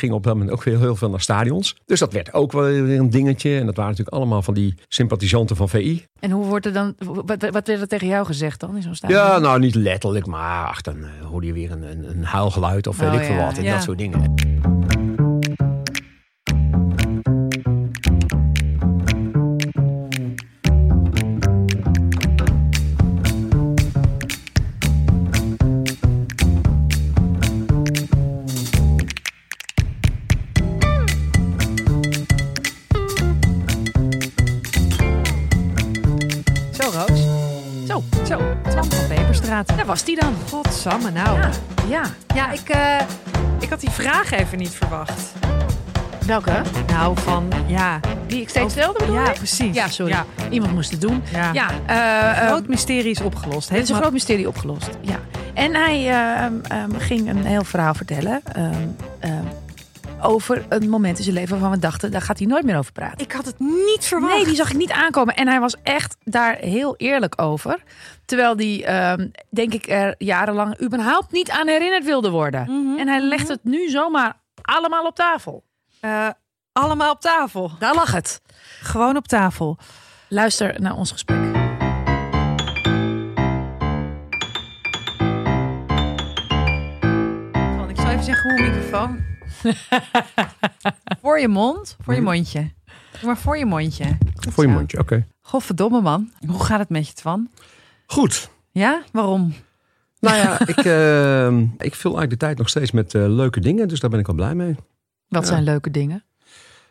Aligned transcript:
ging 0.00 0.12
op 0.12 0.24
dat 0.24 0.34
moment 0.34 0.52
ook 0.52 0.62
weer 0.62 0.78
heel 0.78 0.96
veel 0.96 1.10
naar 1.10 1.20
stadions. 1.20 1.76
Dus 1.86 1.98
dat 1.98 2.12
werd 2.12 2.32
ook 2.32 2.52
wel 2.52 2.62
weer 2.62 2.98
een 2.98 3.10
dingetje. 3.10 3.58
En 3.58 3.66
dat 3.66 3.76
waren 3.76 3.90
natuurlijk 3.90 4.16
allemaal 4.16 4.42
van 4.42 4.54
die 4.54 4.74
sympathisanten 4.88 5.56
van 5.56 5.68
VI. 5.68 6.04
En 6.20 6.30
hoe 6.30 6.46
wordt 6.46 6.66
er 6.66 6.72
dan, 6.72 6.94
wat, 6.98 7.50
wat 7.50 7.66
werd 7.66 7.80
er 7.80 7.88
tegen 7.88 8.06
jou 8.06 8.26
gezegd 8.26 8.60
dan 8.60 8.76
in 8.76 8.82
zo'n 8.82 8.94
stadion? 8.94 9.20
Ja, 9.20 9.38
nou 9.38 9.58
niet 9.58 9.74
letterlijk, 9.74 10.26
maar 10.26 10.66
ach, 10.66 10.80
dan 10.80 10.96
eh, 11.04 11.26
hoorde 11.26 11.46
je 11.46 11.52
weer 11.52 11.70
een, 11.70 11.82
een, 11.82 12.10
een 12.10 12.24
huilgeluid 12.24 12.86
of 12.86 12.96
weet 12.96 13.08
Oh, 13.08 13.14
ik 13.14 13.24
veel 13.24 13.34
ja, 13.34 13.44
wat. 13.44 13.56
En 13.58 13.62
ja. 13.62 13.74
dat 13.74 13.82
soort 13.82 13.98
dingen. 13.98 14.34
Godsamme, 40.80 41.10
nou. 41.10 41.38
Ja, 41.38 41.50
Ja, 41.88 42.02
ja. 42.34 42.50
ik, 42.50 42.68
eh, 42.68 43.00
ik 43.60 43.68
had 43.68 43.80
die 43.80 43.90
vraag 43.90 44.30
even 44.30 44.58
niet 44.58 44.70
verwacht. 44.74 45.32
Welke? 46.26 46.62
Nou, 46.86 47.18
van, 47.18 47.52
ja. 47.66 48.00
Die 48.26 48.40
ik 48.40 48.48
steeds 48.48 48.72
stelde 48.72 48.98
bedoel 48.98 49.14
Ja, 49.14 49.30
precies. 49.30 49.74
Ja, 49.74 49.88
sorry. 49.88 50.12
Ja, 50.12 50.24
Iemand 50.50 50.72
moest 50.74 50.90
het 50.90 51.00
doen. 51.00 51.22
ja. 51.32 51.52
Ja, 51.52 51.68
eh, 51.86 52.42
eh, 52.42 52.46
groot 52.46 52.68
mysterie 52.68 53.10
is 53.10 53.20
opgelost. 53.20 53.68
Het 53.68 53.82
is 53.82 53.88
een 53.88 53.96
groot 53.96 54.12
mysterie 54.12 54.48
opgelost. 54.48 54.90
Ja. 55.00 55.18
En 55.54 55.74
hij 55.74 56.08
ehm, 56.10 56.90
ging 56.98 57.28
een 57.28 57.44
heel 57.44 57.64
verhaal 57.64 57.94
vertellen 57.94 58.40
ehm, 58.52 59.39
over 60.22 60.64
een 60.68 60.88
moment 60.88 61.18
in 61.18 61.24
zijn 61.24 61.34
leven 61.34 61.50
waarvan 61.50 61.70
we 61.70 61.78
dachten, 61.78 62.10
daar 62.10 62.22
gaat 62.22 62.38
hij 62.38 62.46
nooit 62.46 62.64
meer 62.64 62.76
over 62.78 62.92
praten. 62.92 63.18
Ik 63.24 63.32
had 63.32 63.44
het 63.44 63.58
niet 63.58 64.04
verwacht. 64.04 64.34
Nee, 64.34 64.44
die 64.44 64.54
zag 64.54 64.70
ik 64.70 64.76
niet 64.76 64.90
aankomen. 64.92 65.34
En 65.34 65.48
hij 65.48 65.60
was 65.60 65.76
echt 65.82 66.16
daar 66.24 66.56
heel 66.56 66.94
eerlijk 66.96 67.40
over. 67.42 67.82
Terwijl 68.24 68.56
die, 68.56 68.84
ehm, 68.84 69.28
denk 69.50 69.72
ik, 69.74 69.88
er 69.88 70.14
jarenlang 70.18 70.80
überhaupt 70.82 71.32
niet 71.32 71.50
aan 71.50 71.66
herinnerd 71.68 72.04
wilde 72.04 72.30
worden. 72.30 72.62
Mhm, 72.68 72.98
En 72.98 73.08
hij 73.08 73.20
legt 73.20 73.48
het 73.48 73.60
nu 73.64 73.88
zomaar 73.88 74.40
allemaal 74.62 75.06
op 75.06 75.14
tafel. 75.14 75.64
Eh, 76.00 76.28
allemaal 76.72 77.10
op 77.10 77.20
tafel. 77.20 77.70
Daar 77.78 77.94
lag 77.94 78.12
het. 78.12 78.40
Gewoon 78.80 79.16
op 79.16 79.28
tafel. 79.28 79.78
Luister 80.28 80.80
naar 80.80 80.96
ons 80.96 81.12
gesprek. 81.12 81.38
Ik 87.88 87.96
zal 87.96 88.08
even 88.10 88.24
zeggen 88.24 88.50
hoe 88.50 88.58
een 88.60 88.70
microfoon... 88.74 89.24
voor 91.22 91.40
je 91.40 91.48
mond, 91.48 91.96
voor 92.00 92.14
je 92.14 92.20
mondje. 92.20 92.60
Doe 93.20 93.26
maar 93.26 93.38
voor 93.38 93.56
je 93.58 93.66
mondje. 93.66 94.04
Goed 94.34 94.52
Voor 94.54 94.64
je 94.64 94.70
zo. 94.70 94.76
mondje, 94.76 94.98
oké. 94.98 95.26
Godverdomme 95.40 96.00
man. 96.00 96.30
Hoe 96.46 96.64
gaat 96.64 96.78
het 96.78 96.88
met 96.88 97.06
je, 97.06 97.12
Twan? 97.12 97.50
Goed. 98.06 98.50
Ja? 98.70 99.02
Waarom? 99.12 99.54
Nou 100.20 100.36
ja, 100.36 100.60
ik, 100.74 100.76
eh, 100.76 101.58
ik 101.78 101.94
vul 101.94 102.10
eigenlijk 102.10 102.30
de 102.30 102.36
tijd 102.36 102.58
nog 102.58 102.68
steeds 102.68 102.90
met 102.90 103.14
eh, 103.14 103.22
leuke 103.28 103.60
dingen. 103.60 103.88
Dus 103.88 104.00
daar 104.00 104.10
ben 104.10 104.18
ik 104.18 104.26
wel 104.26 104.34
blij 104.36 104.54
mee. 104.54 104.74
Wat 105.28 105.42
Ja. 105.42 105.48
zijn 105.48 105.62
leuke 105.62 105.90
dingen? 105.90 106.24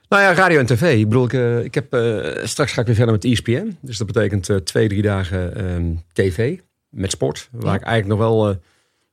Nou 0.09 0.23
ja, 0.23 0.33
radio 0.33 0.59
en 0.59 0.65
tv. 0.65 0.97
Ik 0.99 1.07
bedoel, 1.09 1.25
ik, 1.25 1.33
eh, 1.33 1.63
ik 1.63 1.73
heb, 1.73 1.93
eh, 1.93 2.45
straks 2.45 2.71
ga 2.71 2.79
ik 2.81 2.87
weer 2.87 2.95
verder 2.95 3.13
met 3.13 3.23
ESPN. 3.23 3.77
Dus 3.81 3.97
dat 3.97 4.07
betekent 4.07 4.65
twee, 4.65 4.87
drie 4.87 5.01
dagen 5.01 5.55
ehm, 5.55 5.93
tv 6.13 6.59
met 6.89 7.11
sport. 7.11 7.49
Waar 7.51 7.65
Ja. 7.73 7.79
ik 7.79 7.81
eigenlijk 7.83 8.19
nog 8.19 8.29
wel, 8.29 8.59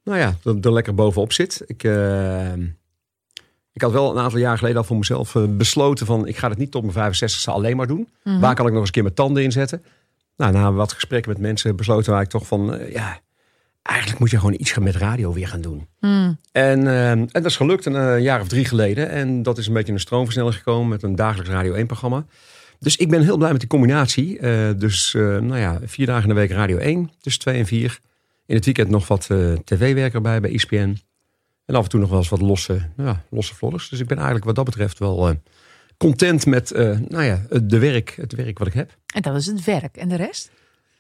nou 0.05 0.19
ja, 0.19 0.35
er, 0.45 0.57
er 0.61 0.73
lekker 0.73 0.95
bovenop 0.95 1.33
zit. 1.33 1.63
Ik, 1.67 1.85
eh, 1.85 2.53
ik 3.77 3.83
had 3.83 3.93
wel 3.93 4.11
een 4.11 4.23
aantal 4.23 4.39
jaar 4.39 4.59
geleden 4.59 4.79
al 4.79 4.85
voor 4.85 4.97
mezelf 4.97 5.35
eh, 5.35 5.43
besloten 5.49 6.07
van... 6.07 6.27
ik 6.27 6.37
ga 6.37 6.49
het 6.49 6.59
niet 6.59 6.71
tot 6.71 6.83
mijn 6.83 6.95
65 6.95 7.55
alleen 7.55 7.77
maar 7.77 7.87
doen. 7.87 8.09
Mhm. 8.25 8.41
Waar 8.41 8.55
kan 8.55 8.67
ik 8.67 8.71
nog 8.71 8.81
eens 8.81 8.89
een 8.89 8.95
keer 8.95 9.03
mijn 9.03 9.15
tanden 9.15 9.43
inzetten? 9.43 9.83
Nou, 10.37 10.53
na 10.53 10.73
wat 10.73 10.93
gesprekken 10.93 11.33
met 11.33 11.41
mensen 11.41 11.77
besloten 11.77 12.13
wij 12.13 12.27
toch 12.27 12.47
van... 12.47 12.75
eh, 12.75 12.93
ja, 12.93 13.21
eigenlijk 13.83 14.21
moet 14.21 14.31
je 14.31 14.39
gewoon 14.39 14.55
iets 14.59 14.79
met 14.79 14.97
radio 14.97 15.33
weer 15.33 15.49
gaan 15.49 15.61
doen. 15.61 15.87
Hmm. 15.99 16.39
En, 16.53 16.87
eh, 16.87 17.11
en 17.11 17.29
dat 17.33 17.45
is 17.45 17.57
gelukt 17.57 17.87
een 17.87 17.97
eh, 17.97 18.21
jaar 18.21 18.41
of 18.41 18.49
drie 18.49 18.65
geleden. 18.65 19.11
En 19.11 19.43
dat 19.43 19.59
is 19.59 19.67
een 19.67 19.73
beetje 19.73 19.93
een 19.93 20.01
stroomversnelling 20.01 20.57
gekomen 20.57 20.89
met 20.89 21.03
een 21.03 21.17
dagelijks 21.17 21.51
Radio 21.51 21.85
1-programma. 21.85 22.27
Dus 22.79 22.97
ik 22.97 23.11
ben 23.11 23.23
heel 23.23 23.37
blij 23.37 23.51
met 23.51 23.61
die 23.61 23.69
combinatie. 23.69 24.41
Dus 24.77 25.13
nou 25.15 25.59
ja, 25.59 25.79
vier 25.85 26.07
dagen 26.07 26.23
in 26.23 26.29
de 26.29 26.41
week 26.41 26.51
Radio 26.51 26.77
1, 26.77 27.11
tussen 27.21 27.43
twee 27.43 27.59
en 27.59 27.67
vier. 27.67 27.99
In 28.47 28.55
het 28.55 28.65
weekend 28.65 28.89
nog 28.89 29.09
wat 29.09 29.29
tv-werk 29.65 30.15
erbij 30.15 30.41
bij 30.41 30.53
ESPN. 30.53 30.99
En 31.67 31.75
af 31.75 31.83
en 31.83 31.89
toe 31.89 32.01
nog 32.01 32.09
wel 32.09 32.19
eens 32.19 32.29
wat 32.29 32.41
losse, 32.41 32.89
ja, 32.97 33.25
losse 33.31 33.55
vlodders. 33.55 33.89
Dus 33.89 34.01
ik 34.01 34.07
ben 34.07 34.17
eigenlijk 34.17 34.47
wat 34.47 34.55
dat 34.55 34.65
betreft 34.65 34.99
wel 34.99 35.29
eh, 35.29 35.35
content 35.97 36.47
met 36.47 36.71
eh, 36.71 36.99
nou 37.09 37.25
ja, 37.25 37.43
de 37.63 37.79
werk, 37.79 38.17
het 38.17 38.33
werk 38.33 38.59
wat 38.59 38.67
ik 38.67 38.75
heb. 38.75 38.97
En 39.15 39.23
dat 39.23 39.37
is 39.37 39.47
het 39.47 39.65
werk. 39.65 39.97
En 39.97 40.09
de 40.09 40.17
rest? 40.17 40.51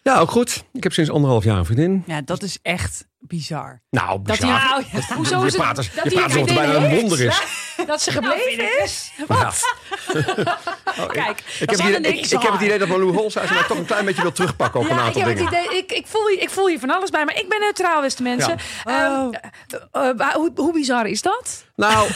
Ja, 0.06 0.18
ook 0.18 0.30
goed. 0.30 0.64
Ik 0.72 0.82
heb 0.82 0.92
sinds 0.92 1.10
anderhalf 1.10 1.44
jaar 1.44 1.56
een 1.58 1.64
vriendin. 1.64 2.02
Ja, 2.06 2.20
dat 2.24 2.42
is 2.42 2.58
echt 2.62 3.06
bizar. 3.18 3.80
Nou, 3.90 4.08
Dat 4.22 4.38
bizar. 4.40 4.84
Dat- 4.92 5.02
Hoezo 5.04 5.40
je 5.40 5.46
is 5.46 5.52
het- 5.52 5.62
praat, 5.62 5.76
als- 5.76 5.94
dat 5.94 6.04
je 6.04 6.10
praat 6.10 6.24
alsof 6.24 6.40
het 6.40 6.48
een 6.48 6.54
bijna 6.56 6.74
een 6.74 6.80
vriendin 6.80 7.00
wonder 7.00 7.20
is. 7.26 7.42
Dat 7.86 8.02
ze 8.02 8.10
gebleven 8.10 8.82
is? 8.84 9.12
Wat? 9.26 9.60
Kijk, 11.12 11.42
Ik 11.60 11.70
heb, 11.70 11.78
het 11.78 11.96
idee, 11.98 12.12
ik, 12.18 12.26
ik 12.30 12.42
heb 12.42 12.52
het 12.52 12.60
idee 12.60 12.78
dat 12.78 12.88
Malou 12.88 13.12
Holshuis 13.12 13.50
mij 13.50 13.62
toch 13.68 13.78
een 13.78 13.84
klein 13.86 14.04
beetje 14.04 14.22
wil 14.22 14.32
terugpakken 14.40 14.80
op 14.80 14.86
een 14.90 14.94
Ja, 14.96 15.00
ik 15.00 15.06
aantal 15.06 15.22
heb 15.22 15.38
het 15.38 15.46
idee, 15.48 15.78
ik, 15.78 15.92
ik, 15.92 16.06
voel 16.06 16.28
hier, 16.28 16.40
ik 16.42 16.50
voel 16.50 16.68
hier 16.68 16.78
van 16.78 16.90
alles 16.90 17.10
bij, 17.10 17.24
maar 17.24 17.36
ik 17.36 17.48
ben 17.48 17.60
neutraal, 17.60 18.00
beste 18.00 18.22
mensen. 18.22 18.56
Ja. 18.84 19.30
Ehm, 19.30 19.34
eh, 19.92 20.08
eh, 20.18 20.34
hoe, 20.34 20.50
hoe 20.54 20.72
bizar 20.72 21.06
is 21.06 21.22
dat? 21.22 21.64
Nou, 21.76 22.08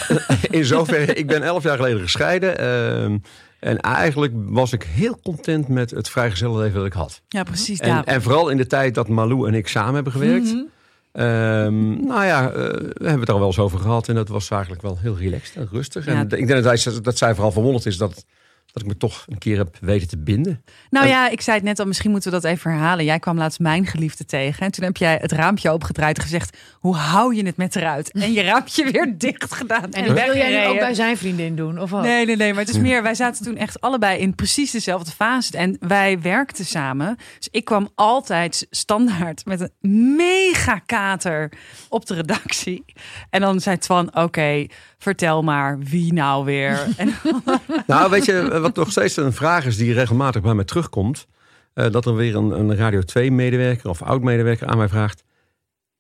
in 0.51 0.65
zoverre, 0.65 1.15
ik 1.15 1.27
ben 1.27 1.43
elf 1.43 1.63
jaar 1.63 1.77
geleden 1.77 2.01
gescheiden. 2.01 2.59
ehm, 2.59 3.19
en 3.61 3.81
eigenlijk 3.81 4.33
was 4.35 4.73
ik 4.73 4.83
heel 4.83 5.19
content 5.23 5.69
met 5.69 5.91
het 5.91 6.09
vrijgezellenleven 6.09 6.77
dat 6.77 6.87
ik 6.87 6.93
had. 6.93 7.23
Ja, 7.29 7.43
precies 7.43 7.79
En, 7.79 8.05
en 8.05 8.23
vooral 8.23 8.49
in 8.49 8.57
de 8.57 8.67
tijd 8.67 8.95
dat 8.95 9.09
Malou 9.09 9.49
en 9.49 9.55
ik 9.55 9.69
samen 9.69 9.95
hebben 9.95 10.13
gewerkt. 10.13 10.53
Mhm. 10.53 10.63
Ehm, 11.13 12.07
nou 12.07 12.25
ja, 12.25 12.51
eh, 12.51 12.53
we 12.53 13.07
hebben 13.07 13.21
het 13.21 13.29
er 13.29 13.35
al 13.35 13.39
wel 13.39 13.49
eens 13.49 13.59
over 13.59 13.79
gehad. 13.79 14.09
En 14.09 14.15
dat 14.15 14.29
was 14.29 14.51
eigenlijk 14.51 14.83
wel 14.83 14.99
heel 14.99 15.17
relaxed 15.17 15.57
en 15.57 15.69
rustig. 15.73 16.07
Ja. 16.07 16.13
En 16.13 16.23
ik 16.23 16.47
denk 16.47 16.63
dat, 16.63 17.01
dat 17.03 17.19
zij 17.19 17.35
vooral 17.35 17.53
verwonderd 17.53 17.87
is 17.87 17.97
dat, 17.97 18.25
dat 18.73 18.83
ik 18.83 18.89
me 18.89 18.97
toch 18.97 19.25
een 19.29 19.39
keer 19.39 19.57
heb 19.57 19.77
weten 19.81 20.09
te 20.09 20.19
binden. 20.19 20.65
Nou 20.91 21.07
ja, 21.07 21.29
ik 21.29 21.41
zei 21.41 21.57
het 21.57 21.67
net 21.67 21.79
al, 21.79 21.87
misschien 21.87 22.11
moeten 22.11 22.31
we 22.31 22.41
dat 22.41 22.51
even 22.51 22.71
herhalen. 22.71 23.05
Jij 23.05 23.19
kwam 23.19 23.39
laatst 23.39 23.59
mijn 23.59 23.87
geliefde 23.87 24.25
tegen. 24.25 24.67
En 24.67 24.73
toen 24.73 24.85
heb 24.85 24.97
jij 24.97 25.19
het 25.21 25.33
raampje 25.33 25.71
opengedraaid 25.71 26.17
en 26.17 26.23
gezegd... 26.23 26.57
hoe 26.73 26.97
hou 26.97 27.35
je 27.35 27.47
het 27.47 27.57
met 27.57 27.77
eruit? 27.77 28.13
En 28.13 28.33
je 28.33 28.43
raampje 28.43 28.91
weer 28.91 29.15
dicht 29.19 29.55
gedaan. 29.55 29.93
En 29.93 30.05
wil 30.05 30.15
jij 30.15 30.25
nu 30.25 30.35
weggereden. 30.35 30.71
ook 30.71 30.79
bij 30.79 30.95
zijn 30.95 31.17
vriendin 31.17 31.57
doen? 31.57 31.81
Of 31.81 31.91
wat? 31.91 32.03
Nee, 32.03 32.27
nee, 32.27 32.37
nee. 32.37 32.51
Maar 32.53 32.65
het 32.65 32.75
is 32.75 32.81
meer, 32.81 33.03
wij 33.03 33.15
zaten 33.15 33.45
toen 33.45 33.57
echt 33.57 33.81
allebei 33.81 34.19
in 34.19 34.35
precies 34.35 34.71
dezelfde 34.71 35.11
fase. 35.11 35.57
En 35.57 35.77
wij 35.81 36.21
werkten 36.21 36.65
samen. 36.65 37.17
Dus 37.39 37.49
ik 37.51 37.65
kwam 37.65 37.89
altijd 37.95 38.67
standaard 38.71 39.45
met 39.45 39.61
een 39.61 40.15
mega 40.17 40.79
kater 40.87 41.53
op 41.89 42.07
de 42.07 42.15
redactie. 42.15 42.85
En 43.31 43.41
dan 43.41 43.61
zei 43.61 43.79
Twan, 43.79 44.17
oké, 44.17 44.67
vertel 44.99 45.43
maar 45.43 45.79
wie 45.79 46.13
nou 46.13 46.45
weer. 46.45 46.87
En 46.97 47.15
Nou, 47.87 48.11
weet 48.11 48.25
je, 48.25 48.60
wat 48.61 48.77
nog 48.77 48.91
steeds 48.91 49.17
een 49.17 49.33
vraag 49.33 49.67
is 49.67 49.77
die 49.77 49.93
regelmatig 49.93 50.43
bij 50.43 50.55
mij 50.55 50.65
terugkomt. 50.65 51.27
eh, 51.75 51.91
dat 51.91 52.07
er 52.07 52.15
weer 52.15 52.37
een, 52.37 52.51
een 52.51 52.77
Radio 52.77 53.01
2-medewerker 53.01 53.89
of 53.91 54.03
oud-medewerker 54.03 54.67
aan 54.67 54.77
mij 54.79 54.89
vraagt. 54.89 55.23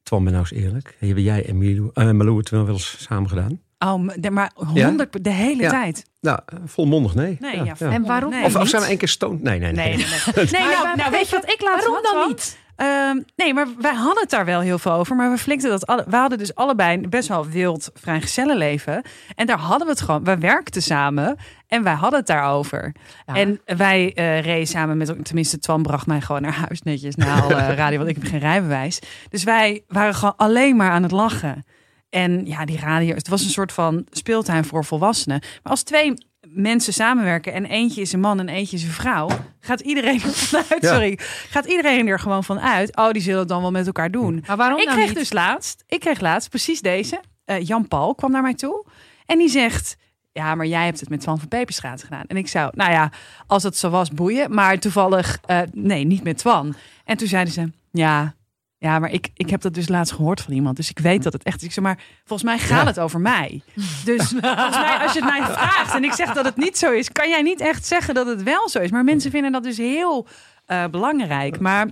Twan, 0.03 0.25
ben 0.25 0.33
nou 0.33 0.47
eens 0.51 0.63
eerlijk. 0.65 0.97
Hebben 0.99 1.23
jij 1.23 1.47
en 1.47 1.59
Milou, 1.59 1.91
eh, 1.95 2.11
Malou 2.11 2.39
het 2.39 2.51
wel 2.51 2.69
eens 2.69 2.97
samen 3.03 3.29
gedaan? 3.29 3.61
oh, 3.79 3.95
maar- 3.95 4.33
maar 4.33 4.51
honderd 4.55 5.25
de 5.25 5.31
hele 5.33 5.63
Ja. 5.63 5.71
tijd. 5.71 6.05
Nou, 6.21 6.39
eh, 6.47 6.59
volmondig 6.67 7.15
nee. 7.15 7.37
Nee, 7.41 7.63
ja, 7.65 7.75
En 7.79 8.03
waarom 8.07 8.31
Nee, 8.31 8.45
Of, 8.45 8.57
of 8.57 8.69
zijn 8.69 8.83
we 8.83 8.89
één 8.89 8.99
keer 8.99 9.09
stoned? 9.09 9.43
Nee, 9.43 9.59
nee, 9.59 9.73
nee. 9.73 9.87
Nee, 9.89 9.97
nee, 9.97 10.07
nee. 10.35 10.45
nee 10.51 10.61
Maar- 10.63 10.83
nou, 10.85 10.97
nou, 10.97 11.11
weet 11.11 11.29
je 11.31 11.37
wat 11.37 11.51
ik 11.53 11.61
laat 11.63 11.85
Waarom 11.87 12.03
dan 12.03 12.29
niet? 12.29 12.59
Ehm, 12.81 13.21
nee, 13.37 13.55
maar 13.55 13.67
wij 13.79 13.95
hadden 13.95 14.21
het 14.21 14.31
daar 14.31 14.45
wel 14.45 14.61
heel 14.61 14.79
veel 14.79 14.93
over. 14.93 15.17
Maar 15.17 15.31
we 15.31 15.39
flikten 15.39 15.71
dat 15.71 15.87
alle. 15.87 16.05
We 16.09 16.17
hadden 16.17 16.39
dus 16.39 16.55
allebei 16.55 16.97
een 16.97 17.11
best 17.11 17.29
wel 17.29 17.47
wild 17.47 17.91
vrijgezellenleven. 17.95 19.03
En 19.35 19.47
daar 19.47 19.59
hadden 19.59 19.87
we 19.87 19.93
het 19.93 20.03
gewoon. 20.03 20.25
We 20.25 20.39
werkten 20.39 20.83
samen 20.83 21.37
en 21.67 21.83
wij 21.83 21.93
hadden 21.93 22.19
het 22.19 22.29
daarover. 22.29 22.95
Ja. 23.27 23.35
En 23.35 23.61
wij 23.65 24.13
eh 24.15 24.41
reden 24.41 24.67
samen 24.67 24.97
met, 24.97 25.25
tenminste, 25.25 25.59
Twan 25.59 25.83
bracht 25.83 26.07
mij 26.07 26.21
gewoon 26.21 26.43
naar 26.43 26.55
huis 26.55 26.83
netjes 26.83 27.15
na 27.15 27.41
alle 27.41 27.75
radio, 27.75 27.99
want 27.99 28.11
ik 28.11 28.17
heb 28.17 28.27
geen 28.27 28.41
rijbewijs. 28.41 28.99
Dus 29.29 29.45
wij 29.45 29.85
waren 29.89 30.15
gewoon 30.15 30.37
alleen 30.37 30.77
maar 30.77 30.91
aan 30.91 31.03
het 31.03 31.13
lachen. 31.13 31.65
En 32.11 32.47
ja, 32.47 32.65
die 32.65 32.79
radio, 32.79 33.15
het 33.15 33.29
was 33.29 33.45
een 33.45 33.51
soort 33.51 33.73
van 33.73 34.07
speeltuin 34.11 34.65
voor 34.65 34.85
volwassenen. 34.85 35.41
Maar 35.63 35.73
als 35.73 35.83
twee 35.83 36.15
mensen 36.53 36.93
samenwerken 36.93 37.53
en 37.53 37.65
eentje 37.65 38.01
is 38.01 38.13
een 38.13 38.21
man 38.21 38.39
en 38.41 38.49
eentje 38.49 38.77
is 38.77 38.83
een 38.83 38.91
vrouw, 38.91 39.29
gaat 39.61 39.81
iedereen 39.81 40.15
er 40.23 40.33
vanuit, 40.51 40.77
Ja. 40.83 40.93
sorry, 40.93 41.19
gaat 41.49 41.65
iedereen 41.67 42.07
er 42.07 42.19
gewoon 42.21 42.45
van 42.45 42.61
uit. 42.61 42.97
Oh, 42.97 43.11
die 43.11 43.23
zullen 43.23 43.39
het 43.39 43.49
dan 43.49 43.61
wel 43.61 43.71
met 43.71 43.87
elkaar 43.87 44.11
doen. 44.11 44.45
Maar 44.47 44.57
waarom 44.57 44.79
Ik 44.79 44.85
dan 44.85 44.95
kreeg 44.95 45.09
niet? 45.09 45.17
dus 45.17 45.33
laatst, 45.33 45.85
ik 45.87 46.01
kreeg 46.01 46.21
laatst 46.21 46.49
precies 46.49 46.81
deze. 46.81 47.21
Eh, 47.45 47.61
Jan 47.67 47.89
Paul 47.89 48.15
kwam 48.15 48.31
naar 48.31 48.43
mij 48.43 48.55
toe 48.55 48.87
en 49.27 49.39
die 49.39 49.49
zegt. 49.49 49.97
Ja, 50.33 50.55
maar 50.55 50.67
jij 50.67 50.85
hebt 50.85 51.01
het 51.01 51.09
met 51.09 51.25
Van 51.25 51.39
van 51.39 51.49
Peperstraat 51.49 52.03
gedaan. 52.03 52.25
En 52.27 52.37
ik 52.37 52.49
zou, 52.49 52.71
nou 52.75 52.91
ja, 52.93 53.13
als 53.47 53.63
het 53.63 53.77
zo 53.77 53.91
was, 53.91 54.11
boeien. 54.11 54.55
Maar 54.55 54.79
toevallig, 54.79 55.39
eh, 55.47 55.61
nee, 55.73 56.05
niet 56.05 56.23
met 56.23 56.39
Twan. 56.39 56.75
En 57.05 57.17
toen 57.17 57.29
zeiden 57.29 57.53
ze, 57.53 57.71
ja, 57.91 58.35
Ja, 58.83 58.99
maar 58.99 59.11
ik, 59.11 59.29
ik 59.35 59.51
heb 59.51 59.61
dat 59.61 59.75
dus 59.75 59.89
laatst 59.89 60.13
gehoord 60.15 60.41
van 60.41 60.53
iemand. 60.55 60.77
Dus 60.77 60.91
ik 60.91 60.99
weet 60.99 61.23
dat 61.23 61.33
het 61.33 61.43
echt 61.43 61.57
is. 61.61 61.63
Ik 61.67 61.73
zeg 61.73 61.85
maar, 61.85 61.99
volgens 62.25 62.49
mij 62.51 62.59
gaat 62.59 62.81
Ja. 62.81 62.87
het 62.87 63.01
over 63.01 63.21
mij. 63.21 63.63
Dus 64.05 64.29
volgens 64.29 64.77
mij, 64.77 64.99
als 64.99 65.13
je 65.13 65.21
het 65.25 65.31
mij 65.39 65.43
vraagt 65.55 65.95
en 65.95 66.05
ik 66.05 66.13
zeg 66.13 66.33
dat 66.33 66.45
het 66.45 66.57
niet 66.57 66.79
zo 66.79 66.93
is, 66.93 67.13
kan 67.13 67.29
jij 67.29 67.43
niet 67.43 67.61
echt 67.61 67.87
zeggen 67.87 68.15
dat 68.15 68.27
het 68.27 68.43
wel 68.43 68.69
zo 68.69 68.79
is. 68.79 68.91
Maar 68.91 69.05
mensen 69.05 69.31
vinden 69.31 69.53
dat 69.53 69.63
dus 69.63 69.77
heel 69.77 70.27
eh, 70.67 70.85
belangrijk. 70.87 71.61
Maar 71.61 71.89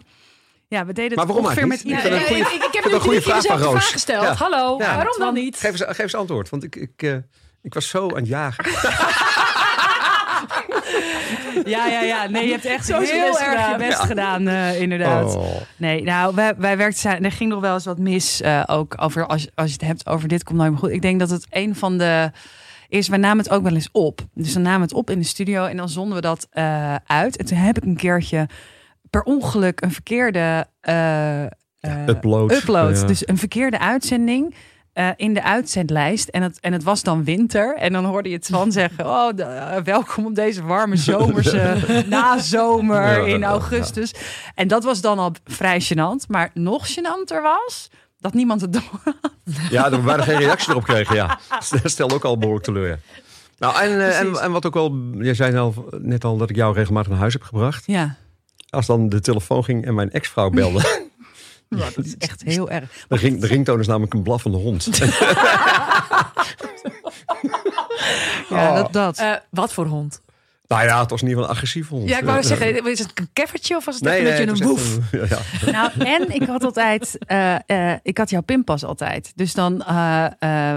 ja, 0.69 0.87
we 0.87 0.93
deden 0.93 1.05
het 1.09 1.17
Maar 1.17 1.27
waarom 1.27 1.45
ongeveer 1.45 1.67
met 1.67 1.81
iedereen. 1.81 2.37
Ik 2.41 2.69
heb 2.73 2.85
nu 2.85 2.93
een 2.93 3.01
goede 3.01 3.23
vraag 3.23 3.33
van 3.35 3.43
dezelfde 3.43 3.65
Roos. 3.65 3.75
vraag 3.79 3.91
gesteld. 3.91 4.23
Ja. 4.25 4.35
Hallo, 4.35 4.77
Ja. 4.79 4.95
waarom 4.95 5.15
dan 5.19 5.35
niet? 5.35 5.57
Geef 5.57 5.71
eens, 5.71 5.83
geef 5.83 5.99
eens 5.99 6.15
antwoord, 6.15 6.49
want 6.49 6.63
ik, 6.65 6.77
ik, 6.77 7.03
eh, 7.03 7.15
ik 7.63 7.75
was 7.75 7.89
zo 7.89 8.09
aan 8.09 8.17
het 8.17 8.27
jagen. 8.29 8.65
Ja, 11.69 11.87
ja, 11.87 12.01
ja. 12.01 12.29
Nee, 12.29 12.47
je 12.47 12.53
hebt 12.53 12.65
echt 12.65 12.87
Zo 12.87 13.01
heel 13.01 13.27
best 13.27 13.41
erg 13.41 13.49
gedaan. 13.51 13.71
je 13.73 13.87
best 13.87 14.01
gedaan, 14.01 14.49
eh, 14.49 14.81
inderdaad. 14.81 15.37
Oh. 15.37 15.47
Nee, 15.77 16.03
nou, 16.03 16.35
wij, 16.35 16.55
wij 16.57 16.77
werkten. 16.77 17.25
Er 17.25 17.33
ging 17.33 17.51
nog 17.51 17.61
wel 17.61 17.75
eens 17.75 17.85
wat 17.85 17.99
mis. 17.99 18.41
eh, 18.41 18.63
ook 18.67 18.95
over 19.01 19.27
als, 19.27 19.49
als 19.55 19.67
je 19.67 19.73
het 19.73 19.87
hebt 19.87 20.07
over 20.07 20.29
dit 20.29 20.45
komt 20.45 20.59
nooit 20.59 20.71
meer 20.71 20.79
goed. 20.79 20.91
Ik 20.91 21.03
denk 21.03 21.19
dat 21.19 21.31
het 21.31 21.47
een 21.51 21.75
van 21.75 21.99
de 21.99 22.31
is. 22.89 23.09
Wij 23.09 23.19
namen 23.19 23.39
het 23.45 23.51
ook 23.51 23.63
wel 23.63 23.75
eens 23.75 23.89
op. 23.93 24.21
Dus 24.35 24.53
dan 24.53 24.63
namen 24.63 24.79
we 24.81 24.85
het 24.87 24.95
op 24.95 25.11
in 25.11 25.19
de 25.19 25.25
studio 25.25 25.65
en 25.65 25.77
dan 25.77 25.89
zonden 25.89 26.15
we 26.15 26.21
dat 26.21 26.47
eh, 26.51 26.95
uit. 27.07 27.37
En 27.37 27.45
toen 27.47 27.59
heb 27.59 27.77
ik 27.77 27.85
een 27.85 27.97
keertje 27.97 28.49
per 29.11 29.23
ongeluk 29.23 29.81
een 29.81 29.93
verkeerde 29.93 30.67
eh, 30.81 31.45
eh, 31.45 31.51
Upload. 32.07 32.53
upload. 32.53 33.01
Ja. 33.01 33.07
Dus 33.07 33.29
een 33.29 33.39
verkeerde 33.39 33.79
uitzending. 33.79 34.55
Eh, 34.99 35.09
in 35.17 35.35
de 35.35 35.43
uitzendlijst. 35.43 36.29
En 36.29 36.43
het, 36.43 36.61
en 36.61 36.73
het 36.73 36.83
was 36.83 37.03
dan 37.03 37.25
winter. 37.25 37.77
En 37.77 37.93
dan 37.93 38.05
hoorde 38.05 38.29
je 38.29 38.35
het 38.37 38.47
van 38.47 38.73
zeggen: 38.81 39.07
Oh, 39.07 39.29
de- 39.35 39.43
eh, 39.43 39.83
welkom 39.83 40.27
op 40.27 40.35
deze 40.35 40.63
warme 40.65 40.97
zomerse 40.97 41.77
nazomer 42.09 43.03
Ja, 43.03 43.27
in 43.27 43.39
ja, 43.41 43.49
augustus. 43.49 44.15
En 44.55 44.69
dat 44.69 44.85
was 44.85 45.01
dan 45.01 45.19
al 45.19 45.33
vrij 45.45 45.83
gênant. 45.83 46.27
Maar 46.29 46.51
nog 46.55 46.89
gênanter 46.89 47.43
was 47.43 47.91
dat 48.21 48.35
niemand 48.35 48.61
het 48.61 48.73
door. 48.73 49.15
Ja, 49.71 49.89
dat 49.89 50.01
we 50.01 50.07
bijna 50.07 50.23
geen 50.23 50.39
reactie 50.39 50.71
erop 50.71 50.85
kregen, 50.85 51.15
ja. 51.15 51.39
Dat 51.83 51.91
stelde 51.91 52.15
ook 52.15 52.25
al 52.25 52.39
behoorlijk 52.39 52.65
teleur. 52.67 52.89
ja. 52.89 52.99
Nou, 53.59 53.81
en, 53.83 54.01
eh, 54.01 54.43
en, 54.45 54.53
wat 54.53 54.67
ook 54.67 54.75
wel... 54.75 54.95
Je 55.19 55.35
zei 55.35 55.57
al, 55.57 55.89
net 55.99 56.25
al 56.25 56.37
dat 56.37 56.51
ik 56.51 56.57
jou 56.57 56.75
regelmatig 56.75 57.11
naar 57.11 57.21
huis 57.21 57.33
heb 57.33 57.43
gebracht. 57.43 57.83
Ja, 57.87 58.17
Als 58.71 58.87
dan 58.87 59.09
de 59.09 59.21
telefoon 59.21 59.65
ging 59.65 59.85
en 59.87 59.95
mijn 59.95 60.11
ex-vrouw 60.11 60.51
belde... 60.51 61.07
dat 61.95 62.05
is 62.05 62.17
echt 62.19 62.43
heel 62.43 62.71
erg. 62.71 62.91
De, 63.09 63.17
ring, 63.17 63.41
de 63.41 63.47
ringtoon 63.47 63.81
is 63.81 63.87
namelijk 63.87 64.15
een 64.15 64.23
blaffende 64.23 64.57
hond. 64.59 64.89
Ja, 68.49 68.69
Oh. 68.71 68.75
dat. 68.75 68.93
dat. 68.93 69.19
Eh, 69.19 69.33
wat 69.51 69.73
voor 69.73 69.87
hond? 69.87 70.21
Nou 70.69 70.85
ja, 70.85 71.01
het 71.01 71.11
was 71.11 71.23
in 71.23 71.29
ieder 71.29 71.43
geval 71.43 71.43
een 71.45 71.57
agressieve 71.57 71.95
hond. 71.95 72.09
Ja, 72.09 72.19
ik 72.19 72.25
wou 72.25 72.43
zeggen, 72.43 72.87
is 72.91 72.99
het 72.99 73.11
een 73.15 73.29
keffertje 73.33 73.77
of 73.77 73.85
was 73.85 73.95
het 73.95 74.05
Nee, 74.05 74.19
een 74.19 74.25
beetje 74.25 74.67
een 74.67 74.69
een- 74.71 75.05
ja, 75.29 75.39
ja. 75.67 75.71
Nou, 75.73 75.91
en 75.99 76.35
ik 76.35 76.47
had 76.47 76.65
altijd, 76.65 77.19
eh, 77.27 77.55
eh, 77.93 77.99
ik 78.03 78.19
had 78.19 78.31
jouw 78.31 78.41
pinpas 78.41 78.85
altijd. 78.85 79.33
Dus 79.35 79.55
dan 79.55 79.83
eh, 79.85 80.25
eh, 80.25 80.31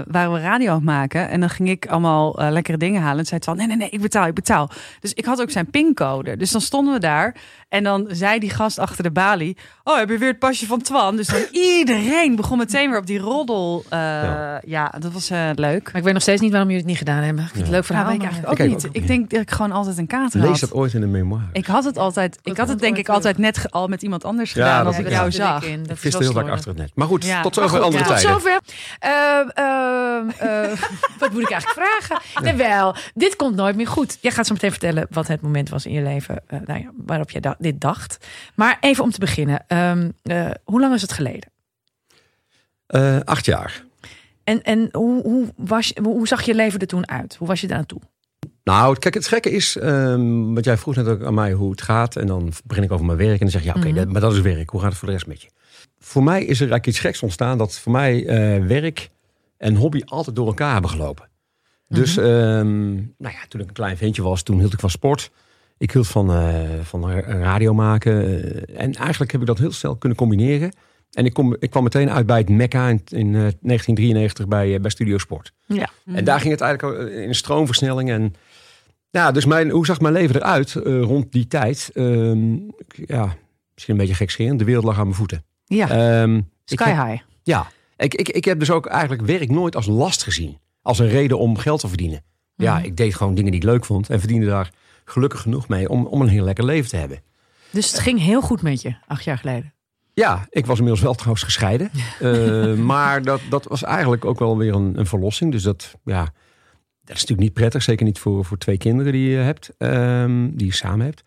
waren 0.06 0.32
we 0.32 0.40
radio 0.40 0.68
aan 0.68 0.74
het 0.74 0.84
maken 0.84 1.28
en 1.28 1.40
dan 1.40 1.50
ging 1.50 1.68
ik 1.68 1.86
allemaal 1.86 2.34
lekkere 2.50 2.76
dingen 2.76 3.02
halen. 3.02 3.18
En 3.18 3.24
zei 3.24 3.36
het 3.36 3.44
van, 3.44 3.56
nee, 3.56 3.66
nee, 3.66 3.76
nee, 3.76 3.90
ik 3.90 4.00
betaal, 4.00 4.26
ik 4.26 4.34
betaal. 4.34 4.70
Dus 5.00 5.12
ik 5.12 5.24
had 5.24 5.40
ook 5.40 5.50
zijn 5.50 5.70
pincode. 5.70 6.36
Dus 6.36 6.50
dan 6.50 6.60
stonden 6.60 6.94
we 6.94 7.00
daar 7.00 7.34
en 7.68 7.82
dan 7.84 8.06
zei 8.10 8.38
die 8.38 8.50
gast 8.50 8.78
achter 8.78 9.02
de 9.02 9.10
balie, 9.10 9.56
oh, 9.84 9.96
heb 9.96 10.08
je 10.08 10.18
weer 10.18 10.28
het 10.28 10.38
pasje 10.38 10.66
van 10.66 10.82
Twan? 10.82 11.16
Dus 11.16 11.26
dan 11.26 11.40
iedereen 11.50 12.36
begon 12.36 12.58
meteen 12.58 12.90
weer 12.90 12.98
op 12.98 13.06
die 13.06 13.18
roddel. 13.18 13.84
eh, 13.88 13.98
ja. 13.98 14.60
Ja. 14.64 14.92
dat 14.98 15.12
was 15.12 15.30
eh, 15.30 15.48
leuk. 15.54 15.84
Maar 15.84 15.96
ik 15.96 16.02
weet 16.02 16.12
nog 16.12 16.22
steeds 16.22 16.40
niet 16.40 16.50
waarom 16.50 16.68
jullie 16.68 16.82
het 16.82 16.90
niet 16.92 16.98
gedaan 17.00 17.22
hebben. 17.22 17.44
Ik 17.44 17.50
vind 17.50 17.58
het 17.60 17.68
Ja. 17.70 17.72
leuk 17.74 17.84
verhaal. 17.84 18.04
Nou, 18.04 18.16
ik 18.16 18.22
eigenlijk 18.22 18.52
ook 18.52 18.58
Ik 18.66 18.72
niet. 18.74 18.86
ook 18.86 18.94
Ik 18.94 19.06
denk 19.06 19.30
dat 19.30 19.40
ik 19.40 19.50
gewoon 19.50 19.72
altijd 19.86 19.98
een 19.98 20.06
kater 20.18 20.40
Lees 20.40 20.50
had. 20.50 20.60
dat 20.60 20.72
ooit 20.72 20.94
in 20.94 21.02
een 21.02 21.10
memoire. 21.10 21.46
Ik 21.52 21.66
had 21.66 21.84
het 21.84 21.96
altijd, 21.98 22.38
ik 22.42 22.56
had 22.56 22.68
het 22.68 22.78
denk 22.78 22.96
ik 22.96 23.08
altijd 23.08 23.38
net 23.38 23.70
al 23.70 23.88
met 23.88 24.02
iemand 24.02 24.24
anders 24.24 24.52
Ja, 24.52 24.62
gedaan 24.64 24.78
dat 24.84 24.86
als 24.94 25.02
ik 25.04 25.08
ja. 25.10 25.16
jou 25.16 25.30
zag. 25.32 25.62
ik 25.62 25.68
in. 25.70 25.82
Dat 25.82 26.00
wel 26.00 26.20
heel 26.20 26.32
vaak 26.32 26.48
achter 26.48 26.68
het 26.68 26.78
net. 26.78 26.90
Maar 26.94 27.06
goed, 27.06 27.24
Ja. 27.24 27.42
tot 27.42 27.54
zover 27.54 27.70
goed, 27.70 27.80
andere 27.80 28.04
ja. 28.04 28.08
Tot 28.10 28.18
tijden. 28.20 28.40
zover. 28.40 28.60
Ehm, 28.98 29.48
ehm, 29.48 30.28
eh, 30.48 30.78
wat 31.20 31.32
moet 31.32 31.42
ik 31.42 31.50
eigenlijk 31.50 31.88
vragen? 32.00 32.46
Jawel, 32.46 32.94
dit 33.14 33.36
komt 33.36 33.54
nooit 33.56 33.76
meer 33.76 33.86
goed. 33.88 34.18
Jij 34.20 34.30
gaat 34.30 34.46
zo 34.46 34.52
meteen 34.52 34.70
vertellen 34.70 35.06
wat 35.10 35.26
het 35.28 35.40
moment 35.40 35.68
was 35.68 35.86
in 35.86 35.92
je 35.92 36.02
leven 36.02 36.42
eh, 36.46 36.58
nou 36.66 36.80
ja, 36.80 36.90
waarop 37.06 37.30
jij 37.30 37.40
da- 37.40 37.56
dit 37.58 37.80
dacht. 37.80 38.26
Maar 38.54 38.76
even 38.80 39.04
om 39.04 39.10
te 39.10 39.18
beginnen. 39.20 39.64
ehm, 39.66 40.10
eh, 40.22 40.50
hoe 40.64 40.80
lang 40.80 40.94
is 40.94 41.02
het 41.02 41.12
geleden? 41.12 41.50
Eh, 42.86 43.18
acht 43.24 43.44
jaar. 43.44 43.84
En, 44.44 44.62
en 44.62 44.88
hoe, 44.92 45.22
hoe, 45.22 45.52
was, 45.56 45.88
je- 45.88 46.00
hoe 46.02 46.26
zag 46.26 46.42
je 46.42 46.54
leven 46.54 46.80
er 46.80 46.86
toen 46.86 47.08
uit? 47.08 47.34
Hoe 47.38 47.48
was 47.48 47.60
je 47.60 47.66
daar 47.66 47.78
aan 47.78 47.86
toe? 47.86 48.00
Nou, 48.64 48.98
kijk, 48.98 49.14
het 49.14 49.26
gekke 49.28 49.50
is, 49.50 49.76
ehm 49.76 50.52
want 50.52 50.64
jij 50.64 50.76
vroeg 50.76 50.94
net 50.96 51.08
ook 51.08 51.22
aan 51.22 51.34
mij 51.34 51.52
hoe 51.52 51.70
het 51.70 51.82
gaat. 51.82 52.16
En 52.16 52.26
dan 52.26 52.52
begin 52.64 52.82
ik 52.82 52.92
over 52.92 53.06
mijn 53.06 53.18
werk 53.18 53.32
en 53.32 53.38
dan 53.38 53.50
zeg 53.50 53.60
je, 53.62 53.66
ja, 53.68 53.74
oké, 53.76 53.88
Mhm. 53.88 54.12
maar 54.12 54.20
dat 54.20 54.32
is 54.32 54.40
werk. 54.40 54.70
Hoe 54.70 54.80
gaat 54.80 54.88
het 54.90 54.98
voor 54.98 55.08
de 55.08 55.14
rest 55.14 55.26
met 55.26 55.42
je? 55.42 55.48
Voor 55.98 56.22
mij 56.22 56.38
is 56.40 56.46
er 56.60 56.70
eigenlijk 56.70 56.86
iets 56.86 56.98
geks 56.98 57.22
ontstaan 57.22 57.58
dat 57.58 57.78
voor 57.78 57.92
mij 57.92 58.26
eh, 58.26 58.66
werk 58.66 59.08
en 59.56 59.74
hobby 59.76 60.00
altijd 60.04 60.36
door 60.36 60.46
elkaar 60.46 60.72
hebben 60.72 60.90
gelopen. 60.90 61.28
Dus, 61.88 62.16
ehm, 62.16 62.92
nou 62.94 63.04
ja, 63.18 63.38
toen 63.48 63.60
ik 63.60 63.66
een 63.68 63.72
klein 63.72 63.96
ventje 63.96 64.22
was, 64.22 64.42
toen 64.42 64.58
hield 64.58 64.72
ik 64.72 64.80
van 64.80 64.90
sport. 64.90 65.30
Ik 65.78 65.90
hield 65.92 66.06
van, 66.08 66.32
eh, 66.32 66.54
van 66.82 67.10
ra- 67.10 67.20
radio 67.38 67.74
maken. 67.74 68.12
eh, 68.24 68.80
en 68.82 68.92
eigenlijk 68.94 69.32
heb 69.32 69.40
ik 69.40 69.46
dat 69.46 69.58
heel 69.58 69.72
snel 69.72 69.96
kunnen 69.96 70.18
combineren. 70.18 70.72
En 71.12 71.24
ik, 71.24 71.32
kom, 71.32 71.56
ik 71.58 71.70
kwam 71.70 71.82
meteen 71.82 72.10
uit 72.10 72.26
bij 72.26 72.38
het 72.38 72.48
Mecca 72.48 72.88
in, 72.88 73.00
in 73.08 73.26
eh, 73.26 73.32
1993 73.60 74.48
bij, 74.48 74.80
bij 74.80 74.90
Studio 74.90 75.18
Sport. 75.18 75.52
Ja. 75.66 75.88
En 76.06 76.24
daar 76.24 76.40
ging 76.40 76.52
het 76.52 76.60
eigenlijk 76.60 77.10
in 77.12 77.34
stroomversnelling. 77.34 78.10
En 78.10 78.34
ja, 79.12 79.30
dus 79.32 79.44
mijn, 79.44 79.70
hoe 79.70 79.86
zag 79.86 80.00
mijn 80.00 80.14
leven 80.14 80.36
eruit 80.36 80.74
eh, 80.76 81.00
rond 81.02 81.32
die 81.32 81.46
tijd? 81.46 81.90
Ehm, 81.94 82.52
ja, 82.88 83.36
misschien 83.74 83.94
een 83.94 84.00
beetje 84.00 84.14
gekscherend. 84.14 84.58
De 84.58 84.64
wereld 84.64 84.84
lag 84.84 84.96
aan 84.98 85.04
mijn 85.04 85.16
voeten. 85.16 85.44
Ja, 85.64 85.88
Ehm, 85.88 86.36
ik 86.36 86.44
sky 86.64 86.90
heb- 86.90 87.06
high. 87.06 87.22
ja, 87.42 87.66
ik, 87.96 88.14
ik, 88.14 88.28
ik 88.28 88.44
heb 88.44 88.58
dus 88.58 88.70
ook 88.70 88.86
eigenlijk 88.86 89.22
werk 89.22 89.50
nooit 89.50 89.76
als 89.76 89.86
last 89.86 90.22
gezien. 90.22 90.58
Als 90.82 90.98
een 90.98 91.08
reden 91.08 91.38
om 91.38 91.56
geld 91.58 91.80
te 91.80 91.88
verdienen. 91.88 92.22
Ja, 92.56 92.74
Mhm. 92.76 92.84
ik 92.84 92.96
deed 92.96 93.14
gewoon 93.14 93.34
dingen 93.34 93.50
die 93.50 93.60
ik 93.60 93.66
leuk 93.66 93.84
vond. 93.84 94.10
En 94.10 94.18
verdiende 94.18 94.46
daar 94.46 94.70
gelukkig 95.04 95.40
genoeg 95.40 95.68
mee 95.68 95.88
om, 95.88 96.06
om 96.06 96.20
een 96.20 96.28
heel 96.28 96.44
lekker 96.44 96.64
leven 96.64 96.90
te 96.90 96.96
hebben. 96.96 97.20
Dus 97.70 97.90
het 97.90 98.00
ging 98.00 98.20
heel 98.20 98.40
goed 98.42 98.62
met 98.62 98.82
je, 98.82 98.94
acht 99.06 99.24
jaar 99.24 99.38
geleden. 99.38 99.72
Ja, 100.14 100.46
ik 100.50 100.66
was 100.66 100.76
inmiddels 100.76 101.04
wel 101.04 101.14
trouwens 101.14 101.42
gescheiden. 101.44 101.90
Eh, 102.20 102.74
maar 102.74 103.22
dat, 103.22 103.40
dat 103.50 103.64
was 103.64 103.82
eigenlijk 103.82 104.24
ook 104.24 104.38
wel 104.38 104.56
weer 104.58 104.74
een, 104.74 104.98
een 104.98 105.06
verlossing. 105.06 105.52
Dus 105.52 105.62
dat, 105.62 105.94
ja, 106.04 106.32
dat 107.04 107.16
is 107.16 107.20
natuurlijk 107.20 107.40
niet 107.40 107.52
prettig. 107.52 107.82
Zeker 107.82 108.04
niet 108.04 108.18
voor, 108.18 108.44
voor 108.44 108.58
twee 108.58 108.78
kinderen 108.78 109.12
die 109.12 109.30
je 109.30 109.36
hebt. 109.36 109.70
ehm, 109.78 110.50
die 110.52 110.66
je 110.66 110.74
samen 110.74 111.06
hebt. 111.06 111.22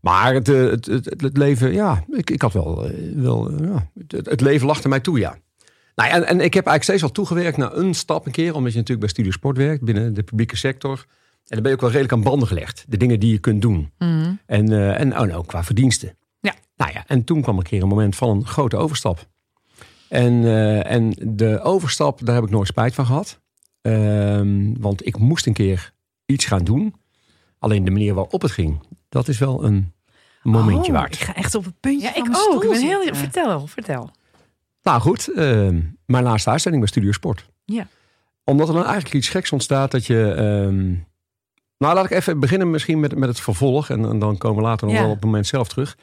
Maar 0.00 0.34
het, 0.34 0.48
eh, 0.48 0.64
het, 0.64 0.86
het, 0.86 1.04
het, 1.20 1.36
leven, 1.36 1.72
ja, 1.72 2.04
ik, 2.10 2.30
ik 2.30 2.42
had 2.42 2.52
wel, 2.52 2.86
eh, 2.86 2.92
wel 3.14 3.50
eh, 3.50 3.66
ja, 3.68 3.90
het, 4.08 4.26
het 4.26 4.40
leven 4.40 4.66
lachte 4.66 4.88
mij 4.88 5.00
toe, 5.00 5.18
ja. 5.18 5.38
Nou, 5.94 6.10
en, 6.10 6.26
en 6.26 6.40
ik 6.40 6.54
heb 6.54 6.66
eigenlijk 6.66 6.82
steeds 6.82 7.02
al 7.02 7.10
toegewerkt 7.10 7.56
naar 7.56 7.76
een 7.76 7.94
stap 7.94 8.26
een 8.26 8.32
keer. 8.32 8.54
Omdat 8.54 8.72
je 8.72 8.78
natuurlijk 8.78 9.00
bij 9.00 9.08
Studio 9.08 9.30
Sport 9.30 9.56
werkt, 9.56 9.84
binnen 9.84 10.14
de 10.14 10.22
publieke 10.22 10.56
sector. 10.56 10.92
En 10.98 11.56
dan 11.56 11.62
ben 11.62 11.68
je 11.70 11.76
ook 11.76 11.80
wel 11.80 11.90
redelijk 11.90 12.12
aan 12.12 12.22
banden 12.22 12.48
gelegd. 12.48 12.84
De 12.88 12.96
dingen 12.96 13.20
die 13.20 13.32
je 13.32 13.38
kunt 13.38 13.62
doen. 13.62 13.92
Mhm. 13.98 14.32
En, 14.46 14.72
eh, 14.72 15.00
en, 15.00 15.18
oh, 15.20 15.36
ook 15.36 15.46
qua 15.46 15.64
verdiensten. 15.64 16.16
Ja. 16.40 16.54
Nou 16.76 16.92
ja, 16.92 17.04
en 17.06 17.24
toen 17.24 17.42
kwam 17.42 17.56
een 17.56 17.62
keer 17.62 17.82
een 17.82 17.88
moment 17.88 18.16
van 18.16 18.28
een 18.28 18.46
grote 18.46 18.76
overstap. 18.76 19.28
En, 20.08 20.44
en 20.84 21.14
de 21.22 21.60
overstap, 21.60 22.24
daar 22.24 22.34
heb 22.34 22.44
ik 22.44 22.50
nooit 22.50 22.66
spijt 22.66 22.94
van 22.94 23.06
gehad. 23.06 23.40
Ehm, 23.82 24.72
want 24.80 25.06
ik 25.06 25.18
moest 25.18 25.46
een 25.46 25.52
keer 25.52 25.92
iets 26.26 26.44
gaan 26.44 26.64
doen. 26.64 26.94
Alleen 27.58 27.84
de 27.84 27.90
manier 27.90 28.14
waarop 28.14 28.42
het 28.42 28.50
ging, 28.50 28.80
dat 29.08 29.28
is 29.28 29.38
wel 29.38 29.64
een 29.64 29.92
momentje 30.42 30.92
Oh, 30.92 30.98
waard. 30.98 31.14
Ik 31.14 31.20
ga 31.20 31.34
echt 31.34 31.54
op 31.54 31.64
het 31.64 31.80
puntje 31.80 32.06
Ja, 32.06 32.12
van 32.12 32.22
ik 32.22 32.28
mijn 32.30 32.36
ook. 32.42 32.48
stoel 32.48 32.62
Ik 32.62 32.68
ben 32.80 32.88
heel, 32.88 33.14
vertel, 33.14 33.66
vertel. 33.66 34.10
Nou 34.82 35.00
goed, 35.00 35.28
ehm, 35.34 35.80
mijn 36.06 36.24
laatste 36.24 36.50
uitzending 36.50 36.82
bij 36.82 36.92
Studio 36.92 37.12
Sport. 37.12 37.48
Ja. 37.64 37.86
Omdat 38.44 38.68
er 38.68 38.74
dan 38.74 38.84
eigenlijk 38.84 39.14
iets 39.14 39.28
geks 39.28 39.52
ontstaat 39.52 39.90
dat 39.90 40.06
je... 40.06 40.32
ehm, 40.32 40.88
nou, 41.78 41.94
laat 41.94 42.04
ik 42.04 42.10
even 42.10 42.40
beginnen 42.40 42.70
misschien 42.70 43.00
met, 43.00 43.16
met 43.16 43.28
het 43.28 43.40
vervolg. 43.40 43.90
En, 43.90 44.04
en 44.04 44.18
dan 44.18 44.38
komen 44.38 44.62
we 44.62 44.68
later 44.68 44.86
nog 44.86 44.96
Ja. 44.96 45.02
wel 45.02 45.10
op 45.10 45.16
het 45.16 45.24
moment 45.24 45.46
zelf 45.46 45.68
terug. 45.68 45.96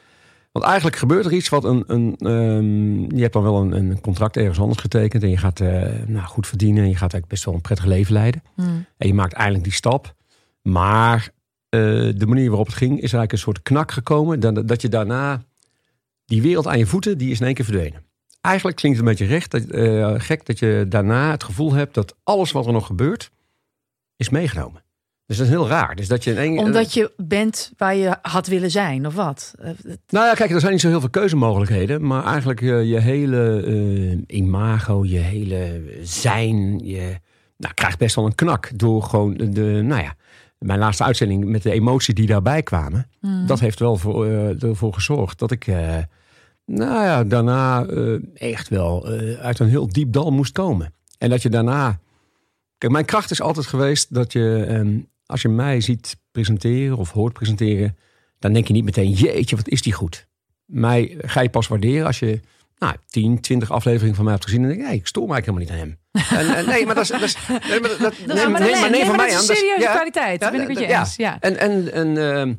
Want 0.52 0.64
eigenlijk 0.64 0.96
gebeurt 0.96 1.24
er 1.24 1.32
iets 1.32 1.48
wat 1.48 1.64
een... 1.64 1.84
een 1.86 2.16
ehm, 2.18 3.16
je 3.16 3.22
hebt 3.22 3.32
dan 3.32 3.42
wel 3.42 3.60
een, 3.60 3.72
een 3.72 4.00
contract 4.00 4.36
ergens 4.36 4.60
anders 4.60 4.80
getekend. 4.80 5.22
En 5.22 5.30
je 5.30 5.36
gaat 5.36 5.60
eh, 5.60 5.92
nou, 6.06 6.26
goed 6.26 6.46
verdienen. 6.46 6.82
En 6.82 6.88
je 6.88 6.96
gaat 6.96 7.00
eigenlijk 7.12 7.30
best 7.30 7.44
wel 7.44 7.54
een 7.54 7.60
prettig 7.60 7.84
leven 7.84 8.12
leiden. 8.12 8.42
Mhm. 8.56 8.68
En 8.96 9.06
je 9.06 9.14
maakt 9.14 9.32
eindelijk 9.32 9.64
die 9.64 9.72
stap. 9.72 10.14
Maar 10.62 11.30
eh, 11.68 11.80
de 12.16 12.26
manier 12.26 12.48
waarop 12.48 12.66
het 12.66 12.76
ging 12.76 12.92
is 12.92 13.00
eigenlijk 13.00 13.32
een 13.32 13.38
soort 13.38 13.62
knak 13.62 13.92
gekomen. 13.92 14.40
Dat, 14.40 14.68
dat 14.68 14.82
je 14.82 14.88
daarna 14.88 15.42
die 16.24 16.42
wereld 16.42 16.66
aan 16.66 16.78
je 16.78 16.86
voeten, 16.86 17.18
die 17.18 17.30
is 17.30 17.40
in 17.40 17.46
één 17.46 17.54
keer 17.54 17.64
verdwenen. 17.64 18.06
Eigenlijk 18.40 18.76
klinkt 18.76 18.98
het 18.98 19.06
een 19.06 19.14
beetje 19.14 19.32
recht, 19.34 19.50
dat, 19.50 19.62
eh, 19.62 20.14
gek 20.16 20.46
dat 20.46 20.58
je 20.58 20.86
daarna 20.88 21.30
het 21.30 21.44
gevoel 21.44 21.72
hebt 21.72 21.94
dat 21.94 22.16
alles 22.22 22.52
wat 22.52 22.66
er 22.66 22.72
nog 22.72 22.86
gebeurt, 22.86 23.30
is 24.16 24.28
meegenomen. 24.28 24.82
Dus 25.28 25.36
dat 25.36 25.46
is 25.46 25.52
heel 25.52 25.68
raar. 25.68 25.96
Dus 25.96 26.08
dat 26.08 26.24
je 26.24 26.30
in 26.30 26.36
één, 26.36 26.58
Omdat 26.58 26.94
je 26.94 27.12
bent 27.16 27.72
waar 27.76 27.96
je 27.96 28.16
had 28.22 28.46
willen 28.46 28.70
zijn, 28.70 29.06
of 29.06 29.14
wat? 29.14 29.54
Eh, 29.58 29.70
Nou 30.08 30.26
ja, 30.26 30.34
kijk, 30.34 30.50
er 30.50 30.60
zijn 30.60 30.72
niet 30.72 30.80
zo 30.80 30.88
heel 30.88 31.00
veel 31.00 31.10
keuzemogelijkheden. 31.10 32.06
Maar 32.06 32.24
eigenlijk 32.24 32.60
je, 32.60 32.74
je 32.74 33.00
hele 33.00 33.62
eh, 34.26 34.36
imago, 34.36 35.04
je 35.04 35.18
hele 35.18 35.82
zijn, 36.02 36.78
je 36.78 37.16
nou, 37.56 37.74
krijgt 37.74 37.98
best 37.98 38.14
wel 38.14 38.26
een 38.26 38.34
knak. 38.34 38.70
Door 38.74 39.02
gewoon 39.02 39.36
de, 39.36 39.80
nou 39.84 40.02
ja, 40.02 40.14
mijn 40.58 40.78
laatste 40.78 41.04
uitzending 41.04 41.44
met 41.44 41.62
de 41.62 41.72
emoties 41.72 42.14
die 42.14 42.26
daarbij 42.26 42.62
kwamen. 42.62 43.10
Mhm. 43.20 43.46
Dat 43.46 43.60
heeft 43.60 43.78
wel 43.78 43.96
voor, 43.96 44.26
eh, 44.26 44.62
ervoor 44.62 44.94
gezorgd 44.94 45.38
dat 45.38 45.50
ik, 45.50 45.66
eh, 45.66 45.96
nou 46.64 47.04
ja, 47.04 47.24
daarna 47.24 47.84
eh, 47.86 48.14
echt 48.34 48.68
wel 48.68 49.12
eh, 49.12 49.38
uit 49.40 49.58
een 49.58 49.68
heel 49.68 49.88
diep 49.88 50.12
dal 50.12 50.30
moest 50.30 50.52
komen. 50.52 50.94
En 51.18 51.30
dat 51.30 51.42
je 51.42 51.48
daarna... 51.48 51.98
Kijk, 52.78 52.92
mijn 52.92 53.04
kracht 53.04 53.30
is 53.30 53.40
altijd 53.40 53.66
geweest 53.66 54.14
dat 54.14 54.32
je, 54.32 54.64
ehm, 54.68 54.98
als 55.28 55.42
je 55.42 55.48
mij 55.48 55.80
ziet 55.80 56.16
presenteren 56.32 56.96
of 56.96 57.10
hoort 57.10 57.32
presenteren, 57.32 57.96
dan 58.38 58.52
denk 58.52 58.66
je 58.66 58.72
niet 58.72 58.84
meteen, 58.84 59.10
jeetje, 59.10 59.56
wat 59.56 59.68
is 59.68 59.82
die 59.82 59.92
goed. 59.92 60.26
Mij 60.64 61.14
ga 61.18 61.40
je 61.40 61.48
pas 61.48 61.68
waarderen 61.68 62.06
als 62.06 62.18
je 62.18 62.40
nou, 62.78 62.94
10, 63.06 63.40
20 63.40 63.70
afleveringen 63.70 64.14
van 64.14 64.24
mij 64.24 64.32
hebt 64.32 64.44
gezien 64.46 64.62
en 64.62 64.68
denk 64.68 64.80
hey, 64.80 64.94
ik 64.94 65.06
stoor 65.06 65.28
mij 65.28 65.38
helemaal 65.38 65.60
niet 65.60 65.70
aan 65.70 65.76
hem. 65.76 65.98
En, 66.38 66.56
en 66.56 66.66
nee, 66.66 66.86
maar 66.86 66.94
dat 66.94 67.04
is... 67.04 67.10
Dat 67.10 67.22
is 67.22 67.36
nee, 67.68 67.80
maar 67.80 67.96
dat, 67.98 68.14
neem, 68.26 68.50
maar 68.50 68.60
neem, 68.60 68.70
nee, 68.70 68.80
maar 68.80 68.80
neem 68.80 68.90
nee, 68.90 69.04
van 69.04 69.16
maar 69.16 69.26
mij 69.26 69.34
aan. 69.34 69.40
is 69.40 69.46
dat 69.46 69.56
is- 69.56 69.62
serieuze 69.62 69.82
ja, 69.82 69.92
kwaliteit. 69.94 70.40
Dat 70.40 70.52
ben 70.52 70.60
ik 70.60 70.68
met 70.68 70.78
je 70.78 70.86
ja. 70.86 71.00
eens. 71.00 71.16
Ja. 71.16 71.40
En, 71.40 71.58
en, 71.58 71.92
en, 71.92 72.16
ehm, 72.16 72.54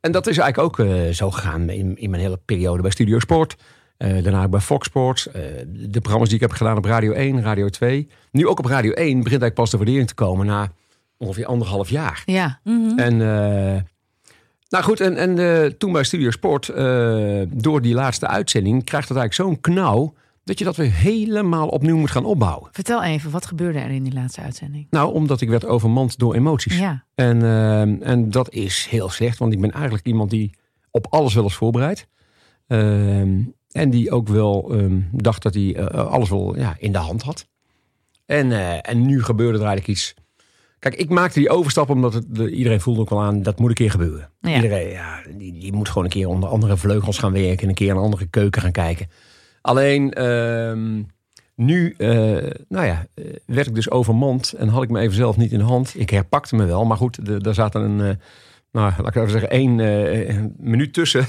en 0.00 0.12
dat 0.12 0.26
is 0.26 0.38
eigenlijk 0.38 0.80
ook 0.80 0.86
eh, 0.86 1.08
zo 1.08 1.30
gegaan 1.30 1.70
in, 1.70 1.96
in 1.96 2.10
mijn 2.10 2.22
hele 2.22 2.40
periode 2.44 2.82
bij 2.82 2.90
Studio 2.90 3.18
Sport. 3.18 3.56
Eh, 3.96 4.22
daarna 4.22 4.48
bij 4.48 4.60
Fox 4.60 4.86
Sports. 4.86 5.30
eh, 5.30 5.42
de 5.66 6.00
programma's 6.00 6.28
die 6.28 6.36
ik 6.36 6.42
heb 6.42 6.52
gedaan 6.52 6.76
op 6.76 6.84
Radio 6.84 7.12
1, 7.12 7.42
Radio 7.42 7.68
2. 7.68 8.08
Nu 8.30 8.46
ook 8.46 8.58
op 8.58 8.64
Radio 8.64 8.92
1 8.92 9.06
begint 9.06 9.24
eigenlijk 9.24 9.54
pas 9.54 9.70
de 9.70 9.76
waardering 9.76 10.08
te 10.08 10.14
komen 10.14 10.46
na 10.46 10.72
ongeveer 11.18 11.46
anderhalf 11.46 11.90
jaar. 11.90 12.22
Ja. 12.26 12.60
Mhm. 12.62 12.98
En 12.98 13.12
eh, 13.12 13.82
nou 14.68 14.84
goed, 14.84 15.00
en, 15.00 15.16
en 15.16 15.38
eh, 15.38 15.70
toen 15.70 15.92
bij 15.92 16.04
Studio 16.04 16.30
Sport, 16.30 16.68
eh, 16.68 17.42
door 17.48 17.82
die 17.82 17.94
laatste 17.94 18.26
uitzending, 18.26 18.84
krijgt 18.84 19.08
het 19.08 19.18
eigenlijk 19.18 19.50
zo'n 19.50 19.60
knauw 19.74 20.14
dat 20.44 20.58
je 20.58 20.64
dat 20.64 20.76
weer 20.76 20.92
helemaal 20.92 21.68
opnieuw 21.68 21.96
moet 21.96 22.10
gaan 22.10 22.24
opbouwen. 22.24 22.68
Vertel 22.72 23.02
even, 23.02 23.30
wat 23.30 23.46
gebeurde 23.46 23.78
er 23.78 23.90
in 23.90 24.02
die 24.02 24.12
laatste 24.12 24.40
uitzending? 24.40 24.86
Nou, 24.90 25.14
omdat 25.14 25.40
ik 25.40 25.48
werd 25.48 25.64
overmand 25.64 26.18
door 26.18 26.34
emoties. 26.34 26.78
Ja. 26.78 27.04
En, 27.14 27.42
en 28.02 28.30
dat 28.30 28.50
is 28.50 28.86
heel 28.90 29.08
slecht, 29.08 29.38
want 29.38 29.52
ik 29.52 29.60
ben 29.60 29.70
eigenlijk 29.70 30.06
iemand 30.06 30.30
die 30.30 30.50
op 30.90 31.06
alles 31.10 31.34
wel 31.34 31.42
eens 31.42 31.54
voorbereidt. 31.54 32.06
Ehm, 32.66 33.42
en 33.70 33.90
die 33.90 34.10
ook 34.10 34.28
wel 34.28 34.72
ehm, 34.72 35.00
dacht 35.12 35.42
dat 35.42 35.54
hij 35.54 35.88
alles 35.90 36.28
wel 36.28 36.58
ja, 36.58 36.76
in 36.78 36.92
de 36.92 36.98
hand 36.98 37.22
had. 37.22 37.46
En, 38.26 38.52
eh, 38.52 38.90
en 38.90 39.06
nu 39.06 39.22
gebeurde 39.22 39.58
er 39.58 39.64
eigenlijk 39.64 39.98
iets. 39.98 40.14
Kijk, 40.84 40.96
ik 40.96 41.08
maakte 41.08 41.38
die 41.38 41.50
overstap 41.50 41.88
omdat 41.90 42.14
het, 42.14 42.24
de- 42.28 42.50
iedereen 42.50 42.80
voelde 42.80 43.00
ook 43.00 43.10
wel 43.10 43.22
aan 43.22 43.42
dat 43.42 43.58
moet 43.58 43.68
een 43.68 43.74
keer 43.74 43.90
gebeuren. 43.90 44.30
Ja. 44.40 44.54
Iedereen, 44.54 44.88
ja, 44.88 45.22
die, 45.36 45.52
die 45.60 45.72
moet 45.72 45.88
gewoon 45.88 46.04
een 46.04 46.10
keer 46.10 46.28
onder 46.28 46.48
andere 46.48 46.76
vleugels 46.76 47.18
gaan 47.18 47.32
werken 47.32 47.62
en 47.62 47.68
een 47.68 47.74
keer 47.74 47.90
een 47.90 47.96
andere 47.96 48.26
keuken 48.26 48.62
gaan 48.62 48.72
kijken. 48.72 49.08
Alleen 49.60 50.12
ehm, 50.12 51.02
nu, 51.54 51.94
eh, 51.98 52.10
nou 52.68 52.86
ja, 52.86 53.06
eh, 53.14 53.24
werd 53.46 53.66
ik 53.66 53.74
dus 53.74 53.90
overmand 53.90 54.52
en 54.52 54.68
had 54.68 54.82
ik 54.82 54.90
me 54.90 55.00
even 55.00 55.14
zelf 55.16 55.36
niet 55.36 55.52
in 55.52 55.58
de 55.58 55.64
hand. 55.64 55.94
Ik 55.96 56.10
herpakte 56.10 56.56
me 56.56 56.64
wel, 56.64 56.84
maar 56.84 56.96
goed, 56.96 57.44
daar 57.44 57.54
zat 57.54 57.74
een, 57.74 58.00
eh, 58.00 58.16
nou, 58.72 58.92
laat 58.98 59.06
ik 59.08 59.14
even 59.14 59.30
zeggen, 59.30 59.50
één 59.50 60.54
minuut 60.58 60.92
tussen. 60.92 61.26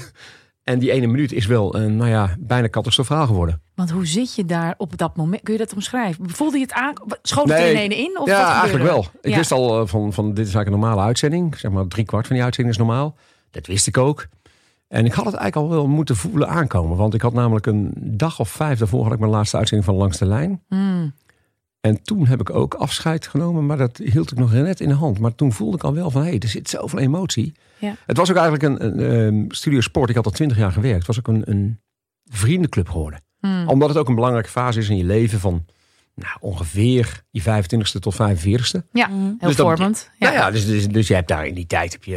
En 0.66 0.78
die 0.78 0.90
ene 0.90 1.06
minuut 1.06 1.32
is 1.32 1.46
wel, 1.46 1.74
eh, 1.74 1.84
nou 1.84 2.10
ja, 2.10 2.36
bijna 2.38 2.68
catastrofaal 2.68 3.26
geworden. 3.26 3.60
Want 3.74 3.90
hoe 3.90 4.06
zit 4.06 4.34
je 4.34 4.44
daar 4.44 4.74
op 4.78 4.96
dat 4.98 5.16
moment? 5.16 5.42
Kun 5.42 5.52
je 5.52 5.58
dat 5.58 5.74
omschrijven? 5.74 6.30
Voelde 6.30 6.56
je 6.58 6.62
het 6.62 6.72
aan? 6.72 6.92
Schoot 7.22 7.48
het 7.48 7.58
Nee. 7.58 7.70
in 7.72 7.78
ene 7.80 7.96
in? 7.96 8.18
Of 8.20 8.28
ja, 8.28 8.52
eigenlijk 8.60 8.84
er? 8.84 8.90
wel. 8.90 9.06
Ik 9.22 9.30
Ja. 9.30 9.36
wist 9.36 9.52
al 9.52 9.80
eh, 9.80 9.86
van, 9.86 10.12
van 10.12 10.24
dit 10.28 10.46
is 10.46 10.54
eigenlijk 10.54 10.66
een 10.66 10.80
normale 10.80 11.00
uitzending. 11.06 11.58
Zeg 11.58 11.70
maar 11.70 11.86
drie 11.86 12.04
kwart 12.04 12.26
van 12.26 12.36
die 12.36 12.44
uitzending 12.44 12.76
is 12.76 12.82
normaal. 12.82 13.16
Dat 13.50 13.66
wist 13.66 13.86
ik 13.86 13.98
ook. 13.98 14.26
En 14.88 15.04
ik 15.04 15.12
had 15.12 15.24
het 15.24 15.34
eigenlijk 15.34 15.70
al 15.70 15.76
wel 15.76 15.86
moeten 15.88 16.16
voelen 16.16 16.48
aankomen. 16.48 16.96
Want 16.96 17.14
ik 17.14 17.20
had 17.22 17.32
namelijk 17.32 17.66
een 17.66 17.92
dag 17.96 18.40
of 18.40 18.48
vijf 18.48 18.78
daarvoor 18.78 19.02
had 19.04 19.12
ik 19.12 19.18
mijn 19.18 19.30
laatste 19.30 19.56
uitzending 19.56 19.88
van 19.88 19.98
Langs 19.98 20.18
de 20.18 20.26
Lijn. 20.26 20.62
Hmm. 20.68 21.12
En 21.86 22.02
toen 22.02 22.26
heb 22.26 22.40
ik 22.40 22.50
ook 22.50 22.74
afscheid 22.74 23.26
genomen, 23.26 23.66
maar 23.66 23.76
dat 23.76 23.96
hield 23.96 24.32
ik 24.32 24.38
nog 24.38 24.52
net 24.52 24.80
in 24.80 24.88
de 24.88 24.94
hand. 24.94 25.18
Maar 25.18 25.34
toen 25.34 25.52
voelde 25.52 25.76
ik 25.76 25.84
al 25.84 25.94
wel 25.94 26.10
van, 26.10 26.22
hé, 26.22 26.28
hey, 26.28 26.38
er 26.38 26.48
zit 26.48 26.68
zoveel 26.68 26.98
emotie. 26.98 27.52
Ja. 27.78 27.96
Het 28.06 28.16
was 28.16 28.30
ook 28.30 28.36
eigenlijk 28.36 28.82
een, 28.82 28.86
een 28.86 29.26
ehm, 29.26 29.44
studio 29.50 29.80
sport. 29.80 30.08
Ik 30.10 30.16
had 30.16 30.24
al 30.24 30.30
twintig 30.30 30.56
jaar 30.58 30.72
gewerkt. 30.72 30.96
Het 30.98 31.06
was 31.06 31.18
ook 31.18 31.28
een, 31.28 31.42
een 31.50 31.80
vriendenclub 32.24 32.88
geworden. 32.88 33.20
Hmm. 33.40 33.68
Omdat 33.68 33.88
het 33.88 33.98
ook 33.98 34.08
een 34.08 34.14
belangrijke 34.14 34.48
fase 34.48 34.78
is 34.78 34.88
in 34.88 34.96
je 34.96 35.04
leven 35.04 35.40
van 35.40 35.64
nou, 36.14 36.36
ongeveer 36.40 37.22
je 37.30 37.42
25ste 37.42 37.98
tot 38.00 38.14
45ste. 38.14 38.88
Ja, 38.92 39.06
Mhm. 39.06 39.22
heel 39.38 39.48
Dus 39.48 39.56
vormend. 39.56 40.10
Ja. 40.18 40.26
Nou 40.26 40.40
ja, 40.40 40.50
dus, 40.50 40.66
dus, 40.66 40.88
dus 40.88 41.08
je 41.08 41.14
hebt 41.14 41.28
daar 41.28 41.46
in 41.46 41.54
die 41.54 41.66
tijd 41.66 41.92
heb 41.92 42.04
je. 42.04 42.16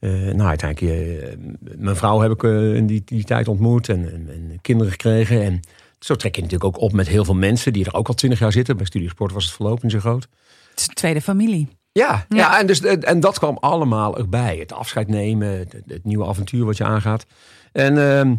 eh, 0.00 0.28
eh, 0.28 0.34
nou, 0.34 0.48
uiteindelijk, 0.48 0.92
je, 0.92 1.36
mijn 1.78 1.96
vrouw 1.96 2.20
heb 2.20 2.30
ik 2.30 2.42
eh, 2.42 2.74
in 2.74 2.86
die, 2.86 3.02
die 3.04 3.24
tijd 3.24 3.48
ontmoet 3.48 3.88
en, 3.88 4.12
en, 4.12 4.28
en 4.28 4.58
kinderen 4.60 4.92
gekregen. 4.92 5.42
En 5.42 5.60
zo 6.04 6.14
trek 6.14 6.34
je 6.34 6.42
natuurlijk 6.42 6.76
ook 6.76 6.82
op 6.82 6.92
met 6.92 7.08
heel 7.08 7.24
veel 7.24 7.34
mensen 7.34 7.72
die 7.72 7.84
er 7.84 7.94
ook 7.94 8.08
al 8.08 8.14
twintig 8.14 8.38
jaar 8.38 8.52
zitten. 8.52 8.76
Bij 8.76 8.86
Studiesport 8.86 9.32
was 9.32 9.44
het 9.44 9.54
verloop 9.54 9.82
niet 9.82 9.92
zo 9.92 9.98
groot. 9.98 10.28
Het 10.70 10.80
is 10.80 10.86
tweede 10.86 11.20
familie. 11.20 11.68
Ja, 11.92 12.26
ja. 12.28 12.36
Ja. 12.36 12.58
en, 12.58 12.66
dus, 12.66 12.80
en 12.80 13.20
dat 13.20 13.38
kwam 13.38 13.56
allemaal 13.60 14.18
erbij. 14.18 14.56
Het 14.56 14.72
afscheid 14.72 15.08
nemen, 15.08 15.58
het, 15.58 15.72
het 15.86 16.04
nieuwe 16.04 16.26
avontuur 16.26 16.64
wat 16.64 16.76
je 16.76 16.84
aangaat. 16.84 17.26
En 17.72 17.98
ehm, 17.98 18.34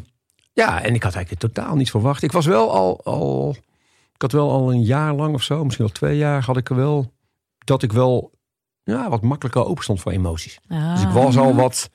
ja, 0.54 0.82
en 0.84 0.94
ik 0.94 1.04
had 1.04 1.16
eigenlijk 1.16 1.54
totaal 1.54 1.76
niet 1.76 1.90
verwacht. 1.90 2.24
Ik 2.24 2.32
was 2.32 2.46
wel 2.46 2.72
al, 2.72 3.02
al, 3.04 3.56
ik 4.14 4.22
had 4.22 4.32
wel 4.32 4.52
al 4.52 4.72
een 4.72 4.84
jaar 4.84 5.14
lang 5.14 5.34
of 5.34 5.44
zo, 5.44 5.64
misschien 5.64 5.86
wel 5.86 5.94
twee 5.94 6.18
jaar, 6.18 6.44
had 6.44 6.58
ik 6.58 6.70
er 6.70 6.76
wel, 6.76 7.14
dat 7.58 7.84
ik 7.84 7.92
wel 7.92 8.32
ja, 8.84 9.10
wat 9.10 9.22
makkelijker 9.22 9.66
open 9.66 9.84
stond 9.84 10.02
voor 10.02 10.12
emoties. 10.12 10.60
Ah. 10.68 10.94
Dus 10.94 11.04
ik 11.04 11.10
was 11.10 11.38
al 11.38 11.56
wat, 11.56 11.90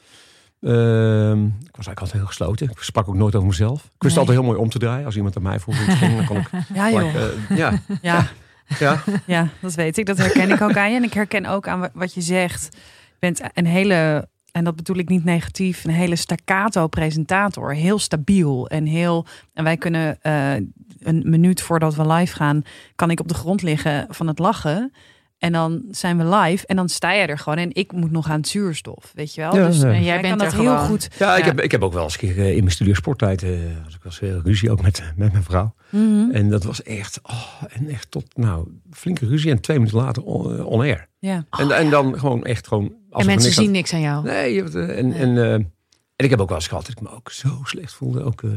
ehm, 0.61 1.45
ik 1.45 1.76
was 1.76 1.87
eigenlijk 1.87 1.99
altijd 2.00 2.12
heel 2.19 2.26
gesloten. 2.26 2.71
Ik 2.71 2.79
sprak 2.79 3.09
ook 3.09 3.14
nooit 3.14 3.35
over 3.35 3.49
mezelf. 3.49 3.85
Ik 3.85 3.90
wist 4.02 4.17
Nee. 4.17 4.19
altijd 4.19 4.38
heel 4.38 4.47
mooi 4.47 4.59
om 4.59 4.69
te 4.71 4.79
draaien. 4.79 5.05
Als 5.07 5.17
iemand 5.17 5.37
aan 5.37 5.43
mij 5.43 5.61
vroeg 5.61 5.99
ging, 5.99 6.17
dan 6.17 6.25
kon 6.26 6.37
ik, 6.37 6.50
Ja, 6.75 6.90
joh. 6.90 7.14
eh, 7.14 7.23
ja, 7.59 7.81
Ja, 8.02 8.26
ja. 8.79 9.02
ja, 9.26 9.49
dat 9.61 9.75
weet 9.75 9.99
ik. 9.99 10.07
Dat 10.07 10.19
herken 10.19 10.50
ik 10.50 10.61
ook 10.61 10.76
aan 10.76 10.90
je. 10.90 10.97
En 10.97 11.02
ik 11.05 11.12
herken 11.14 11.47
ook 11.47 11.69
aan 11.69 11.81
wa- 11.81 11.90
wat 11.95 12.14
je 12.14 12.21
zegt. 12.21 12.69
Je 12.73 13.17
bent 13.19 13.40
een 13.55 13.67
hele, 13.67 14.29
en 14.52 14.64
dat 14.64 14.76
bedoel 14.76 14.97
ik 14.97 15.09
niet 15.09 15.25
negatief, 15.25 15.85
een 15.85 15.90
hele 15.90 16.17
staccato 16.17 16.87
presentator. 16.87 17.75
Heel 17.75 17.99
stabiel 17.99 18.69
en 18.69 18.85
heel. 18.87 19.26
En 19.55 19.64
wij 19.64 19.76
kunnen 19.76 20.19
eh, 20.23 20.55
een 21.00 21.23
minuut 21.25 21.61
voordat 21.62 21.95
we 21.95 22.07
live 22.12 22.35
gaan, 22.37 22.62
kan 22.95 23.11
ik 23.11 23.21
op 23.21 23.29
de 23.29 23.35
grond 23.35 23.62
liggen 23.62 24.07
van 24.11 24.26
het 24.26 24.38
lachen. 24.38 24.93
En 25.40 25.52
dan 25.52 25.82
zijn 25.90 26.18
we 26.18 26.37
live 26.37 26.66
en 26.66 26.76
dan 26.76 26.88
sta 26.88 27.12
je 27.12 27.26
er 27.26 27.38
gewoon. 27.38 27.59
En 27.59 27.70
ik 27.73 27.92
moet 27.92 28.11
nog 28.11 28.28
aan 28.30 28.37
het 28.37 28.49
zuurstof, 28.49 29.12
weet 29.14 29.35
je 29.35 29.40
wel. 29.40 29.56
Ja, 29.56 29.66
dus 29.66 29.80
ja. 29.80 29.92
en 29.92 30.02
Jij 30.02 30.20
bent 30.20 30.28
kan 30.28 30.38
dat 30.38 30.52
er 30.52 30.61
heel 30.61 30.70
gewoon. 30.70 30.87
goed. 30.87 31.09
Ja, 31.18 31.37
ik. 31.37 31.44
Heb, 31.44 31.61
ik 31.61 31.70
heb 31.70 31.82
ook 31.82 31.92
wel 31.92 32.02
eens 32.02 32.12
een 32.12 32.18
keer 32.18 32.38
eh, 32.38 32.50
in 32.50 32.59
mijn 32.59 32.70
studio 32.70 32.94
sporttijd, 32.94 33.42
eh 33.42 33.50
als 33.85 33.94
ik 33.94 34.02
was 34.02 34.20
heel 34.20 34.40
ruzie 34.44 34.70
ook 34.70 34.82
met, 34.82 35.02
met 35.16 35.32
mijn 35.32 35.44
vrouw. 35.44 35.75
Mhm. 35.88 36.30
En 36.30 36.49
dat 36.49 36.64
was 36.64 36.82
echt, 36.82 37.20
oh, 37.23 37.62
en 37.68 37.88
echt 37.88 38.11
tot, 38.11 38.37
nou, 38.37 38.68
flinke 38.92 39.26
ruzie. 39.26 39.50
En 39.50 39.61
twee 39.61 39.78
minuten 39.78 39.99
later 39.99 40.23
on, 40.23 40.59
eh, 40.59 40.66
on 40.66 40.80
air. 40.80 41.09
Ja. 41.18 41.44
en, 41.50 41.70
en 41.70 41.90
dan 41.90 42.18
gewoon 42.18 42.44
echt 42.44 42.68
gewoon... 42.68 42.85
En 42.85 42.97
alsof 43.11 43.20
er 43.20 43.26
mensen 43.26 43.49
niks 43.50 43.56
zien 43.56 43.70
niks 43.70 43.92
aan 43.92 44.00
jou. 44.00 44.25
Nee, 44.25 44.54
je 44.54 44.62
hebt, 44.62 44.75
eh, 44.75 44.99
en, 44.99 45.12
en, 45.12 45.38
eh, 45.38 45.52
en 45.52 45.73
ik 46.16 46.30
heb 46.30 46.40
ook 46.40 46.49
wel 46.49 46.59
eens 46.59 46.68
gehad 46.68 46.87
dat 46.87 46.97
ik 46.97 47.02
me 47.02 47.11
ook 47.11 47.30
zo 47.30 47.61
slecht 47.64 47.92
voelde. 47.92 48.23
Ook, 48.23 48.42
eh, 48.42 48.50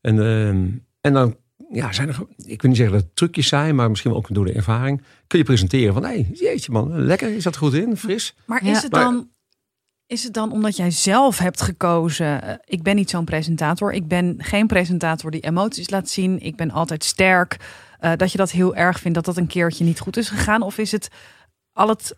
en, 0.00 0.18
ehm, 0.20 0.66
en 1.00 1.12
dan 1.12 1.36
ja, 1.70 1.92
zijn 1.92 2.08
er, 2.08 2.18
ik 2.36 2.60
wil 2.62 2.70
niet 2.70 2.78
zeggen 2.78 2.96
dat 2.96 3.04
het 3.06 3.16
trucjes 3.16 3.48
zijn, 3.48 3.74
maar 3.74 3.90
misschien 3.90 4.12
ook 4.14 4.34
door 4.34 4.44
de 4.44 4.52
ervaring, 4.52 5.02
kun 5.26 5.38
je 5.38 5.44
presenteren 5.44 5.94
van, 5.94 6.02
hé, 6.02 6.08
hey, 6.08 6.28
jeetje 6.32 6.72
man, 6.72 7.00
lekker, 7.04 7.28
je 7.28 7.40
zat 7.40 7.54
er 7.54 7.60
goed 7.60 7.74
in, 7.74 7.96
fris. 7.96 8.34
Maar 8.46 8.64
Ja. 8.64 8.70
is 8.70 8.82
het 8.82 8.92
Maar- 8.92 9.02
dan. 9.02 9.28
Is 10.08 10.22
het 10.24 10.32
dan 10.34 10.52
omdat 10.52 10.76
jij 10.76 10.90
zelf 10.90 11.38
hebt 11.38 11.60
gekozen? 11.62 12.42
eh, 12.42 12.54
Ik 12.64 12.82
ben 12.82 12.96
niet 12.96 13.10
zo'n 13.10 13.24
presentator. 13.24 13.92
Ik 13.92 14.08
ben 14.08 14.34
geen 14.38 14.66
presentator 14.66 15.30
die 15.30 15.40
emoties 15.40 15.90
laat 15.90 16.08
zien. 16.08 16.40
Ik 16.40 16.56
ben 16.56 16.70
altijd 16.70 17.04
sterk. 17.04 17.56
eh, 17.98 18.12
dat 18.16 18.32
je 18.32 18.38
dat 18.38 18.50
heel 18.50 18.74
erg 18.76 18.98
vindt 19.00 19.16
dat 19.16 19.24
dat 19.24 19.36
een 19.36 19.46
keertje 19.46 19.84
niet 19.84 20.00
goed 20.00 20.16
is 20.16 20.28
gegaan? 20.28 20.62
Of 20.62 20.78
is 20.78 20.92
het 20.92 21.08
al 21.72 21.88
het, 21.88 22.16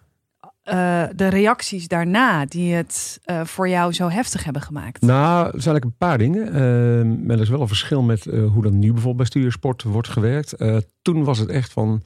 eh, 0.69 1.05
de 1.17 1.29
reacties 1.29 1.89
daarna 1.89 2.45
die 2.47 2.75
het 2.75 3.19
eh, 3.25 3.45
voor 3.45 3.69
jou 3.69 3.93
zo 3.93 4.09
heftig 4.09 4.45
hebben 4.45 4.63
gemaakt? 4.63 5.01
Nou, 5.03 5.45
er 5.45 5.63
zijn 5.63 5.75
eigenlijk 5.77 5.85
een 5.85 5.97
paar 6.09 6.19
dingen. 6.19 6.47
Ehm, 6.47 7.27
maar 7.27 7.37
er 7.37 7.43
is 7.43 7.49
wel 7.49 7.61
een 7.61 7.69
verschil 7.69 8.03
met 8.03 8.27
eh, 8.27 8.45
hoe 8.53 8.63
dat 8.63 8.73
nu 8.73 8.87
bijvoorbeeld 8.87 9.17
bij 9.17 9.27
Studiosport 9.27 9.83
wordt 9.83 10.09
gewerkt. 10.09 10.55
Toen 11.03 11.25
was 11.25 11.39
het 11.39 11.49
echt 11.49 11.73
van, 11.73 12.03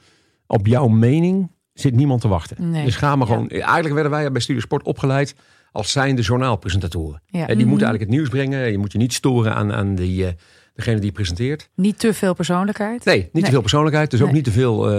op 0.47 0.67
jouw 0.67 0.87
mening 0.87 1.51
zit 1.73 1.95
niemand 1.95 2.21
te 2.21 2.27
wachten. 2.27 2.71
Nee. 2.71 2.85
Dus 2.85 2.95
ga 2.95 3.15
maar 3.15 3.27
Ja. 3.27 3.33
gewoon, 3.33 3.49
eigenlijk 3.49 3.93
werden 3.93 4.11
wij 4.11 4.31
bij 4.31 4.41
Studiosport 4.41 4.83
opgeleid 4.83 5.35
als 5.71 5.91
zijnde 5.91 6.21
journaalpresentatoren. 6.21 7.21
Ja. 7.25 7.39
Eh, 7.41 7.47
die 7.47 7.55
Mhm. 7.55 7.67
moeten 7.67 7.87
eigenlijk 7.87 7.99
het 8.11 8.19
nieuws 8.19 8.29
brengen. 8.29 8.71
Je 8.71 8.77
moet 8.77 8.91
je 8.91 8.97
niet 8.97 9.13
storen 9.13 9.55
aan, 9.55 9.73
aan 9.73 9.95
die, 9.95 10.35
degene 10.73 10.99
die 10.99 11.11
presenteert. 11.11 11.69
Niet 11.75 11.99
te 11.99 12.13
veel 12.13 12.33
persoonlijkheid. 12.33 13.05
Nee, 13.05 13.17
niet 13.17 13.33
Nee. 13.33 13.43
te 13.43 13.49
veel 13.49 13.61
persoonlijkheid. 13.61 14.11
Dus 14.11 14.21
ook 14.21 14.31
niet 14.31 14.43
te 14.43 14.51
veel... 14.51 14.89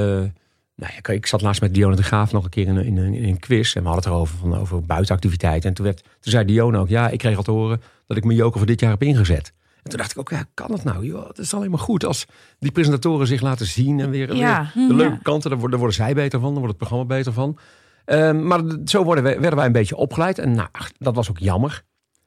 nou 0.76 0.92
kijk, 1.00 1.18
ik 1.18 1.26
zat 1.26 1.40
laatst 1.42 1.60
met 1.60 1.74
Dionne 1.74 1.96
de 1.96 2.02
Graaf 2.02 2.32
nog 2.32 2.44
een 2.44 2.50
keer 2.50 2.66
in, 2.66 2.76
een- 2.76 2.84
in, 2.84 2.96
een- 2.96 3.14
in 3.14 3.28
een 3.28 3.38
quiz. 3.38 3.74
En 3.76 3.82
we 3.82 3.88
hadden 3.88 4.04
het 4.04 4.12
erover 4.14 4.36
van, 4.38 4.56
over 4.56 4.82
buitenactiviteiten. 4.84 5.68
En 5.68 5.74
toen, 5.74 5.84
werd, 5.84 6.02
toen 6.02 6.32
zei 6.32 6.44
Dionne 6.44 6.78
ook, 6.78 6.88
ja, 6.88 7.08
ik 7.08 7.18
kreeg 7.18 7.36
al 7.36 7.42
te 7.42 7.50
horen 7.50 7.80
dat 8.06 8.16
ik 8.16 8.24
mijn 8.24 8.38
joker 8.38 8.58
voor 8.58 8.66
dit 8.66 8.80
jaar 8.80 8.90
heb 8.90 9.02
ingezet. 9.02 9.52
En 9.82 9.90
toen 9.90 9.98
dacht 9.98 10.10
ik 10.10 10.18
ook, 10.18 10.30
ja, 10.30 10.44
kan 10.54 10.68
dat 10.68 10.84
nou? 10.84 11.04
Joh, 11.06 11.28
het 11.28 11.38
is 11.38 11.54
alleen 11.54 11.70
maar 11.70 11.78
goed 11.78 12.04
als 12.04 12.26
die 12.58 12.70
presentatoren 12.72 13.26
zich 13.26 13.40
laten 13.40 13.66
zien. 13.66 14.00
En 14.00 14.10
weer, 14.10 14.34
Ja. 14.36 14.70
weer 14.74 14.88
de 14.88 14.94
leuke 14.94 15.12
Ja. 15.14 15.20
kanten, 15.22 15.50
daar 15.50 15.58
worden, 15.58 15.70
daar 15.78 15.88
worden 15.88 15.96
zij 16.06 16.14
beter 16.14 16.40
van. 16.40 16.48
Daar 16.50 16.58
wordt 16.58 16.78
het 16.78 16.88
programma 16.88 17.04
beter 17.16 17.32
van. 17.32 17.58
Ehm, 18.04 18.46
maar 18.46 18.60
zo 18.84 19.04
worden 19.04 19.24
wij, 19.24 19.40
werden 19.40 19.56
wij 19.56 19.66
een 19.66 19.72
beetje 19.72 19.96
opgeleid. 19.96 20.38
En 20.38 20.52
nou, 20.52 20.68
ach, 20.72 20.90
dat 20.98 21.14
was 21.14 21.30
ook 21.30 21.38
jammer. 21.38 21.82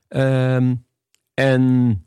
Ehm, 0.07 0.75
en 1.33 2.05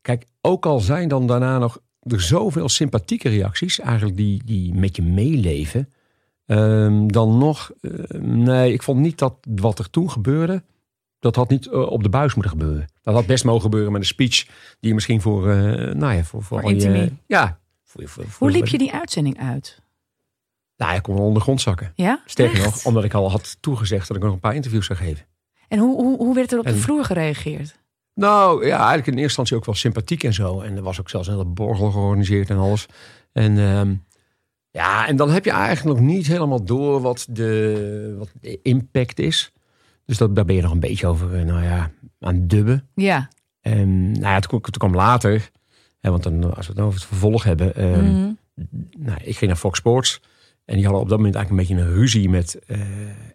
kijk, 0.00 0.24
ook 0.40 0.66
al 0.66 0.80
zijn 0.80 1.08
dan 1.08 1.26
daarna 1.26 1.58
nog 1.58 1.78
er 2.06 2.20
zoveel 2.20 2.68
sympathieke 2.68 3.28
reacties, 3.28 3.80
eigenlijk 3.80 4.16
die, 4.16 4.42
die 4.44 4.74
met 4.74 4.96
je 4.96 5.02
meeleven. 5.02 5.92
ehm, 6.46 7.06
dan 7.06 7.38
nog, 7.38 7.70
eh, 7.80 7.90
nee, 8.20 8.72
ik 8.72 8.82
vond 8.82 9.00
niet 9.00 9.18
dat 9.18 9.34
wat 9.54 9.78
er 9.78 9.90
toen 9.90 10.10
gebeurde, 10.10 10.62
dat 11.18 11.36
had 11.36 11.48
niet 11.48 11.66
eh, 11.66 11.80
op 11.90 12.02
de 12.02 12.08
buis 12.08 12.34
moeten 12.34 12.52
gebeuren. 12.52 12.86
Dat 13.02 13.14
had 13.14 13.26
best 13.26 13.44
mogen 13.44 13.62
gebeuren 13.62 13.92
met 13.92 14.00
een 14.00 14.06
speech 14.06 14.44
die 14.80 14.88
je 14.88 14.94
misschien 14.94 15.20
voor, 15.20 15.50
eh, 15.50 15.94
nou 15.94 16.14
ja, 16.14 16.24
voor, 16.24 16.42
voor, 16.42 16.74
je- 16.74 17.12
ja. 17.26 17.58
Voor, 17.82 18.08
voor, 18.08 18.24
Hoe 18.38 18.50
liep 18.50 18.66
je 18.66 18.78
die 18.78 18.92
uitzending 18.92 19.38
uit? 19.38 19.82
Nou, 20.76 20.94
ik 20.96 21.02
kon 21.02 21.14
wel 21.14 21.22
onder 21.22 21.38
de 21.38 21.44
grond 21.44 21.60
zakken. 21.60 21.92
Ja? 21.94 22.22
Sterker 22.26 22.56
Echt? 22.56 22.64
nog, 22.64 22.84
omdat 22.86 23.04
ik 23.04 23.14
al 23.14 23.30
had 23.30 23.56
toegezegd 23.60 24.08
dat 24.08 24.16
ik 24.16 24.22
nog 24.22 24.32
een 24.32 24.40
paar 24.40 24.54
interviews 24.54 24.86
zou 24.86 24.98
geven. 24.98 25.26
En 25.68 25.78
hoe, 25.78 25.96
hoe, 26.02 26.16
hoe 26.16 26.34
werd 26.34 26.52
er 26.52 26.58
op 26.58 26.64
de 26.64 26.76
vloer 26.76 27.04
gereageerd? 27.04 27.78
Nou, 28.14 28.66
ja, 28.66 28.76
eigenlijk 28.76 29.06
in 29.06 29.12
eerste 29.12 29.22
instantie 29.22 29.56
ook 29.56 29.64
wel 29.64 29.74
sympathiek 29.74 30.24
en 30.24 30.34
zo. 30.34 30.60
En 30.60 30.76
er 30.76 30.82
was 30.82 31.00
ook 31.00 31.10
zelfs 31.10 31.26
een 31.28 31.32
hele 31.34 31.44
borrel 31.46 31.90
georganiseerd 31.90 32.50
en 32.50 32.56
alles. 32.56 32.86
En 33.32 33.58
ehm, 33.58 33.94
ja, 34.70 35.06
en 35.06 35.16
dan 35.16 35.30
heb 35.30 35.44
je 35.44 35.50
eigenlijk 35.50 35.98
nog 35.98 36.06
niet 36.08 36.26
helemaal 36.26 36.64
door 36.64 37.00
wat 37.00 37.26
de, 37.30 38.14
wat 38.18 38.28
de 38.40 38.58
impact 38.62 39.18
is. 39.18 39.52
Dus 40.04 40.18
dat, 40.18 40.36
daar 40.36 40.44
ben 40.44 40.54
je 40.54 40.62
nog 40.62 40.72
een 40.72 40.80
beetje 40.80 41.06
over, 41.06 41.34
eh, 41.38 41.44
nou 41.44 41.62
ja, 41.62 41.90
aan 42.20 42.34
het 42.34 42.50
dubben. 42.50 42.88
Ja. 42.94 43.28
En 43.60 44.10
nou 44.12 44.24
ja, 44.24 44.40
toen, 44.40 44.60
toen 44.60 44.72
kwam 44.72 44.94
later, 44.94 45.50
hè, 46.00 46.10
want 46.10 46.22
dan, 46.22 46.54
als 46.56 46.66
we 46.66 46.72
het 46.72 46.82
over 46.82 46.98
het 46.98 47.08
vervolg 47.08 47.44
hebben. 47.44 47.74
ehm, 47.74 48.04
Mhm. 48.04 48.32
nou, 48.98 49.18
ik 49.22 49.36
ging 49.36 49.50
naar 49.50 49.60
Fox 49.60 49.78
Sports. 49.78 50.20
En 50.64 50.74
die 50.74 50.84
hadden 50.84 51.02
op 51.02 51.08
dat 51.08 51.18
moment 51.18 51.34
eigenlijk 51.34 51.68
een 51.70 51.76
beetje 51.76 51.90
een 51.92 51.98
ruzie 51.98 52.28
met 52.28 52.58
eh, 52.66 52.78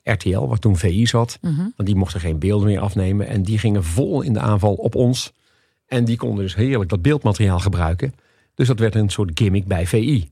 RTL, 0.03 0.47
waar 0.47 0.57
toen 0.57 0.77
VI 0.77 1.05
zat. 1.07 1.37
Mhm. 1.41 1.55
Want 1.57 1.85
die 1.85 1.95
mochten 1.95 2.19
geen 2.19 2.39
beelden 2.39 2.67
meer 2.67 2.79
afnemen. 2.79 3.27
En 3.27 3.43
die 3.43 3.57
gingen 3.57 3.83
vol 3.83 4.21
in 4.21 4.33
de 4.33 4.39
aanval 4.39 4.73
op 4.73 4.95
ons. 4.95 5.33
En 5.87 6.05
die 6.05 6.17
konden 6.17 6.43
dus 6.43 6.55
heerlijk 6.55 6.89
dat 6.89 7.01
beeldmateriaal 7.01 7.59
gebruiken. 7.59 8.13
Dus 8.55 8.67
dat 8.67 8.79
werd 8.79 8.95
een 8.95 9.09
soort 9.09 9.31
gimmick 9.33 9.67
bij 9.67 9.87
VI. 9.87 10.29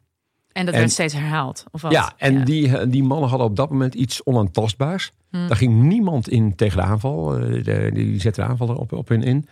En 0.52 0.66
dat 0.66 0.74
En- 0.74 0.80
werd 0.80 0.92
steeds 0.92 1.14
herhaald? 1.14 1.64
Of 1.72 1.82
wat? 1.82 1.92
Ja, 1.92 2.14
en 2.18 2.46
Die, 2.46 2.78
eh, 2.78 2.86
die 2.92 3.04
mannen 3.04 3.30
hadden 3.30 3.48
op 3.48 3.56
dat 3.56 3.70
moment 3.70 3.94
iets 3.96 4.24
onaantastbaars. 4.24 5.12
Hmm. 5.30 5.48
Daar 5.48 5.58
ging 5.58 5.82
niemand 5.82 6.30
in 6.30 6.56
tegen 6.56 6.78
de 6.78 6.84
aanval. 6.84 7.38
Eh, 7.38 7.64
de- 7.64 7.90
die 7.94 8.20
zette 8.20 8.42
de 8.42 8.48
aanval 8.48 8.70
erop 8.70 8.92
op 8.94 9.08
hun 9.08 9.24
in. 9.24 9.48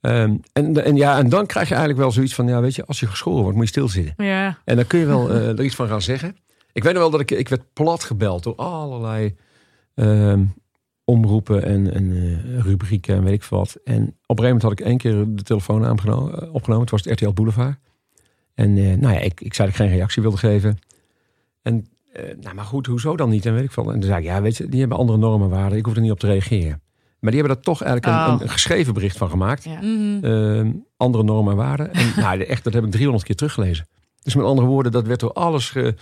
Ehm, 0.00 0.34
en, 0.52 0.84
en, 0.84 0.96
ja, 0.96 1.18
en 1.18 1.28
dan 1.28 1.46
krijg 1.46 1.66
je 1.68 1.74
eigenlijk 1.74 2.02
wel 2.02 2.12
zoiets 2.12 2.34
van... 2.34 2.46
Ja, 2.46 2.60
weet 2.60 2.74
je, 2.74 2.84
als 2.86 3.00
je 3.00 3.06
geschoren 3.06 3.40
wordt, 3.42 3.56
moet 3.56 3.64
je 3.64 3.70
stilzitten. 3.70 4.24
Ja. 4.26 4.58
En 4.64 4.76
dan 4.76 4.86
kun 4.86 4.98
je 4.98 5.06
wel 5.06 5.30
er 5.30 5.64
iets 5.64 5.74
van 5.74 5.88
gaan 5.88 6.02
zeggen. 6.02 6.36
Ik 6.76 6.82
weet 6.82 6.92
nog 6.92 7.02
wel 7.02 7.10
dat 7.10 7.20
ik, 7.20 7.30
ik 7.30 7.48
werd 7.48 7.62
plat 7.72 8.04
gebeld 8.04 8.42
door 8.42 8.54
allerlei 8.54 9.34
ehm, 9.94 10.44
omroepen 11.04 11.62
en, 11.62 11.94
en 11.94 12.12
eh, 12.12 12.58
rubrieken 12.60 13.14
en 13.16 13.24
weet 13.24 13.32
ik 13.32 13.42
veel 13.42 13.58
wat. 13.58 13.76
En 13.84 14.02
op 14.26 14.38
een 14.38 14.44
gegeven 14.44 14.44
moment 14.44 14.62
had 14.62 14.72
ik 14.72 14.80
één 14.80 14.96
keer 14.96 15.24
de 15.28 15.42
telefoon 15.42 15.84
eh, 15.84 15.90
opgenomen. 16.52 16.80
Het 16.80 16.90
was 16.90 17.04
het 17.04 17.20
RTL 17.20 17.30
Boulevard. 17.32 17.76
En 18.54 18.76
eh, 18.76 18.84
nou 18.96 19.14
ja, 19.14 19.20
ik, 19.20 19.40
ik 19.40 19.54
zei 19.54 19.68
dat 19.68 19.78
ik 19.78 19.84
geen 19.86 19.96
reactie 19.96 20.22
wilde 20.22 20.36
geven. 20.36 20.78
En 21.62 21.86
eh, 22.12 22.22
nou, 22.40 22.54
maar 22.54 22.64
goed, 22.64 22.86
hoezo 22.86 23.16
dan 23.16 23.28
niet? 23.30 23.46
En 23.46 23.54
weet 23.54 23.64
ik 23.64 23.72
veel. 23.72 23.86
En 23.92 24.00
toen 24.00 24.08
zei 24.08 24.18
ik, 24.18 24.24
ja, 24.24 24.42
weet 24.42 24.56
je, 24.56 24.68
die 24.68 24.80
hebben 24.80 24.98
andere 24.98 25.18
normen 25.18 25.50
en 25.50 25.56
waarden. 25.56 25.78
Ik 25.78 25.84
hoef 25.84 25.94
er 25.94 26.00
niet 26.00 26.10
op 26.10 26.18
te 26.20 26.26
reageren. 26.26 26.82
Maar 27.20 27.30
die 27.30 27.40
hebben 27.40 27.54
daar 27.54 27.74
toch 27.74 27.82
eigenlijk 27.82 28.16
een, 28.28 28.34
Oh. 28.34 28.40
een 28.40 28.48
geschreven 28.48 28.94
bericht 28.94 29.16
van 29.16 29.30
gemaakt. 29.30 29.64
Ja. 29.64 29.80
Mhm. 29.82 30.24
Ehm, 30.24 30.70
andere 30.96 31.24
normen 31.24 31.50
en 31.52 31.58
waarden. 31.58 31.92
En 31.92 32.12
nou, 32.22 32.40
echt, 32.42 32.64
dat 32.64 32.72
heb 32.72 32.84
ik 32.84 32.90
300 32.90 33.24
keer 33.24 33.36
teruggelezen. 33.36 33.86
Dus 34.22 34.34
met 34.34 34.44
andere 34.44 34.66
woorden, 34.66 34.92
dat 34.92 35.06
werd 35.06 35.20
door 35.20 35.32
alles 35.32 35.70
ge- 35.70 35.94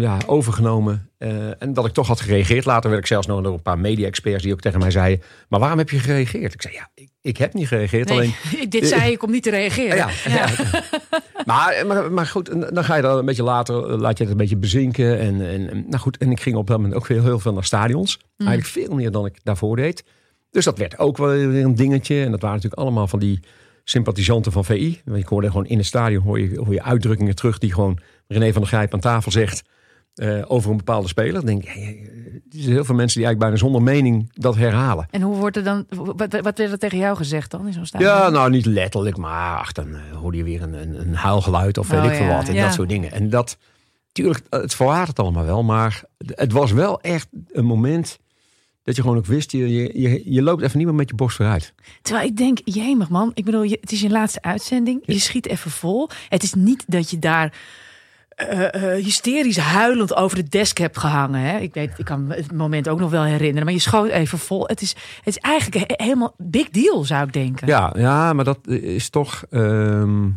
ja, 0.00 0.18
overgenomen. 0.26 1.10
Eh, 1.18 1.62
en 1.62 1.72
dat 1.72 1.86
ik 1.86 1.92
toch 1.92 2.06
had 2.06 2.20
gereageerd. 2.20 2.64
Later 2.64 2.90
werd 2.90 3.02
ik 3.02 3.08
zelfs 3.08 3.26
nog 3.26 3.42
door 3.42 3.52
een 3.52 3.62
paar 3.62 3.78
media-experts 3.78 4.42
die 4.42 4.52
ook 4.52 4.60
tegen 4.60 4.80
mij 4.80 4.90
zeiden... 4.90 5.24
maar 5.48 5.60
waarom 5.60 5.78
heb 5.78 5.90
je 5.90 5.98
gereageerd? 5.98 6.54
Ik 6.54 6.62
zei, 6.62 6.74
ja, 6.74 6.90
ik, 6.94 7.08
ik 7.20 7.36
heb 7.36 7.54
niet 7.54 7.68
gereageerd. 7.68 8.08
Nee, 8.08 8.18
Alleen, 8.18 8.34
dit 8.68 8.86
zei 8.86 9.12
ik 9.12 9.22
om 9.22 9.30
niet 9.30 9.42
te 9.42 9.50
reageren. 9.50 9.96
ja, 9.96 10.08
ja. 10.28 10.48
Maar, 11.44 11.86
maar, 11.86 12.12
maar 12.12 12.26
goed, 12.26 12.74
dan 12.74 12.84
ga 12.84 12.96
je 12.96 13.02
dan 13.02 13.18
een 13.18 13.24
beetje 13.24 13.42
later, 13.42 13.90
eh, 13.90 13.98
laat 13.98 14.18
je 14.18 14.22
het 14.22 14.32
een 14.32 14.38
beetje 14.38 14.56
bezinken. 14.56 15.18
En, 15.18 15.48
en, 15.48 15.84
nou 15.86 15.98
goed, 15.98 16.16
en 16.16 16.30
ik 16.30 16.40
ging 16.40 16.56
op 16.56 16.66
dat 16.66 16.76
moment 16.76 16.94
ook 16.94 17.06
weer 17.06 17.22
heel 17.22 17.38
veel 17.38 17.52
naar 17.52 17.64
stadions. 17.64 18.18
Mm. 18.36 18.46
Eigenlijk 18.46 18.86
veel 18.86 18.96
meer 18.96 19.10
dan 19.10 19.26
ik 19.26 19.38
daarvoor 19.42 19.76
deed. 19.76 20.04
Dus 20.50 20.64
dat 20.64 20.78
werd 20.78 20.98
ook 20.98 21.16
wel 21.16 21.28
weer 21.28 21.64
een 21.64 21.74
dingetje. 21.74 22.24
En 22.24 22.30
dat 22.30 22.40
waren 22.40 22.56
natuurlijk 22.56 22.82
allemaal 22.82 23.06
van 23.06 23.18
die 23.18 23.40
sympathisanten 23.88 24.52
van 24.52 24.64
VI. 24.64 25.00
Want 25.04 25.18
ik 25.18 25.26
hoorde 25.26 25.46
gewoon 25.46 25.66
in 25.66 25.76
het 25.76 25.86
stadion 25.86 26.22
hoor 26.22 26.40
je, 26.40 26.58
hoor 26.58 26.72
je 26.72 26.82
uitdrukkingen 26.82 27.34
terug 27.34 27.58
die 27.58 27.72
gewoon 27.72 27.98
René 28.26 28.52
van 28.52 28.60
der 28.60 28.70
Grijp 28.70 28.94
aan 28.94 29.00
tafel 29.00 29.30
zegt 29.30 29.64
eh, 30.14 30.42
over 30.46 30.70
een 30.70 30.76
bepaalde 30.76 31.08
speler. 31.08 31.32
Dan 31.32 31.44
denk 31.44 31.62
ik, 31.62 31.74
ja, 31.74 31.80
ja, 31.80 31.88
er 31.88 32.62
zijn 32.62 32.72
heel 32.72 32.84
veel 32.84 32.94
mensen 32.94 33.20
die 33.20 33.26
eigenlijk 33.26 33.38
bijna 33.38 33.56
zonder 33.56 33.82
mening 33.82 34.30
dat 34.34 34.56
herhalen. 34.56 35.06
En 35.10 35.22
hoe 35.22 35.36
wordt 35.36 35.56
er 35.56 35.64
dan, 35.64 35.86
wat, 35.88 36.16
wat 36.16 36.58
werd 36.58 36.58
er 36.58 36.78
tegen 36.78 36.98
jou 36.98 37.16
gezegd 37.16 37.50
dan 37.50 37.66
in 37.66 37.72
zo'n 37.72 37.86
stadion? 37.86 38.10
Ja, 38.10 38.28
nou 38.28 38.50
niet 38.50 38.66
letterlijk, 38.66 39.16
maar 39.16 39.58
ach, 39.58 39.72
dan 39.72 39.94
eh, 39.94 40.16
hoorde 40.16 40.36
je 40.36 40.44
weer 40.44 40.62
een, 40.62 40.72
een, 40.72 41.00
een 41.00 41.14
huilgeluid 41.14 41.78
of 41.78 41.88
weet 41.88 42.00
Oh, 42.00 42.06
ik 42.06 42.14
veel 42.14 42.26
ja, 42.26 42.36
wat. 42.36 42.48
En 42.48 42.54
ja. 42.54 42.64
dat 42.64 42.74
soort 42.74 42.88
dingen. 42.88 43.12
En 43.12 43.30
dat, 43.30 43.58
tuurlijk, 44.12 44.42
het 44.50 44.74
verwatert 44.74 45.18
allemaal 45.18 45.44
wel. 45.44 45.62
Maar 45.62 46.04
het 46.26 46.52
was 46.52 46.72
wel 46.72 47.00
echt 47.00 47.28
een 47.52 47.64
moment 47.64 48.18
dat 48.86 48.96
je 48.96 49.02
gewoon 49.02 49.16
ook 49.16 49.26
wist, 49.26 49.52
je, 49.52 49.72
je, 49.72 50.00
je, 50.00 50.22
je 50.24 50.42
loopt 50.42 50.62
even 50.62 50.78
niet 50.78 50.86
meer 50.86 50.96
met 50.96 51.08
je 51.08 51.14
borst 51.14 51.36
vooruit. 51.36 51.72
Terwijl 52.02 52.26
ik 52.26 52.36
denk, 52.36 52.58
jemig 52.64 53.08
man, 53.08 53.30
ik 53.34 53.44
bedoel, 53.44 53.62
je, 53.62 53.78
het 53.80 53.92
is 53.92 54.00
je 54.00 54.10
laatste 54.10 54.42
uitzending. 54.42 55.02
Je 55.04 55.18
schiet 55.18 55.46
even 55.46 55.70
vol. 55.70 56.08
Het 56.28 56.42
is 56.42 56.54
niet 56.54 56.84
dat 56.86 57.10
je 57.10 57.18
daar 57.18 57.52
eh, 58.28 58.74
eh, 58.96 59.04
hysterisch 59.04 59.56
huilend 59.56 60.14
over 60.16 60.36
de 60.36 60.48
desk 60.48 60.78
hebt 60.78 60.98
gehangen. 60.98 61.40
Hè? 61.40 61.58
Ik 61.58 61.74
weet, 61.74 61.98
ik 61.98 62.04
kan 62.04 62.30
het 62.30 62.52
moment 62.52 62.88
ook 62.88 62.98
nog 62.98 63.10
wel 63.10 63.22
herinneren. 63.24 63.64
Maar 63.64 63.72
je 63.72 63.78
schoot 63.80 64.08
even 64.10 64.38
vol. 64.38 64.66
Het 64.66 64.80
is, 64.80 64.90
het 65.16 65.26
is 65.26 65.38
eigenlijk 65.38 65.86
he- 65.92 66.04
helemaal 66.04 66.34
big 66.38 66.70
deal, 66.70 67.04
zou 67.04 67.26
ik 67.26 67.32
denken. 67.32 67.66
Ja, 67.66 67.94
ja 67.98 68.32
maar 68.32 68.44
dat 68.44 68.68
is 68.68 69.08
toch 69.08 69.44
ehm 69.50 70.28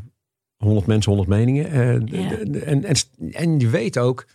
100 0.57 0.85
mensen, 0.87 1.11
100 1.11 1.29
meningen. 1.39 1.71
Eh, 1.71 2.21
Ja. 2.21 2.31
en, 2.65 2.83
en, 2.83 2.95
en 3.31 3.59
je 3.59 3.69
weet 3.69 3.97
ook, 3.97 4.25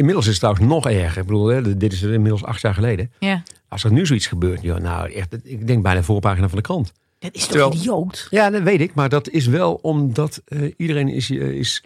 inmiddels 0.00 0.26
is 0.26 0.30
het 0.30 0.40
trouwens 0.40 0.66
nog 0.66 0.88
erger. 0.88 1.20
Ik 1.20 1.26
bedoel, 1.26 1.46
hè, 1.46 1.76
dit 1.76 1.92
is 1.92 2.02
inmiddels 2.02 2.44
acht 2.44 2.60
jaar 2.60 2.74
geleden. 2.74 3.12
Ja. 3.18 3.42
Als 3.68 3.84
er 3.84 3.92
nu 3.92 4.06
zoiets 4.06 4.26
gebeurt, 4.26 4.62
joh, 4.62 4.78
nou 4.78 5.12
echt, 5.12 5.36
ik 5.42 5.66
denk 5.66 5.82
bijna 5.82 6.02
voorpagina 6.02 6.48
van 6.48 6.56
de 6.58 6.64
krant. 6.64 6.92
Dat 7.18 7.34
is 7.34 7.40
toch 7.40 7.50
Terwijl- 7.50 7.74
idioot? 7.74 8.26
Ja, 8.30 8.50
dat 8.50 8.62
weet 8.62 8.80
ik. 8.80 8.94
Maar 8.94 9.08
dat 9.08 9.28
is 9.28 9.46
wel 9.46 9.74
omdat 9.74 10.42
eh, 10.44 10.72
iedereen 10.76 11.08
is, 11.08 11.30
eh, 11.30 11.48
is 11.48 11.84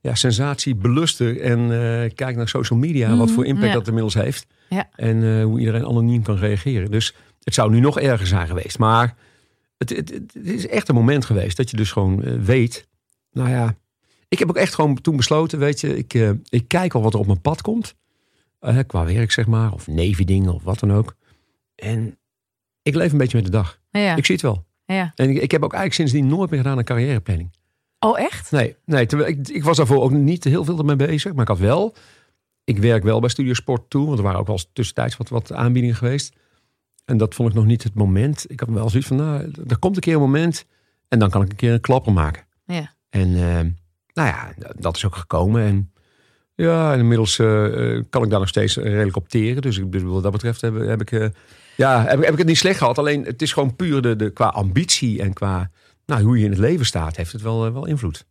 ja, 0.00 0.14
sensatiebeluster. 0.14 1.40
En 1.40 1.58
eh 1.60 2.10
kijkt 2.14 2.36
naar 2.36 2.48
social 2.48 2.78
media. 2.78 3.16
wat 3.16 3.30
voor 3.30 3.46
impact 3.46 3.66
ja. 3.66 3.72
dat 3.72 3.86
inmiddels 3.86 4.14
heeft. 4.14 4.46
Ja. 4.68 4.88
En 4.96 5.22
eh, 5.24 5.44
hoe 5.44 5.58
iedereen 5.58 5.86
anoniem 5.86 6.22
kan 6.22 6.36
reageren. 6.36 6.90
Dus 6.90 7.14
het 7.42 7.54
zou 7.54 7.70
nu 7.70 7.80
nog 7.80 8.00
erger 8.00 8.26
zijn 8.26 8.46
geweest. 8.46 8.78
Maar 8.78 9.14
het, 9.78 9.90
het, 9.90 10.10
het 10.10 10.46
is 10.46 10.66
echt 10.66 10.88
een 10.88 10.94
moment 10.94 11.24
geweest 11.24 11.56
dat 11.56 11.70
je 11.70 11.76
dus 11.76 11.92
gewoon 11.92 12.44
weet. 12.44 12.86
Nou 13.32 13.48
ja, 13.50 13.74
ik 14.32 14.38
heb 14.38 14.48
ook 14.48 14.56
echt 14.56 14.74
gewoon 14.74 15.00
toen 15.00 15.16
besloten. 15.16 15.58
Weet 15.58 15.80
je, 15.80 15.96
ik, 15.96 16.14
eh, 16.14 16.30
ik 16.48 16.68
kijk 16.68 16.94
al 16.94 17.02
wat 17.02 17.14
er 17.14 17.20
op 17.20 17.26
mijn 17.26 17.40
pad 17.40 17.62
komt. 17.62 17.94
Eh, 18.58 18.78
qua 18.86 19.04
werk 19.04 19.32
zeg 19.32 19.46
maar. 19.46 19.72
Of 19.72 19.86
nevendingen 19.86 20.54
of 20.54 20.62
wat 20.62 20.78
dan 20.78 20.92
ook. 20.92 21.16
En 21.74 22.18
ik 22.82 22.94
leef 22.94 23.12
een 23.12 23.18
beetje 23.18 23.36
met 23.36 23.46
de 23.46 23.52
dag. 23.52 23.80
Ja. 23.90 24.16
Ik 24.16 24.24
zie 24.24 24.34
het 24.34 24.44
wel. 24.44 24.64
ja. 24.84 25.12
En 25.14 25.30
ik, 25.30 25.36
ik 25.36 25.50
heb 25.50 25.62
ook 25.62 25.72
eigenlijk 25.72 25.94
sindsdien 25.94 26.36
nooit 26.36 26.50
meer 26.50 26.60
gedaan 26.60 26.76
aan 26.78 26.84
carrièreplanning. 26.84 27.50
Oh, 27.98 28.18
echt? 28.18 28.50
Nee, 28.50 28.76
nee 28.84 29.06
terwijl 29.06 29.30
ik, 29.30 29.48
ik 29.48 29.64
was 29.64 29.76
daarvoor 29.76 30.02
ook 30.02 30.10
niet 30.10 30.44
heel 30.44 30.64
veel 30.64 30.78
ermee 30.78 30.96
bezig. 30.96 31.32
Maar 31.32 31.42
ik 31.42 31.48
had 31.48 31.58
wel, 31.58 31.94
ik 32.64 32.78
werk 32.78 33.02
wel 33.02 33.20
bij 33.20 33.28
Studio 33.28 33.52
Sport 33.52 33.90
toe. 33.90 34.06
Want 34.06 34.18
er 34.18 34.24
waren 34.24 34.40
ook 34.40 34.46
wel 34.46 34.60
tussentijds 34.72 35.16
wat, 35.16 35.28
wat 35.28 35.52
aanbiedingen 35.52 35.96
geweest. 35.96 36.36
En 37.04 37.16
dat 37.16 37.34
vond 37.34 37.48
ik 37.48 37.54
nog 37.54 37.66
niet 37.66 37.82
het 37.82 37.94
moment. 37.94 38.50
Ik 38.50 38.60
had 38.60 38.68
wel 38.68 38.88
zoiets 38.88 39.08
van, 39.08 39.16
nou, 39.16 39.50
er 39.68 39.78
komt 39.78 39.96
een 39.96 40.02
keer 40.02 40.14
een 40.14 40.20
moment. 40.20 40.66
En 41.08 41.18
dan 41.18 41.30
kan 41.30 41.42
ik 41.42 41.50
een 41.50 41.56
keer 41.56 41.72
een 41.72 41.80
klapper 41.80 42.12
maken. 42.12 42.46
Ja. 42.64 42.94
En 43.08 43.36
eh, 43.36 43.81
nou 44.14 44.28
ja, 44.28 44.52
dat 44.76 44.96
is 44.96 45.04
ook 45.04 45.16
gekomen. 45.16 45.62
En 45.62 45.92
ja, 46.54 46.94
inmiddels 46.94 47.38
eh, 47.38 47.94
eh, 47.96 48.04
kan 48.10 48.22
ik 48.22 48.30
daar 48.30 48.38
nog 48.38 48.48
steeds 48.48 48.76
redelijk 48.76 49.16
op 49.16 49.28
teren. 49.28 49.62
Dus 49.62 49.78
ik 49.78 49.90
bedoel, 49.90 50.12
wat 50.12 50.22
dat 50.22 50.32
betreft 50.32 50.60
heb, 50.60 50.74
heb 50.78 51.00
ik... 51.00 51.12
eh, 51.12 51.28
ja, 51.76 52.02
heb, 52.04 52.18
ik- 52.18 52.24
heb 52.24 52.32
ik 52.32 52.38
het 52.38 52.46
niet 52.46 52.58
slecht 52.58 52.78
gehad. 52.78 52.98
Alleen 52.98 53.24
het 53.24 53.42
is 53.42 53.52
gewoon 53.52 53.76
puur 53.76 54.02
de, 54.02 54.16
de, 54.16 54.30
qua 54.30 54.46
ambitie 54.46 55.22
en 55.22 55.32
qua 55.32 55.70
nou, 56.06 56.22
hoe 56.22 56.38
je 56.38 56.44
in 56.44 56.50
het 56.50 56.58
leven 56.60 56.86
staat, 56.86 57.16
heeft 57.16 57.32
het 57.32 57.42
wel, 57.42 57.72
wel 57.72 57.86
invloed. 57.86 58.26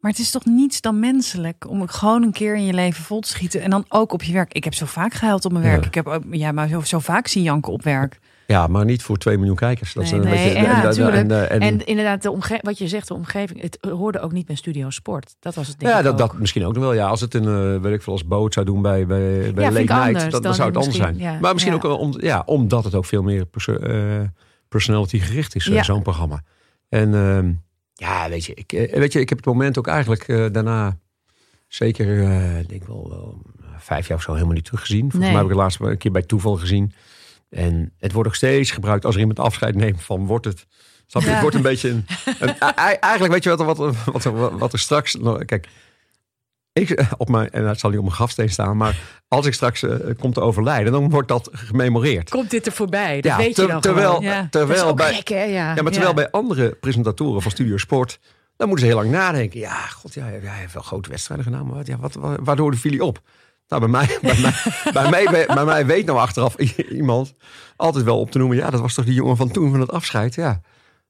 Maar 0.00 0.10
het 0.10 0.20
is 0.20 0.30
toch 0.30 0.44
niets 0.44 0.80
dan 0.80 1.00
menselijk 1.00 1.68
om 1.68 1.88
gewoon 1.88 2.22
een 2.22 2.32
keer 2.32 2.56
in 2.56 2.64
je 2.64 2.72
leven 2.72 3.04
vol 3.04 3.20
te 3.20 3.28
schieten. 3.28 3.60
En 3.62 3.70
dan 3.70 3.84
ook 3.88 4.12
op 4.12 4.22
je 4.22 4.32
werk. 4.32 4.52
Ik 4.52 4.64
heb 4.64 4.74
zo 4.74 4.86
vaak 4.86 5.14
gehuild 5.14 5.44
op 5.44 5.52
mijn 5.52 5.64
werk. 5.64 5.80
Ja. 5.80 5.86
Ik 5.86 5.94
heb 5.94 6.22
ja, 6.30 6.52
maar 6.52 6.68
zo, 6.68 6.80
zo 6.80 6.98
vaak 6.98 7.26
zien 7.26 7.42
janken 7.42 7.72
op 7.72 7.82
werk. 7.82 8.18
Ja, 8.50 8.66
maar 8.66 8.84
niet 8.84 9.02
voor 9.02 9.16
2 9.18 9.36
miljoen 9.38 9.56
kijkers. 9.56 9.92
Dat 9.92 10.04
is 10.04 10.10
een 10.10 10.20
nee, 10.20 10.30
beetje- 10.30 10.48
ja, 10.48 10.54
en- 10.56 10.76
en- 10.76 10.82
natuurlijk. 10.82 11.16
en- 11.30 11.50
en- 11.50 11.60
En 11.60 11.86
inderdaad, 11.86 12.22
de 12.22 12.30
omge- 12.30 12.58
wat 12.62 12.78
je 12.78 12.88
zegt, 12.88 13.08
de 13.08 13.14
omgeving, 13.14 13.60
het 13.62 13.78
hoorde 13.90 14.20
ook 14.20 14.32
niet 14.32 14.46
bij 14.46 14.56
Studio 14.56 14.90
Sport. 14.90 15.34
Dat 15.40 15.54
was 15.54 15.68
het 15.68 15.78
ding. 15.78 15.90
ja, 15.90 16.02
dat, 16.02 16.18
dat 16.18 16.38
misschien 16.38 16.64
ook 16.64 16.74
nog 16.74 16.82
wel. 16.82 16.92
Ja, 16.92 17.06
als 17.08 17.20
het 17.20 17.34
een, 17.34 17.74
eh, 17.74 17.80
weet 17.82 17.92
ik 17.94 18.02
veel, 18.02 18.12
als 18.12 18.26
boot 18.26 18.54
zou 18.54 18.66
doen 18.66 18.82
bij, 18.82 19.06
bij, 19.06 19.52
bij 19.54 19.64
Late 19.72 19.78
Night, 19.78 20.20
dan, 20.20 20.30
dan 20.30 20.42
dan 20.42 20.54
zou 20.54 20.68
het 20.68 20.76
anders 20.76 20.96
zijn. 20.96 21.18
ja. 21.18 21.38
maar 21.40 21.52
misschien 21.52 21.74
ook 21.74 21.84
om, 21.84 22.14
ja, 22.20 22.42
omdat 22.46 22.84
het 22.84 22.94
ook 22.94 23.04
veel 23.04 23.22
meer 23.22 23.46
perso 23.46 23.72
eh, 23.74 24.20
personality 24.68 25.18
gericht 25.18 25.54
is, 25.54 25.68
eh, 25.68 25.82
zo'n 25.82 26.02
programma. 26.02 26.42
En 26.88 27.14
ehm, 27.14 27.52
ja, 27.94 28.28
weet 28.28 28.44
je, 28.44 28.54
ik, 28.54 28.72
eh, 28.72 28.98
weet 28.98 29.12
je, 29.12 29.20
ik 29.20 29.28
heb 29.28 29.38
het 29.38 29.46
moment 29.46 29.78
ook 29.78 29.86
eigenlijk 29.86 30.28
eh, 30.28 30.44
daarna 30.52 30.98
zeker, 31.66 32.22
eh, 32.24 32.58
ik 32.58 32.68
denk 32.68 32.86
wel, 32.86 33.08
wel 33.08 33.42
vijf 33.78 34.08
jaar 34.08 34.16
of 34.16 34.22
zo 34.22 34.32
helemaal 34.32 34.54
niet 34.54 34.64
teruggezien. 34.64 35.00
Volgens 35.00 35.20
Nee. 35.22 35.30
mij 35.30 35.40
heb 35.40 35.50
ik 35.50 35.56
het 35.56 35.60
laatst 35.62 35.80
een 35.80 35.98
keer 35.98 36.12
bij 36.12 36.22
toeval 36.22 36.56
gezien. 36.56 36.92
En 37.50 37.92
het 37.98 38.12
wordt 38.12 38.28
ook 38.28 38.34
steeds 38.34 38.70
gebruikt 38.70 39.04
als 39.04 39.14
er 39.14 39.20
iemand 39.20 39.38
afscheid 39.38 39.74
neemt 39.74 40.02
van 40.02 40.26
wordt 40.26 40.44
het. 40.44 40.66
Snap 41.06 41.22
je? 41.22 41.28
Ja. 41.28 41.32
Het 41.34 41.42
wordt 41.42 41.56
een 41.56 41.62
beetje 41.62 41.88
een, 41.88 42.06
een- 42.38 42.48
e- 42.68 42.96
eigenlijk 43.00 43.32
weet 43.32 43.42
je 43.44 43.48
wat, 43.56 43.60
er- 43.60 43.66
wat, 43.66 44.04
wat, 44.04 44.24
er- 44.24 44.58
wat 44.58 44.72
er 44.72 44.78
straks. 44.78 45.16
Kijk, 45.44 45.68
ik, 46.72 46.90
eh, 46.90 47.12
op 47.16 47.28
mijn, 47.28 47.50
en 47.50 47.64
dat 47.64 47.78
zal 47.78 47.90
niet 47.90 47.98
op 47.98 48.04
mijn 48.04 48.16
grafsteen 48.16 48.48
staan, 48.50 48.76
maar 48.76 48.96
als 49.28 49.46
ik 49.46 49.54
straks 49.54 49.82
eh, 49.82 49.96
kom 50.18 50.32
te 50.32 50.40
overlijden, 50.40 50.92
dan 50.92 51.10
wordt 51.10 51.28
dat 51.28 51.48
gememoreerd. 51.52 52.30
Komt 52.30 52.50
dit 52.50 52.66
er 52.66 52.72
voorbij? 52.72 53.14
Dat 53.20 53.24
Ja, 53.32 53.36
weet 53.36 53.46
je 53.46 53.54
ter- 53.54 53.68
dan 53.68 53.80
terwijl, 53.80 54.08
gewoon. 54.14 54.22
Ja. 54.24 54.46
Dat 54.50 54.62
is 54.68 54.74
terwijl 54.76 54.94
bij, 54.94 55.14
gek, 55.14 55.28
hè? 55.28 55.42
Ja, 55.42 55.74
ja, 55.74 55.82
maar 55.82 55.92
terwijl 55.92 56.14
bij 56.14 56.30
andere 56.30 56.70
presentatoren 56.80 57.42
van 57.42 57.50
Studio 57.50 57.76
Sport, 57.76 58.18
dan 58.56 58.68
moeten 58.68 58.86
ze 58.86 58.92
heel 58.92 59.02
lang 59.02 59.14
nadenken. 59.14 59.60
Ja, 59.60 59.74
god, 59.86 60.14
ja, 60.14 60.24
hij 60.24 60.40
heeft 60.42 60.72
wel 60.72 60.82
grote 60.82 61.08
wedstrijden 61.10 61.46
gedaan, 61.46 61.66
maar 61.66 61.76
wat, 61.76 61.86
ja, 61.86 61.96
wat, 61.98 62.14
wa- 62.14 62.36
waardoor 62.42 62.76
viel 62.76 62.90
hij 62.90 63.00
op? 63.00 63.20
Nou, 63.68 63.80
bij 63.80 63.90
mij, 63.90 64.18
bij, 64.22 64.40
mij, 64.40 64.52
bij, 64.92 65.10
mij, 65.30 65.46
bij, 65.46 65.64
mij 65.64 65.86
weet 65.86 66.06
nou 66.06 66.18
achteraf 66.18 66.56
iemand 66.90 67.34
altijd 67.76 68.04
wel 68.04 68.20
op 68.20 68.30
te 68.30 68.38
noemen. 68.38 68.56
Ja, 68.56 68.70
dat 68.70 68.80
was 68.80 68.94
toch 68.94 69.04
die 69.04 69.14
jongen 69.14 69.36
van 69.36 69.50
toen 69.50 69.70
van 69.70 69.80
het 69.80 69.92
afscheid. 69.92 70.34
Ja. 70.34 70.60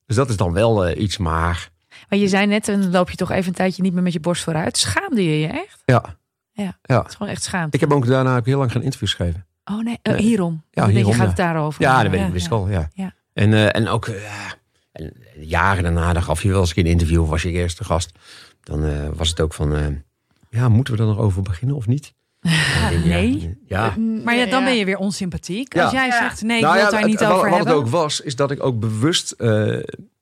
Dus 0.06 0.16
dat 0.16 0.28
is 0.28 0.36
dan 0.36 0.52
wel 0.52 0.86
eh, 0.86 1.02
iets, 1.02 1.18
maar 1.18 1.70
Maar 2.08 2.18
je 2.18 2.28
zei 2.28 2.46
net, 2.46 2.68
en 2.68 2.80
dan 2.80 2.90
loop 2.90 3.10
je 3.10 3.16
toch 3.16 3.30
even 3.30 3.48
een 3.48 3.54
tijdje 3.54 3.82
niet 3.82 3.92
meer 3.92 4.02
met 4.02 4.12
je 4.12 4.20
borst 4.20 4.44
vooruit. 4.44 4.76
Schaamde 4.76 5.24
je 5.24 5.40
je 5.40 5.46
echt? 5.46 5.82
ja. 5.84 6.16
Ja. 6.52 6.78
ja. 6.82 6.98
Het 6.98 7.08
is 7.08 7.14
gewoon 7.14 7.32
echt 7.32 7.42
schaamte. 7.42 7.74
Ik 7.74 7.80
heb 7.80 7.92
ook 7.92 8.06
daarna 8.06 8.34
heb 8.34 8.44
heel 8.44 8.58
lang 8.58 8.72
geen 8.72 8.82
interviews 8.82 9.14
geschreven. 9.14 9.46
Oh 9.64 9.84
nee, 9.84 9.98
Nee. 10.02 10.22
hierom. 10.22 10.62
Ja, 10.70 10.82
Ja, 10.82 10.88
je 10.88 10.94
hierom, 10.94 11.12
gaat 11.12 11.22
ja. 11.22 11.28
het 11.28 11.36
daarover. 11.36 11.82
Ja, 11.82 12.02
dat 12.02 12.10
weet 12.10 12.26
ik, 12.26 12.32
wist 12.32 12.46
ik 12.46 12.52
ja. 12.52 12.58
al. 12.58 12.68
Ja. 12.68 12.90
Ja. 12.92 13.14
En, 13.32 13.52
eh, 13.52 13.76
en 13.76 13.88
ook 13.88 14.06
eh, 14.06 14.22
ja, 14.22 14.54
en 14.92 15.12
jaren 15.40 15.82
daarna, 15.82 16.12
dan 16.12 16.22
gaf 16.22 16.42
je 16.42 16.48
wel 16.48 16.60
eens 16.60 16.76
een 16.76 16.86
interview 16.86 17.22
of 17.22 17.28
was 17.28 17.42
je 17.42 17.50
eerste 17.50 17.84
gast. 17.84 18.12
Dan 18.60 19.14
was 19.14 19.28
het 19.28 19.40
ook 19.40 19.54
van, 19.54 20.02
ja, 20.50 20.68
moeten 20.68 20.94
we 20.94 21.00
er 21.00 21.06
nog 21.08 21.18
over 21.18 21.42
beginnen 21.42 21.76
of 21.76 21.86
niet? 21.86 22.14
Ja, 22.48 22.90
nee. 23.04 23.58
Ja. 23.66 23.94
Maar 24.24 24.36
ja, 24.36 24.46
dan 24.46 24.64
ben 24.64 24.76
je 24.76 24.84
weer 24.84 24.96
onsympathiek. 24.98 25.74
Ja. 25.74 25.82
Als 25.82 25.92
jij 25.92 26.06
Ja. 26.06 26.18
zegt, 26.18 26.42
nee, 26.42 26.56
ik 26.56 26.62
Nou 26.62 26.74
wil 26.74 26.82
ja, 26.84 26.88
het 26.90 26.98
daar 27.00 27.08
niet 27.08 27.20
wat- 27.20 27.28
over 27.30 27.48
wat 27.50 27.56
hebben. 27.56 27.74
het 27.76 27.84
ook 27.84 27.88
was, 27.90 28.20
is 28.20 28.36
dat 28.36 28.50
ik 28.50 28.62
ook 28.64 28.80
bewust... 28.80 29.30
eh 29.32 29.48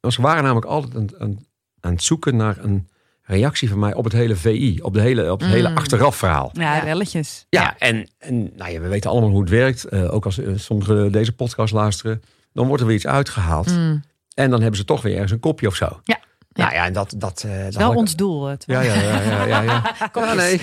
ze 0.08 0.22
waren 0.22 0.42
namelijk 0.42 0.66
altijd 0.66 0.96
aan, 0.96 1.08
aan, 1.18 1.38
aan 1.80 1.92
het 1.92 2.02
zoeken 2.02 2.36
naar 2.36 2.56
een 2.60 2.88
reactie 3.22 3.68
van 3.68 3.78
mij 3.78 3.94
op 3.94 4.04
het 4.04 4.12
hele 4.12 4.36
VI. 4.36 4.78
Op, 4.82 4.94
de 4.94 5.00
hele, 5.00 5.32
op 5.32 5.40
het 5.40 5.48
hele 5.48 5.68
Mm. 5.68 5.76
achteraf 5.76 6.16
verhaal. 6.16 6.50
Ja, 6.52 6.74
Ja. 6.76 6.82
relletjes. 6.82 7.46
Ja, 7.50 7.78
en, 7.78 8.08
en 8.18 8.50
nou 8.56 8.70
ja, 8.72 8.80
we 8.80 8.88
weten 8.88 9.10
allemaal 9.10 9.30
hoe 9.30 9.40
het 9.40 9.50
werkt. 9.50 9.84
Eh, 9.84 10.14
ook 10.14 10.24
als 10.24 10.38
eh, 10.38 10.48
sommigen 10.56 11.12
deze 11.12 11.32
podcast 11.32 11.72
luisteren. 11.72 12.22
Dan 12.52 12.66
wordt 12.66 12.80
er 12.80 12.86
weer 12.88 12.96
iets 12.96 13.06
uitgehaald. 13.06 13.66
Mm. 13.70 14.02
En 14.34 14.50
dan 14.50 14.60
hebben 14.60 14.78
ze 14.78 14.84
toch 14.84 15.02
weer 15.02 15.12
ergens 15.14 15.32
een 15.32 15.40
kopje 15.40 15.66
of 15.66 15.74
zo. 15.74 16.00
Ja. 16.04 16.18
Nou 16.56 16.72
ja, 16.74 16.84
en 16.84 16.92
dat... 16.92 17.14
dat, 17.16 17.42
eh, 17.46 17.64
dat 17.64 17.74
Wel 17.74 17.82
had 17.82 17.92
ik- 17.92 17.98
ons 17.98 18.16
doel. 18.16 18.44
Het. 18.46 18.64
Ja, 18.66 18.80
ja, 18.80 18.94
ja. 18.94 19.20
ja, 19.22 19.44
ja, 19.44 19.62
ja. 19.62 19.82
ja 20.14 20.34
nee. 20.34 20.60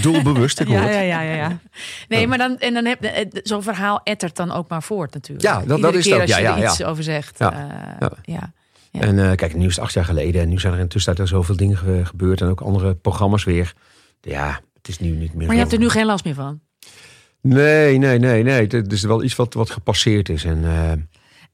Doelbewust, 0.00 0.60
ik 0.60 0.66
hoor 0.66 0.76
ja, 0.76 0.88
ja, 0.88 1.00
ja, 1.00 1.20
ja, 1.20 1.34
ja. 1.34 1.58
Nee, 2.08 2.26
maar 2.26 2.38
dan, 2.38 2.58
en 2.58 2.74
dan 2.74 2.84
heb 2.84 3.02
eh, 3.02 3.26
zo'n 3.42 3.62
verhaal 3.62 4.00
ettert 4.04 4.36
dan 4.36 4.52
ook 4.52 4.68
maar 4.68 4.82
voort 4.82 5.14
natuurlijk. 5.14 5.46
Ja, 5.48 5.62
dat- 5.66 5.94
is 5.94 6.04
keer 6.04 6.20
als 6.20 6.34
je 6.36 6.40
Ja, 6.42 6.56
er 6.58 6.64
iets 6.64 6.82
over 6.84 7.02
zegt. 7.02 7.38
Ja. 7.38 7.52
eh, 7.52 7.96
Ja. 8.00 8.10
ja. 8.22 8.52
Ja. 8.90 9.00
En 9.00 9.18
eh, 9.30 9.34
kijk, 9.36 9.54
nu 9.54 9.66
is 9.66 9.74
het 9.74 9.84
acht 9.84 9.92
jaar 9.92 10.04
geleden. 10.04 10.40
En 10.42 10.48
nu 10.48 10.58
zijn 10.58 10.72
er 10.72 10.78
intussen 10.78 11.14
er 11.16 11.28
zoveel 11.28 11.56
dingen 11.56 11.76
ge- 11.76 12.00
gebeurd. 12.04 12.40
En 12.40 12.48
ook 12.48 12.60
andere 12.60 12.94
programma's 12.94 13.44
weer. 13.44 13.72
Ja, 14.20 14.60
het 14.76 14.88
is 14.88 14.98
nu 14.98 15.10
niet 15.10 15.34
meer 15.34 15.46
Maar 15.46 15.54
je 15.54 15.60
hebt 15.60 15.72
er 15.72 15.78
nu 15.78 15.88
geen 15.88 16.06
last 16.06 16.24
meer 16.24 16.34
van. 16.34 16.60
Nee, 17.40 17.98
nee, 17.98 18.18
nee, 18.18 18.42
nee. 18.42 18.66
Het 18.66 18.92
is 18.92 19.02
wel 19.02 19.22
iets 19.22 19.36
wat, 19.36 19.54
wat 19.54 19.70
gepasseerd 19.70 20.28
is. 20.28 20.44
En, 20.44 20.64
eh, 20.64 20.92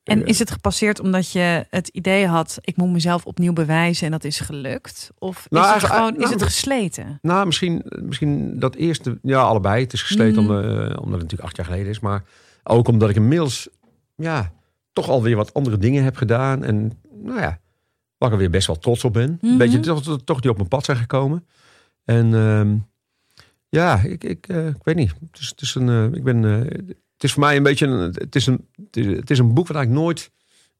En 0.04 0.26
is 0.26 0.38
het 0.38 0.50
gepasseerd 0.50 1.00
omdat 1.00 1.30
je 1.30 1.66
het 1.70 1.88
idee 1.88 2.26
had, 2.26 2.58
ik 2.60 2.76
moet 2.76 2.90
mezelf 2.90 3.24
opnieuw 3.26 3.52
bewijzen 3.52 4.06
en 4.06 4.12
dat 4.12 4.24
is 4.24 4.40
gelukt? 4.40 5.10
Of 5.18 5.46
Nou, 5.50 5.64
is 5.66 5.72
het 5.72 5.80
eigenlijk- 5.82 5.94
gewoon, 5.94 6.12
is 6.12 6.30
nou, 6.30 6.32
het 6.32 6.42
gesleten? 6.42 7.18
Nou, 7.22 7.46
misschien, 7.46 7.82
misschien 8.02 8.58
dat 8.58 8.74
eerste. 8.74 9.18
Ja, 9.22 9.40
allebei. 9.42 9.82
Het 9.82 9.92
is 9.92 10.02
gesleten 10.02 10.42
Mhm. 10.42 10.50
omdat, 10.52 10.64
eh, 10.64 10.70
omdat 10.80 10.98
het 10.98 11.10
natuurlijk 11.10 11.42
acht 11.42 11.56
jaar 11.56 11.66
geleden 11.66 11.88
is. 11.88 12.00
Maar 12.00 12.24
ook 12.62 12.88
omdat 12.88 13.10
ik 13.10 13.16
inmiddels 13.16 13.68
ja, 14.16 14.52
toch 14.92 15.08
alweer 15.08 15.36
wat 15.36 15.54
andere 15.54 15.78
dingen 15.78 16.04
heb 16.04 16.16
gedaan. 16.16 16.64
En 16.64 16.92
nou 17.22 17.40
ja, 17.40 17.58
waar 18.18 18.28
ik 18.28 18.34
er 18.34 18.40
weer 18.40 18.50
best 18.50 18.66
wel 18.66 18.78
trots 18.78 19.04
op 19.04 19.12
ben. 19.12 19.38
Mhm. 19.40 19.52
Een 19.52 19.58
beetje 19.58 19.80
toch, 19.80 20.02
toch, 20.02 20.22
toch 20.24 20.40
die 20.40 20.50
op 20.50 20.56
mijn 20.56 20.68
pad 20.68 20.84
zijn 20.84 20.96
gekomen. 20.96 21.46
En 22.04 22.34
ehm, 22.34 22.76
ja, 23.68 24.00
ik, 24.00 24.24
ik, 24.24 24.48
eh, 24.48 24.66
ik 24.66 24.82
weet 24.84 24.96
niet. 24.96 25.14
Het 25.30 25.40
is, 25.40 25.48
het 25.48 25.60
is 25.60 25.74
een, 25.74 25.88
eh, 25.88 26.04
ik 26.04 26.24
ben, 26.24 26.42
het 26.42 26.96
is 27.24 27.32
voor 27.32 27.42
mij 27.42 27.56
een 27.56 27.62
beetje 27.62 27.87
een, 27.87 28.14
het 28.14 28.34
is 28.37 28.46
een, 28.46 28.66
het 28.90 29.30
is, 29.30 29.38
een 29.38 29.54
boek 29.54 29.66
wat 29.66 29.76
eigenlijk 29.76 30.06
nooit 30.06 30.30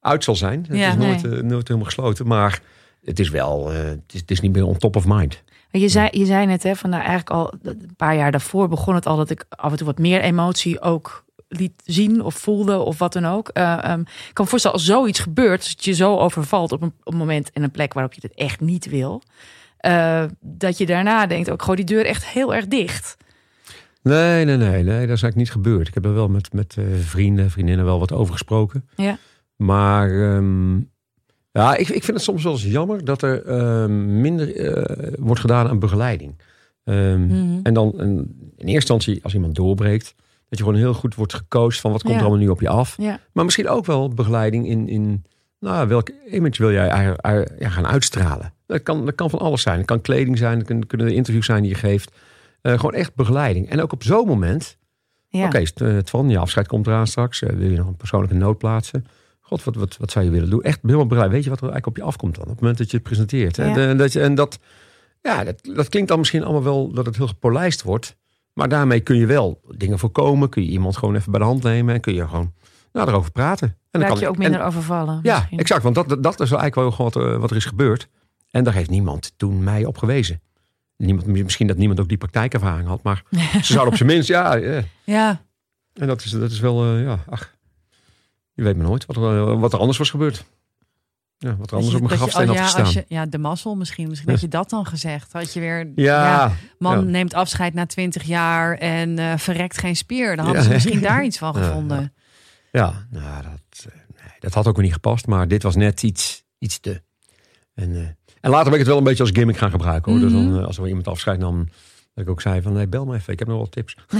uit 0.01 0.25
zal 0.25 0.37
zijn. 0.37 0.65
Het 0.69 0.79
Ja, 0.79 0.89
is 0.89 0.97
nooit, 0.97 1.23
nee. 1.23 1.37
eh, 1.37 1.43
nooit 1.43 1.69
helemaal 1.69 1.89
gesloten. 1.89 2.27
Maar 2.27 2.61
het 3.05 3.19
is 3.21 3.29
wel, 3.31 3.73
eh, 3.73 3.79
het, 3.79 4.13
is, 4.13 4.21
het 4.21 4.31
is 4.31 4.41
niet 4.41 4.53
meer 4.53 4.67
on 4.67 4.77
top 4.79 4.97
of 4.97 5.07
mind. 5.07 5.43
Je 5.71 5.89
zei, 5.89 6.09
je 6.11 6.25
zei 6.25 6.47
net, 6.47 6.63
hè, 6.63 6.77
van 6.77 6.91
nou, 6.91 7.03
eigenlijk 7.03 7.31
al 7.31 7.55
een 7.63 7.95
paar 7.97 8.17
jaar 8.17 8.31
daarvoor 8.31 8.69
begon 8.69 8.95
het 8.95 9.07
al 9.07 9.17
dat 9.17 9.31
ik 9.31 9.45
af 9.49 9.71
en 9.71 9.77
toe 9.77 9.87
wat 9.87 9.99
meer 9.99 10.21
emotie 10.21 10.81
ook 10.81 11.25
liet 11.49 11.83
zien 11.85 12.23
of 12.23 12.35
voelde 12.35 12.79
of 12.79 12.99
wat 12.99 13.13
dan 13.13 13.25
ook. 13.27 13.49
Eh, 13.49 13.85
ehm, 13.85 14.01
ik 14.01 14.31
kan 14.33 14.45
me 14.45 14.51
voorstellen 14.51 14.77
als 14.77 14.87
zoiets 14.87 15.21
gebeurt, 15.21 15.69
het 15.69 15.85
je 15.85 15.93
zo 15.93 16.17
overvalt 16.17 16.73
op 16.73 16.83
een, 16.83 16.93
op 17.03 17.13
een 17.13 17.19
moment 17.19 17.51
en 17.53 17.63
een 17.63 17.71
plek 17.71 17.93
waarop 17.93 18.13
je 18.13 18.21
het 18.23 18.35
echt 18.35 18.61
niet 18.61 18.87
wil, 18.87 19.23
dat 20.41 20.79
je 20.79 20.87
daarna 20.87 21.27
denkt, 21.27 21.51
ook 21.51 21.63
gooi 21.63 21.77
die 21.77 21.97
deur 21.97 22.07
echt 22.07 22.27
heel 22.27 22.55
erg 22.55 22.67
dicht. 22.67 23.17
Nee, 24.05 24.45
nee, 24.45 24.57
nee, 24.57 24.71
nee, 24.83 24.85
dat 24.85 25.17
is 25.17 25.23
eigenlijk 25.23 25.37
niet 25.37 25.51
gebeurd. 25.51 25.89
Ik 25.89 25.95
heb 25.95 26.05
er 26.05 26.15
wel 26.15 26.29
met, 26.29 26.53
met 26.53 26.77
eh, 26.79 26.85
vrienden, 27.01 27.51
vriendinnen 27.51 27.85
wel 27.85 27.99
wat 27.99 28.13
over 28.13 28.33
gesproken. 28.33 28.89
Ja. 28.97 29.19
Maar 29.57 30.35
ehm, 30.35 30.75
ja, 31.53 31.77
ik, 31.77 31.89
ik 31.89 32.05
vind 32.05 32.17
het 32.17 32.23
soms 32.23 32.43
wel 32.43 32.53
eens 32.53 32.65
jammer 32.65 33.05
dat 33.05 33.23
er 33.23 33.45
ehm, 33.47 34.21
minder 34.21 34.57
eh, 34.57 35.13
wordt 35.19 35.41
gedaan 35.41 35.69
aan 35.69 35.79
begeleiding. 35.79 36.35
Ehm, 36.85 37.27
Mhm. 37.27 37.59
En 37.63 37.75
dan 37.75 37.93
en 37.99 38.09
in 38.57 38.67
eerste 38.67 38.73
instantie, 38.75 39.21
als 39.23 39.35
iemand 39.35 39.55
doorbreekt, 39.55 40.15
dat 40.49 40.59
je 40.59 40.65
gewoon 40.65 40.79
heel 40.79 40.95
goed 40.95 41.15
wordt 41.15 41.35
gecoacht 41.35 41.81
van 41.81 41.91
wat 41.93 42.01
komt 42.03 42.15
Ja. 42.15 42.19
er 42.21 42.27
allemaal 42.27 42.45
nu 42.45 42.51
op 42.51 42.61
je 42.61 42.69
af. 42.69 42.95
Ja. 42.99 43.21
Maar 43.33 43.45
misschien 43.45 43.69
ook 43.69 43.87
wel 43.87 44.09
begeleiding 44.09 44.69
in, 44.69 44.89
in 44.89 45.25
nou, 45.61 45.89
welk 45.89 46.11
image 46.31 46.63
wil 46.63 46.73
jij 46.73 46.87
ja, 47.59 47.69
gaan 47.69 47.87
uitstralen. 47.87 48.53
Dat 48.67 48.83
kan, 48.83 49.05
dat 49.05 49.15
kan 49.15 49.31
van 49.31 49.39
alles 49.39 49.63
zijn. 49.63 49.77
Het 49.77 49.87
kan 49.87 50.01
kleding 50.01 50.39
zijn, 50.39 50.57
het 50.59 50.67
kunnen, 50.67 50.87
kunnen 50.87 51.15
interviews 51.15 51.47
zijn 51.47 51.63
die 51.63 51.71
je 51.71 51.77
geeft. 51.77 52.11
Eh, 52.65 52.73
gewoon 52.75 52.95
echt 52.95 53.15
begeleiding. 53.15 53.69
En 53.69 53.81
ook 53.83 53.93
op 53.93 54.03
zo'n 54.03 54.27
moment, 54.27 54.79
Ja. 55.29 55.47
oké, 55.47 55.63
okay, 55.77 56.03
Twan, 56.03 56.29
je 56.29 56.39
afscheid 56.39 56.67
komt 56.67 56.87
eraan 56.87 57.07
straks. 57.07 57.43
Eh, 57.43 57.57
wil 57.57 57.71
je 57.71 57.77
nog 57.77 57.87
een 57.87 57.97
persoonlijke 57.97 58.35
noot 58.37 58.59
plaatsen? 58.59 59.07
God, 59.41 59.65
wat, 59.65 59.75
wat, 59.75 59.97
wat 59.97 60.11
zou 60.11 60.25
je 60.25 60.31
willen 60.31 60.51
doen? 60.51 60.63
Echt 60.63 60.79
helemaal 60.83 61.07
begeleid. 61.07 61.31
Weet 61.31 61.45
je 61.45 61.51
wat 61.51 61.59
er 61.61 61.65
eigenlijk 61.71 61.97
op 61.97 62.03
je 62.05 62.09
afkomt 62.11 62.35
dan? 62.35 62.45
Op 62.45 62.51
het 62.51 62.61
moment 62.61 62.79
dat 62.79 62.91
je 62.91 62.97
het 62.97 63.07
presenteert. 63.07 63.59
En, 63.59 63.69
Ja. 63.75 63.91
eh, 63.91 63.99
dat 63.99 64.15
en 64.15 64.35
dat, 64.35 64.59
ja, 65.23 65.45
dat, 65.45 65.69
dat 65.75 65.89
klinkt 65.89 66.09
dan 66.09 66.19
misschien 66.19 66.43
allemaal 66.43 66.63
wel 66.63 66.93
dat 66.93 67.07
het 67.07 67.17
heel 67.17 67.27
gepolijst 67.27 67.83
wordt. 67.83 68.17
Maar 68.53 68.69
daarmee 68.69 69.01
kun 69.01 69.17
je 69.17 69.27
wel 69.27 69.61
dingen 69.77 69.99
voorkomen. 69.99 70.49
Kun 70.49 70.63
je 70.63 70.69
iemand 70.71 70.97
gewoon 70.97 71.15
even 71.15 71.31
bij 71.31 71.41
de 71.41 71.47
hand 71.47 71.63
nemen. 71.63 71.95
En 71.95 72.01
kun 72.01 72.15
je 72.15 72.29
gewoon 72.29 72.53
nou, 72.93 73.09
erover 73.09 73.31
praten. 73.33 73.69
En 73.69 73.77
dan 73.91 74.01
Laat 74.01 74.11
kan 74.11 74.21
je 74.21 74.29
ook 74.29 74.35
en- 74.35 74.41
minder 74.41 74.63
overvallen. 74.63 75.21
ja, 75.23 75.37
misschien. 75.39 75.59
exact. 75.59 75.83
Want 75.83 75.95
dat, 75.95 76.09
dat 76.09 76.41
is 76.41 76.51
eigenlijk 76.53 76.75
wel 76.75 77.11
wat, 77.11 77.39
wat 77.41 77.51
er 77.51 77.57
is 77.57 77.65
gebeurd. 77.65 78.09
En 78.51 78.65
daar 78.65 78.75
heeft 78.75 78.91
niemand 78.91 79.33
toen 79.37 79.65
mij 79.65 79.85
op 79.85 79.99
gewezen. 79.99 80.41
Niemand, 80.97 81.27
misschien 81.27 81.67
dat 81.67 81.77
niemand 81.77 82.01
ook 82.01 82.09
die 82.09 82.19
praktijkervaring 82.19 82.89
had. 82.89 83.03
Maar 83.03 83.23
ze 83.63 83.73
zouden 83.73 83.89
op 83.93 83.97
zijn 83.97 84.09
minst, 84.09 84.29
ja. 84.29 84.55
ja. 84.55 84.83
Ja, 85.05 85.43
En 85.93 86.07
dat 86.07 86.25
is, 86.25 86.31
dat 86.31 86.51
is 86.51 86.61
wel, 86.61 86.85
eh, 86.85 87.03
ja, 87.03 87.19
ach. 87.29 87.53
Je 88.53 88.63
weet 88.63 88.77
maar 88.77 88.87
nooit 88.87 89.07
wat 89.07 89.17
er, 89.17 89.23
eh, 89.49 89.61
wat 89.61 89.73
er 89.73 89.79
anders 89.79 89.99
was 89.99 90.11
gebeurd. 90.11 90.45
Ja, 91.39 91.57
wat 91.57 91.71
er 91.71 91.77
anders 91.77 91.95
je- 91.95 92.01
op 92.03 92.09
mijn 92.09 92.13
je- 92.21 92.27
grafsteen 92.27 92.43
oh, 92.43 92.49
had 92.49 92.57
ja, 92.57 92.63
gestaan. 92.65 92.85
als 92.85 92.93
je, 92.95 93.05
ja, 93.09 93.27
de 93.27 93.39
mazzel 93.39 93.75
misschien. 93.77 94.09
Misschien 94.09 94.31
had 94.31 94.41
je 94.41 94.49
dat 94.49 94.71
dan 94.71 94.87
gezegd. 94.87 95.33
Had 95.33 95.53
je 95.53 95.61
weer, 95.61 95.93
ja, 95.95 96.53
man 96.79 97.11
neemt 97.11 97.35
afscheid 97.35 97.75
na 97.75 97.87
twintig 97.87 98.23
jaar 98.23 98.79
en 98.79 99.19
eh, 99.19 99.37
verrekt 99.39 99.79
geen 99.79 99.97
spier. 99.97 100.37
Dan 100.37 100.45
hadden 100.45 100.63
ze 100.65 100.71
misschien 100.71 101.01
daar 101.11 101.25
iets 101.25 101.39
van 101.39 101.55
gevonden. 101.55 102.15
ja, 102.73 103.07
nou, 103.11 103.43
dat, 103.43 103.87
nee, 104.15 104.33
dat 104.39 104.55
had 104.55 104.67
ook 104.67 104.75
weer 104.77 104.85
niet 104.85 104.95
gepast. 104.95 105.27
Maar 105.27 105.49
dit 105.49 105.63
was 105.63 105.77
net 105.77 106.03
iets, 106.03 106.45
iets 106.59 106.81
te. 106.81 107.03
En, 107.75 108.19
en 108.45 108.51
later 108.51 108.65
ben 108.65 108.73
ik 108.73 108.79
het 108.79 108.89
wel 108.89 108.99
een 108.99 109.05
beetje 109.05 109.23
als 109.23 109.33
gimmick 109.33 109.57
gaan 109.57 109.71
gebruiken. 109.71 110.13
Hoor. 110.13 110.21
Dus 110.21 110.33
Mhm. 110.33 110.45
dan, 110.51 110.59
eh, 110.61 110.67
als 110.67 110.79
er 110.79 110.87
iemand 110.89 111.09
afscheid 111.09 111.39
nam, 111.39 111.69
dat 112.15 112.25
ik 112.25 112.31
ook 112.31 112.41
zei 112.41 112.63
van... 112.63 112.73
Nee, 112.73 112.87
bel 112.89 113.05
me 113.05 113.15
even, 113.15 113.33
ik 113.33 113.39
heb 113.39 113.49
nog 113.49 113.57
wel 113.57 113.69
tips. 113.69 113.97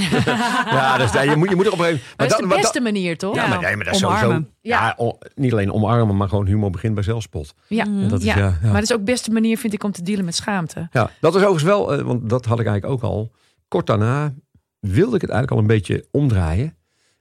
ja, 0.71 0.99
dus, 0.99 1.13
ja, 1.13 1.21
je, 1.23 1.37
moet, 1.37 1.49
je 1.49 1.57
moet 1.57 1.67
er 1.67 1.73
op 1.73 1.79
een 1.79 1.85
gegeven 1.85 2.07
dat 2.17 2.31
is 2.31 2.37
de 2.37 2.47
beste 2.47 2.81
manier, 2.81 3.19
toch? 3.19 3.35
Ja, 3.35 3.47
maar, 3.47 3.61
nee, 3.61 3.77
maar 3.77 3.85
dat 3.85 3.95
is 3.95 4.05
omarmen. 4.05 4.27
sowieso... 4.27 4.49
Ja, 4.61 4.97
niet 5.35 5.53
alleen 5.53 5.73
omarmen, 5.73 6.17
maar 6.17 6.29
gewoon 6.29 6.47
humor 6.47 6.71
begint 6.71 6.95
bij 6.95 7.03
zelfspot. 7.03 7.55
Ja. 7.69 7.85
En 7.85 8.09
dat 8.09 8.19
is, 8.21 8.25
Ja, 8.27 8.37
ja. 8.37 8.59
Maar 8.63 8.73
dat 8.73 8.83
is 8.83 8.93
ook 8.93 8.99
de 8.99 9.05
beste 9.13 9.31
manier, 9.31 9.59
vind 9.59 9.73
ik, 9.73 9.85
om 9.85 9.93
te 9.93 10.03
dealen 10.03 10.25
met 10.25 10.35
schaamte. 10.35 10.89
Ja, 10.93 11.11
dat 11.21 11.33
is 11.35 11.41
overigens 11.41 11.63
wel, 11.65 11.93
eh, 11.95 12.05
want 12.05 12.29
dat 12.29 12.45
had 12.45 12.61
ik 12.61 12.67
eigenlijk 12.67 12.95
ook 13.05 13.11
al. 13.11 13.31
Kort 13.69 13.87
daarna 13.87 14.35
wilde 14.81 15.15
ik 15.15 15.21
het 15.21 15.31
eigenlijk 15.31 15.51
al 15.51 15.59
een 15.59 15.67
beetje 15.77 16.05
omdraaien. 16.11 16.77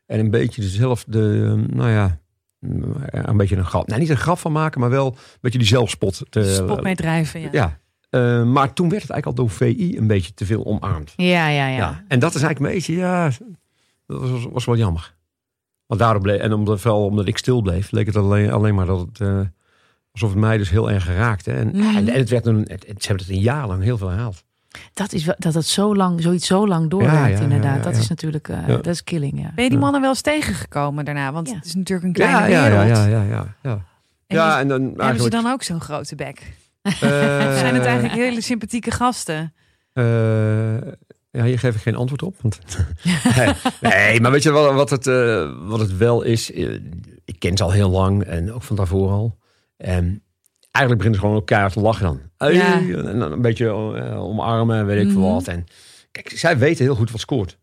En 0.06 0.20
een 0.20 0.32
beetje 0.32 0.62
dezelfde, 0.62 1.20
nou 1.70 1.90
ja, 1.90 2.20
een 3.12 3.38
beetje 3.38 3.56
een 3.58 3.66
grap. 3.66 3.88
Nou, 3.88 4.00
niet 4.00 4.10
een 4.10 4.18
grap 4.18 4.38
van 4.40 4.52
maken, 4.52 4.80
maar 4.80 4.90
wel 4.90 5.06
een 5.08 5.38
beetje 5.42 5.58
die 5.60 5.68
zelfspot. 5.68 6.22
Te, 6.30 6.54
Spot 6.54 6.82
mee 6.82 6.96
drijven, 6.96 7.40
ja. 7.42 7.50
Ja. 7.52 7.80
Eh, 8.10 8.44
maar 8.44 8.74
toen 8.74 8.90
werd 8.90 9.02
het 9.02 9.12
eigenlijk 9.12 9.26
al 9.26 9.46
door 9.46 9.50
VI 9.56 9.98
een 9.98 10.08
beetje 10.08 10.34
te 10.34 10.46
veel 10.46 10.66
omarmd. 10.66 11.14
Ja, 11.16 11.48
ja, 11.48 11.68
ja. 11.68 11.76
Ja. 11.78 12.04
En 12.08 12.20
dat 12.20 12.36
is 12.36 12.42
eigenlijk 12.42 12.74
een 12.74 12.78
beetje, 12.80 12.96
ja, 13.02 13.32
dat 14.08 14.30
was, 14.30 14.46
was 14.52 14.66
wel 14.66 14.78
jammer. 14.78 15.14
Want 15.86 16.00
daardoor 16.02 16.22
bleef, 16.22 16.40
en 16.40 16.54
omdat, 16.54 16.82
vooral 16.82 17.06
omdat 17.06 17.28
ik 17.28 17.38
stil 17.38 17.62
bleef, 17.62 17.92
leek 17.92 18.06
het 18.06 18.16
alleen, 18.16 18.52
alleen 18.52 18.76
maar 18.76 18.86
dat 18.86 19.00
het, 19.00 19.20
eh, 19.22 19.40
alsof 20.12 20.30
het 20.30 20.40
mij 20.40 20.58
dus 20.58 20.70
heel 20.70 20.92
erg 20.92 21.04
geraakte. 21.06 21.52
En, 21.52 21.68
Mhm. 21.68 21.96
en, 21.98 22.08
en 22.10 22.18
het 22.20 22.30
werd 22.30 22.46
een, 22.46 22.58
het- 22.68 22.86
ze 22.88 23.08
hebben 23.08 23.26
het 23.26 23.36
een 23.36 23.42
jaar 23.42 23.68
lang 23.68 23.84
heel 23.84 23.98
veel 23.98 24.10
herhaald. 24.10 24.44
Dat 24.94 25.14
is 25.14 25.26
wel, 25.26 25.36
dat 25.38 25.54
het 25.54 25.66
zo 25.66 25.96
lang, 25.96 26.22
zoiets 26.22 26.48
zo 26.48 26.68
lang 26.68 26.90
doorwerkt, 26.90 27.16
Ja, 27.18 27.28
ja, 27.28 27.40
inderdaad. 27.40 27.72
ja, 27.72 27.78
ja, 27.78 27.84
Dat 27.84 27.96
is 27.96 28.08
natuurlijk, 28.10 28.48
eh, 28.50 28.58
Ja. 28.68 28.76
dat 28.76 28.88
is 28.88 29.04
killing, 29.04 29.42
ja. 29.42 29.52
Ben 29.56 29.64
je 29.64 29.70
die 29.70 29.80
mannen 29.80 30.02
wel 30.02 30.10
eens 30.10 30.22
tegengekomen 30.22 31.06
daarna? 31.06 31.32
Want 31.32 31.50
Ja. 31.50 31.56
het 31.56 31.66
is 31.66 31.74
natuurlijk 31.76 32.08
een 32.08 32.14
kleine 32.14 32.38
ja, 32.50 32.66
ja, 32.66 32.70
wereld. 32.70 32.98
ja, 32.98 33.06
ja, 33.06 33.24
ja, 33.24 33.56
ja. 33.62 33.72
En 34.28 34.36
ja, 34.38 34.60
en 34.60 34.68
dan 34.68 34.82
Hebben 34.82 34.96
ze 34.98 35.04
eigenlijk, 35.04 35.34
dan 35.44 35.52
ook 35.52 35.64
zo'n 35.64 35.82
grote 35.82 36.16
bek? 36.16 36.54
eh, 36.82 36.92
Of 36.92 36.98
zijn 37.64 37.76
het 37.76 37.86
eigenlijk 37.86 38.14
hele 38.14 38.42
sympathieke 38.42 38.92
gasten? 38.92 39.54
Eh, 39.94 40.04
ja, 41.32 41.44
hier 41.44 41.60
geef 41.60 41.76
ik 41.76 41.82
geen 41.82 41.96
antwoord 41.96 42.24
op. 42.24 42.36
Want 42.42 42.60
nee, 43.36 43.54
nee, 43.82 44.22
maar 44.22 44.32
weet 44.32 44.44
je 44.44 44.52
wel, 44.52 44.74
wat 44.74 44.90
het, 44.90 45.08
eh, 45.08 45.50
wat 45.68 45.80
het 45.80 45.98
wel 45.98 46.22
is? 46.22 46.50
Ik 47.26 47.36
ken 47.40 47.58
ze 47.58 47.64
al 47.64 47.72
heel 47.72 47.90
lang 47.90 48.24
en 48.24 48.54
ook 48.54 48.64
van 48.64 48.76
daarvoor 48.76 49.10
al. 49.12 49.38
En 49.78 50.24
eigenlijk 50.74 50.98
beginnen 50.98 51.14
ze 51.14 51.20
gewoon 51.20 51.36
elkaar 51.36 51.72
te 51.72 51.80
lachen 51.80 52.06
dan. 52.06 52.20
Hey, 52.38 52.54
Ja. 52.54 52.80
En 52.80 53.20
dan 53.20 53.32
een 53.32 53.42
beetje 53.42 53.66
eh, 53.68 54.24
omarmen 54.24 54.78
en 54.78 54.86
weet 54.86 55.06
ik 55.06 55.12
veel 55.12 55.22
Mhm. 55.22 55.32
wat. 55.34 55.48
En 55.48 55.66
kijk, 56.12 56.30
zij 56.36 56.58
weten 56.58 56.86
heel 56.86 56.96
goed 56.96 57.12
wat 57.12 57.20
scoort. 57.22 57.58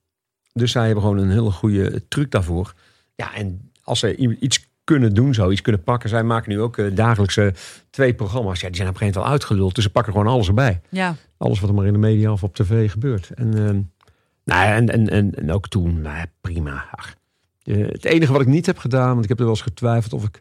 Dus 0.53 0.73
zij 0.73 0.85
hebben 0.85 1.03
gewoon 1.03 1.19
een 1.19 1.31
hele 1.31 1.51
goede 1.51 2.09
truc 2.09 2.31
daarvoor. 2.31 2.75
Ja, 3.15 3.35
en 3.35 3.71
als 3.83 3.99
ze 3.99 4.17
iets 4.17 4.69
kunnen 4.85 5.15
doen, 5.15 5.35
zo 5.35 5.51
iets 5.51 5.61
kunnen 5.63 5.83
pakken. 5.83 6.09
Zij 6.09 6.23
maken 6.23 6.51
nu 6.51 6.61
ook 6.61 6.79
eh, 6.79 6.95
dagelijks 6.95 7.37
eh, 7.37 7.47
twee 7.91 8.15
programma's. 8.15 8.61
Ja, 8.61 8.67
die 8.67 8.77
zijn 8.77 8.89
op 8.89 8.95
een 8.95 9.01
gegeven 9.01 9.21
moment 9.21 9.27
al 9.27 9.33
uitgeluld. 9.47 9.75
Dus 9.75 9.85
ze 9.85 9.91
pakken 9.91 10.13
gewoon 10.13 10.27
alles 10.29 10.49
erbij 10.49 10.81
Ja. 10.89 11.17
alles 11.37 11.61
wat 11.61 11.69
er 11.71 11.75
maar 11.77 11.87
in 11.87 11.93
de 11.93 11.99
media 11.99 12.33
of 12.33 12.43
op 12.43 12.55
tv 12.55 12.91
gebeurt. 12.91 13.31
En, 13.35 13.55
ehm, 13.55 13.81
nou 14.45 14.67
ja, 14.67 14.75
en, 14.75 14.89
en, 14.89 15.09
en, 15.09 15.35
en 15.35 15.53
ook 15.53 15.69
toen, 15.69 16.01
nou 16.01 16.27
prima. 16.41 16.85
Ach, 16.91 17.15
eh, 17.63 17.87
het 17.87 18.05
enige 18.05 18.33
wat 18.33 18.41
ik 18.41 18.47
niet 18.47 18.67
heb 18.67 18.79
gedaan, 18.79 19.11
want 19.11 19.23
ik 19.23 19.29
heb 19.29 19.39
er 19.39 19.45
wel 19.45 19.53
eens 19.55 19.63
getwijfeld 19.63 20.13
of 20.13 20.25
ik 20.25 20.41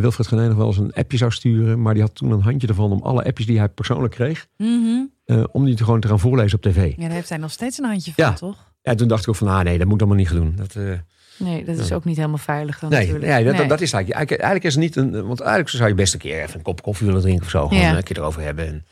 Wilfred 0.00 0.26
Genee 0.26 0.48
nog 0.48 0.56
wel 0.56 0.66
eens 0.66 0.76
een 0.78 0.92
appje 0.92 1.16
zou 1.16 1.30
sturen. 1.30 1.82
Maar 1.82 1.94
die 1.94 2.02
had 2.02 2.14
toen 2.14 2.30
een 2.30 2.40
handje 2.42 2.66
ervan 2.68 2.92
om 2.92 3.02
alle 3.02 3.24
appjes 3.24 3.46
die 3.46 3.58
hij 3.58 3.68
persoonlijk 3.68 4.14
kreeg, 4.14 4.46
Mhm. 4.56 5.00
eh, 5.24 5.44
om 5.52 5.64
die 5.64 5.74
te 5.74 5.84
gewoon 5.84 6.00
te 6.00 6.08
gaan 6.08 6.20
voorlezen 6.20 6.56
op 6.56 6.62
tv. 6.62 6.92
Ja, 6.96 7.02
daar 7.02 7.10
heeft 7.10 7.28
hij 7.28 7.38
nog 7.38 7.50
steeds 7.50 7.78
een 7.78 7.84
handje 7.84 8.12
van, 8.12 8.24
Ja. 8.24 8.32
toch? 8.32 8.72
Ja, 8.82 8.94
toen 8.94 9.08
dacht 9.08 9.22
ik 9.22 9.28
ook 9.28 9.36
van, 9.36 9.48
ah 9.48 9.60
nee, 9.64 9.78
dat 9.78 9.86
moet 9.86 9.98
allemaal 10.00 10.18
niet 10.18 10.28
gaan 10.28 10.36
doen. 10.36 10.52
Dat, 10.56 10.74
eh, 10.76 10.92
Nee, 11.38 11.64
dat 11.64 11.78
is 11.78 11.92
ook 11.92 12.04
niet 12.04 12.16
helemaal 12.16 12.38
veilig 12.38 12.78
dan 12.78 12.90
nee, 12.90 12.98
natuurlijk. 12.98 13.26
nee, 13.32 13.44
dat, 13.44 13.56
Nee. 13.56 13.66
dat 13.68 13.80
is 13.80 13.92
eigenlijk, 13.92 14.14
eigenlijk, 14.16 14.42
eigenlijk 14.42 14.64
is 14.64 14.74
het 14.74 14.82
niet 14.82 14.96
een, 15.14 15.26
want 15.26 15.40
eigenlijk 15.40 15.70
zou 15.70 15.88
je 15.88 15.94
best 15.94 16.12
een 16.12 16.18
keer 16.20 16.42
even 16.42 16.56
een 16.56 16.62
kop 16.62 16.82
koffie 16.82 17.06
willen 17.06 17.22
drinken 17.22 17.44
of 17.44 17.50
zo. 17.50 17.68
Gewoon 17.68 17.82
Ja. 17.82 17.96
een 17.96 18.02
keer 18.02 18.18
erover 18.18 18.42
hebben. 18.42 18.66
En, 18.66 18.86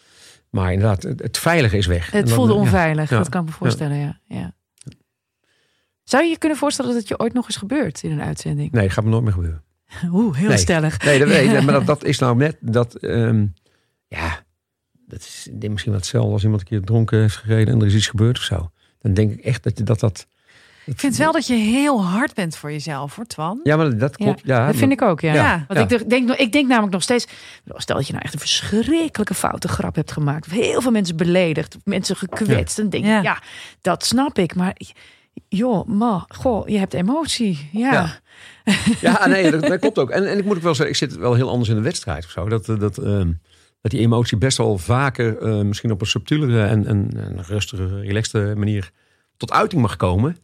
maar 0.51 0.73
inderdaad, 0.73 1.03
het, 1.03 1.21
het 1.23 1.39
veilige 1.39 1.77
is 1.77 1.87
weg. 1.87 2.11
Het 2.11 2.31
voelde 2.33 2.53
eh, 2.53 2.59
onveilig, 2.59 3.11
Ja. 3.11 3.17
dat 3.17 3.29
kan 3.29 3.41
ik 3.41 3.47
me 3.47 3.53
voorstellen, 3.55 3.97
ja. 3.97 4.21
ja. 4.27 4.55
Zou 6.05 6.25
je 6.25 6.31
je 6.31 6.39
kunnen 6.39 6.59
voorstellen 6.59 6.91
dat 6.91 7.01
het 7.01 7.09
je 7.09 7.19
ooit 7.19 7.33
nog 7.33 7.45
eens 7.45 7.57
gebeurt 7.57 8.03
in 8.03 8.11
een 8.11 8.23
uitzending? 8.23 8.71
Nee, 8.73 8.83
dat 8.83 8.93
gaat 8.93 9.05
me 9.05 9.11
nooit 9.11 9.23
meer 9.25 9.33
gebeuren. 9.33 9.63
Oeh, 10.13 10.37
heel 10.37 10.49
Nee. 10.49 10.57
stellig. 10.57 11.05
Nee, 11.05 11.19
dat, 11.19 11.29
nee, 11.29 11.61
maar 11.63 11.75
dat, 11.75 11.87
dat 11.87 12.05
is 12.05 12.19
nou 12.19 12.37
net 12.37 12.57
dat. 12.61 12.95
ehm, 12.95 13.47
ja, 14.09 14.43
dat 15.07 15.19
is 15.21 15.49
misschien 15.71 15.93
wat 15.93 16.01
hetzelfde 16.01 16.33
als 16.33 16.43
iemand 16.43 16.61
een 16.61 16.67
keer 16.67 16.81
dronken 16.83 17.21
heeft 17.21 17.37
gereden 17.37 17.75
en 17.75 17.81
er 17.81 17.87
is 17.87 17.95
iets 17.95 18.07
gebeurd 18.09 18.39
of 18.39 18.45
zo. 18.45 18.71
Dan 19.01 19.15
denk 19.15 19.33
ik 19.33 19.41
echt 19.45 19.63
dat 19.63 19.79
je 19.79 19.85
dat. 19.85 20.01
dat 20.01 20.27
Ik 20.85 21.01
vind 21.01 21.17
wel 21.17 21.33
dat 21.33 21.47
je 21.47 21.55
heel 21.55 22.05
hard 22.05 22.35
bent 22.35 22.57
voor 22.57 22.73
jezelf, 22.73 23.17
hoor, 23.17 23.25
Twan. 23.27 23.61
ja, 23.63 23.77
maar 23.77 23.99
dat 23.99 24.17
klopt. 24.17 24.41
Ja, 24.45 24.67
dat 24.67 24.77
vind 24.77 24.93
ik 24.93 25.03
ook, 25.03 25.21
ja. 25.21 25.35
Ja. 25.35 25.65
Want 25.69 25.91
ik 25.93 26.09
denk- 26.11 26.31
ik 26.31 26.53
denk 26.53 26.69
namelijk 26.69 26.93
nog 26.93 27.03
steeds... 27.03 27.27
Stel 27.75 27.97
dat 27.97 28.07
je 28.07 28.13
nou 28.13 28.25
echt 28.25 28.35
een 28.35 28.41
verschrikkelijke 28.41 29.35
foute 29.35 29.69
grap 29.69 29.95
hebt 29.95 30.13
gemaakt. 30.13 30.47
Of 30.47 30.53
heel 30.53 30.81
veel 30.81 30.91
mensen 30.91 31.17
beledigd. 31.17 31.77
Of 31.77 31.81
mensen 31.85 32.17
gekwetst. 32.17 32.77
Dan 32.77 32.89
denk 32.89 33.05
ik, 33.05 33.23
ja. 33.23 33.43
dat 33.81 34.05
snap 34.05 34.39
ik. 34.39 34.55
Maar 34.55 34.77
joh, 35.49 35.87
ma, 35.89 36.25
goh, 36.29 36.69
je 36.69 36.79
hebt 36.79 36.95
emotie. 36.95 37.69
Ja. 37.73 37.93
Ja. 37.93 38.19
Ja, 39.01 39.27
nee, 39.27 39.51
dat, 39.51 39.63
dat 39.63 39.79
klopt 39.81 39.99
ook. 39.99 40.11
En, 40.11 40.31
en 40.31 40.39
ik 40.39 40.45
moet 40.45 40.57
ook 40.57 40.63
wel 40.63 40.75
zeggen, 40.75 40.95
ik 40.95 41.11
zit 41.11 41.17
wel 41.19 41.35
heel 41.35 41.51
anders 41.51 41.69
in 41.69 41.75
de 41.75 41.81
wedstrijd 41.83 42.25
of 42.25 42.31
zo. 42.31 42.49
Dat, 42.49 42.69
eh, 42.69 42.79
dat, 42.79 42.99
ehm, 42.99 43.33
dat 43.81 43.91
die 43.91 44.01
emotie 44.01 44.37
best 44.39 44.57
wel 44.59 44.79
vaker, 44.79 45.39
eh, 45.39 45.61
misschien 45.61 45.91
op 45.91 46.01
een 46.01 46.07
subtielere 46.07 46.65
en, 46.65 46.87
en, 46.87 47.11
en 47.17 47.43
rustige, 47.47 48.01
relaxte 48.01 48.53
manier 48.57 48.91
tot 49.37 49.53
uiting 49.53 49.83
mag 49.83 49.97
komen. 49.97 50.37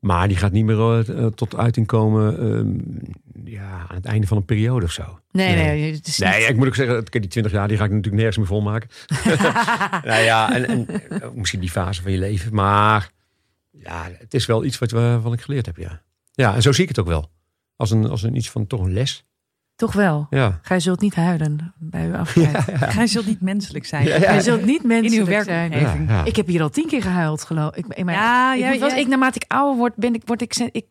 Maar 0.00 0.28
die 0.28 0.36
gaat 0.36 0.52
niet 0.52 0.64
meer 0.64 1.10
eh, 1.16 1.26
tot 1.26 1.56
uiting 1.56 1.86
komen 1.86 2.38
ehm, 2.38 3.48
ja, 3.50 3.70
aan 3.88 3.96
het 3.96 4.04
einde 4.04 4.26
van 4.26 4.36
een 4.36 4.44
periode 4.44 4.84
of 4.84 4.92
zo. 4.92 5.18
Nee, 5.32 5.54
nee, 5.54 5.64
Nee. 5.80 5.92
het 5.94 6.06
is 6.06 6.18
Nee, 6.18 6.38
niet- 6.40 6.48
ik 6.48 6.56
moet 6.56 6.66
ook 6.66 6.74
zeggen, 6.74 7.04
die 7.10 7.26
20 7.26 7.52
jaar 7.52 7.68
die 7.68 7.76
ga 7.76 7.84
ik 7.84 7.90
natuurlijk 7.90 8.16
nergens 8.16 8.36
meer 8.36 8.46
volmaken. 8.46 8.88
nou 10.10 10.22
ja, 10.22 10.54
en, 10.54 10.66
en 10.68 10.86
misschien 11.34 11.60
die 11.60 11.70
fase 11.70 12.02
van 12.02 12.12
je 12.12 12.18
leven. 12.18 12.54
Maar 12.54 13.10
ja, 13.82 14.06
het 14.18 14.34
is 14.34 14.46
wel 14.46 14.64
iets 14.64 14.78
wat, 14.78 14.90
we- 14.90 15.18
wat 15.22 15.32
ik 15.32 15.40
geleerd 15.40 15.66
heb, 15.66 15.76
ja. 15.76 16.02
Ja, 16.32 16.54
en 16.54 16.62
zo 16.62 16.72
zie 16.72 16.82
ik 16.82 16.88
het 16.88 16.98
ook 16.98 17.06
wel. 17.06 17.30
Als 17.76 17.90
een, 17.90 18.06
als 18.08 18.22
een 18.22 18.36
iets 18.36 18.50
van 18.50 18.66
toch 18.66 18.80
een 18.80 18.92
les. 18.92 19.24
Toch 19.76 19.92
wel. 19.92 20.26
Ja. 20.30 20.58
Gij 20.62 20.80
zult 20.80 21.00
niet 21.00 21.14
huilen 21.14 21.74
bij 21.78 22.06
uw 22.06 22.14
afscheid. 22.16 22.64
Gij 22.96 23.06
zult 23.06 23.26
niet 23.26 23.40
menselijk 23.40 23.84
zijn. 23.86 24.06
Ja, 24.06 24.14
ja. 24.14 24.20
Gij 24.20 24.40
zult 24.40 24.64
niet 24.64 24.82
In 24.84 24.90
uw 24.90 25.00
menselijk 25.00 25.42
zijn. 25.42 25.70
werkomgeving. 25.70 26.08
Ja, 26.08 26.14
ja. 26.18 26.24
Ik 26.24 26.36
heb 26.36 26.46
hier 26.46 26.62
al 26.62 26.68
tien 26.70 26.86
keer 26.86 27.02
gehuild, 27.02 27.44
geloof 27.44 27.74
ik. 27.76 27.86
ik, 27.86 28.04
maar 28.04 28.14
Ja, 28.14 28.54
ik, 28.54 28.80
moet 28.80 28.90
jij- 28.90 29.00
ik 29.00 29.06
naarmate 29.08 29.38
ik 29.38 29.52
ouder 29.52 29.76
word, 29.78 29.94
ben 29.96 30.14
ik, 30.14 30.22
word 30.24 30.40
ik, 30.42 30.54
ik 30.56 30.84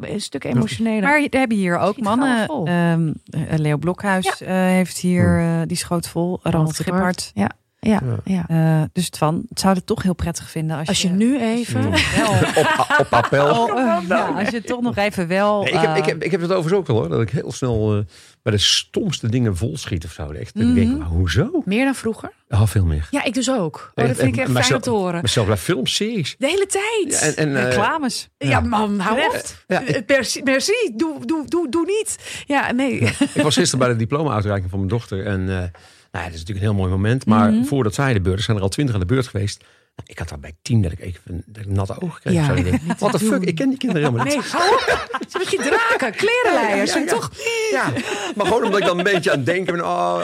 een 0.00 0.20
stuk 0.20 0.44
emotioneler. 0.44 1.02
Maar 1.02 1.26
we 1.30 1.38
hebben 1.38 1.56
hier 1.56 1.78
ook 1.78 1.92
Schiet 1.92 2.04
mannen. 2.04 2.46
vol. 2.46 2.66
Ehm, 2.66 3.12
eh, 3.30 3.58
Leo 3.58 3.76
Blokhuis 3.76 4.42
eh, 4.42 4.54
heeft 4.54 4.98
hier, 4.98 5.38
eh, 5.38 5.60
die 5.66 5.76
schoot 5.76 6.08
vol. 6.08 6.40
Ronald 6.42 6.76
Gippard. 6.76 7.30
Ja, 7.34 7.50
ja, 7.88 8.00
Ja. 8.24 8.44
ja. 8.48 8.80
Eh, 8.80 8.82
dus 8.92 9.08
Twan, 9.10 9.44
het 9.48 9.60
zou 9.60 9.74
het 9.74 9.86
toch 9.86 10.02
heel 10.02 10.14
prettig 10.14 10.50
vinden 10.50 10.78
als, 10.78 10.88
Als 10.88 11.02
je 11.02 11.08
nu 11.08 11.40
even... 11.40 11.82
wel... 12.16 12.30
Op, 12.56 12.96
op 12.98 13.06
appel. 13.10 13.62
Oh, 13.62 13.78
eh, 13.80 14.08
ja, 14.08 14.26
als 14.26 14.48
je 14.48 14.62
toch 14.62 14.80
nog 14.80 14.96
even 14.96 15.26
wel... 15.28 15.62
Nee, 15.62 15.72
ik, 15.72 15.78
heb, 15.80 15.96
ik, 15.96 16.02
eh, 16.02 16.06
heb, 16.06 16.22
ik 16.22 16.30
heb 16.30 16.40
het 16.40 16.50
overigens 16.52 16.80
ook 16.80 16.86
wel 16.86 16.96
hoor. 16.96 17.08
Dat 17.08 17.20
ik 17.20 17.30
heel 17.30 17.52
snel 17.52 17.96
eh, 17.96 18.04
bij 18.42 18.52
de 18.52 18.58
stomste 18.58 19.28
dingen 19.28 19.56
volschiet 19.56 20.04
of 20.04 20.12
zo. 20.12 20.30
Echt, 20.30 20.54
denk, 20.54 20.76
Mhm. 20.76 20.96
maar 20.98 21.06
hoezo? 21.06 21.62
Meer 21.64 21.84
dan 21.84 21.94
vroeger? 21.94 22.32
Ja, 22.48 22.66
veel 22.66 22.84
meer. 22.84 23.08
Ja, 23.10 23.24
ik 23.24 23.34
dus 23.34 23.50
ook. 23.50 23.92
Oh, 23.94 24.06
dat 24.06 24.16
vind 24.16 24.36
ik 24.36 24.42
echt 24.42 24.66
fijn 24.66 24.80
te 24.80 24.90
horen. 24.90 25.12
Maar 25.20 25.28
zelfs 25.28 25.48
bij 25.48 25.58
filmseries. 25.58 26.34
De 26.38 26.46
hele 26.46 26.66
tijd. 26.66 27.20
Ja, 27.20 27.26
en, 27.26 27.36
en, 27.36 27.56
eh, 27.56 27.62
reclames. 27.68 28.28
Ja, 28.38 28.60
man, 28.60 28.98
hou 28.98 29.18
op. 29.26 29.42
Ja, 29.66 29.82
Eh, 29.84 30.00
Merci, 30.06 30.42
merci. 30.42 30.92
Doe, 30.96 31.26
doe, 31.26 31.46
doe, 31.48 31.68
doe 31.70 31.84
niet. 31.86 32.42
Ja, 32.46 32.72
nee. 32.72 33.00
Ik 33.34 33.42
was 33.42 33.54
gisteren 33.54 33.78
bij 33.78 33.88
de 33.88 33.96
diploma-uitreiking 33.98 34.70
van 34.70 34.78
mijn 34.78 34.90
dochter. 34.90 35.26
En 35.26 35.48
eh, 35.62 35.68
nou 36.14 36.26
ja, 36.26 36.30
dat 36.32 36.40
is 36.40 36.44
natuurlijk 36.46 36.66
een 36.66 36.72
heel 36.72 36.80
mooi 36.82 36.90
moment. 36.90 37.26
Maar 37.26 37.52
Mhm. 37.52 37.64
voordat 37.64 37.94
zij 37.94 38.12
de 38.12 38.20
beurt, 38.20 38.42
zijn 38.42 38.56
er 38.56 38.62
al 38.62 38.68
twintig 38.68 38.94
aan 38.94 39.00
de 39.00 39.06
beurt 39.06 39.26
geweest. 39.26 39.64
Nou, 39.96 40.08
ik 40.10 40.18
had 40.18 40.28
daar 40.28 40.38
bij 40.40 40.52
tien 40.62 40.82
dat 40.82 40.92
ik 40.92 41.00
even 41.00 41.42
dat 41.46 41.62
ik 41.64 41.68
natte 41.70 42.00
ogen 42.00 42.20
kreeg. 42.20 42.34
Ja, 42.34 42.54
What 42.98 43.12
the 43.12 43.18
fuck, 43.18 43.42
ik 43.42 43.54
ken 43.54 43.68
die 43.68 43.78
kinderen 43.78 44.04
helemaal 44.04 44.24
niet. 44.26 44.34
Nee, 44.42 44.50
hou 44.50 44.74
op. 44.74 44.80
Ze 45.28 45.38
hebben 45.38 45.48
geen 45.48 45.60
draken, 45.60 46.12
klerenleiers. 46.14 46.92
Ja, 46.92 46.98
ja, 46.98 47.06
En 47.06 47.14
ja. 47.14 47.20
toch, 47.20 47.30
Ja, 47.70 47.92
maar 48.36 48.46
gewoon 48.46 48.64
omdat 48.64 48.80
ik 48.80 48.86
dan 48.86 48.98
een 48.98 49.04
beetje 49.04 49.30
aan 49.30 49.36
het 49.36 49.46
denken 49.46 49.74
ben. 49.76 49.84
Oh, 49.84 50.20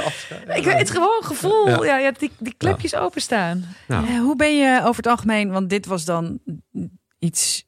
ik, 0.55 0.65
het 0.65 0.91
gewoon 0.91 1.23
gevoel. 1.25 1.85
Ja. 1.85 1.97
Ja. 1.99 2.11
Die, 2.19 2.31
die 2.39 2.55
klepjes 2.57 2.95
openstaan. 2.95 3.65
Nou. 3.89 4.07
Eh, 4.07 4.19
hoe 4.19 4.37
ben 4.37 4.57
je 4.59 4.79
over 4.81 4.97
het 4.97 5.07
algemeen, 5.07 5.51
want 5.51 5.71
dit 5.71 5.87
was 5.87 6.05
dan 6.05 6.39
iets 7.19 7.65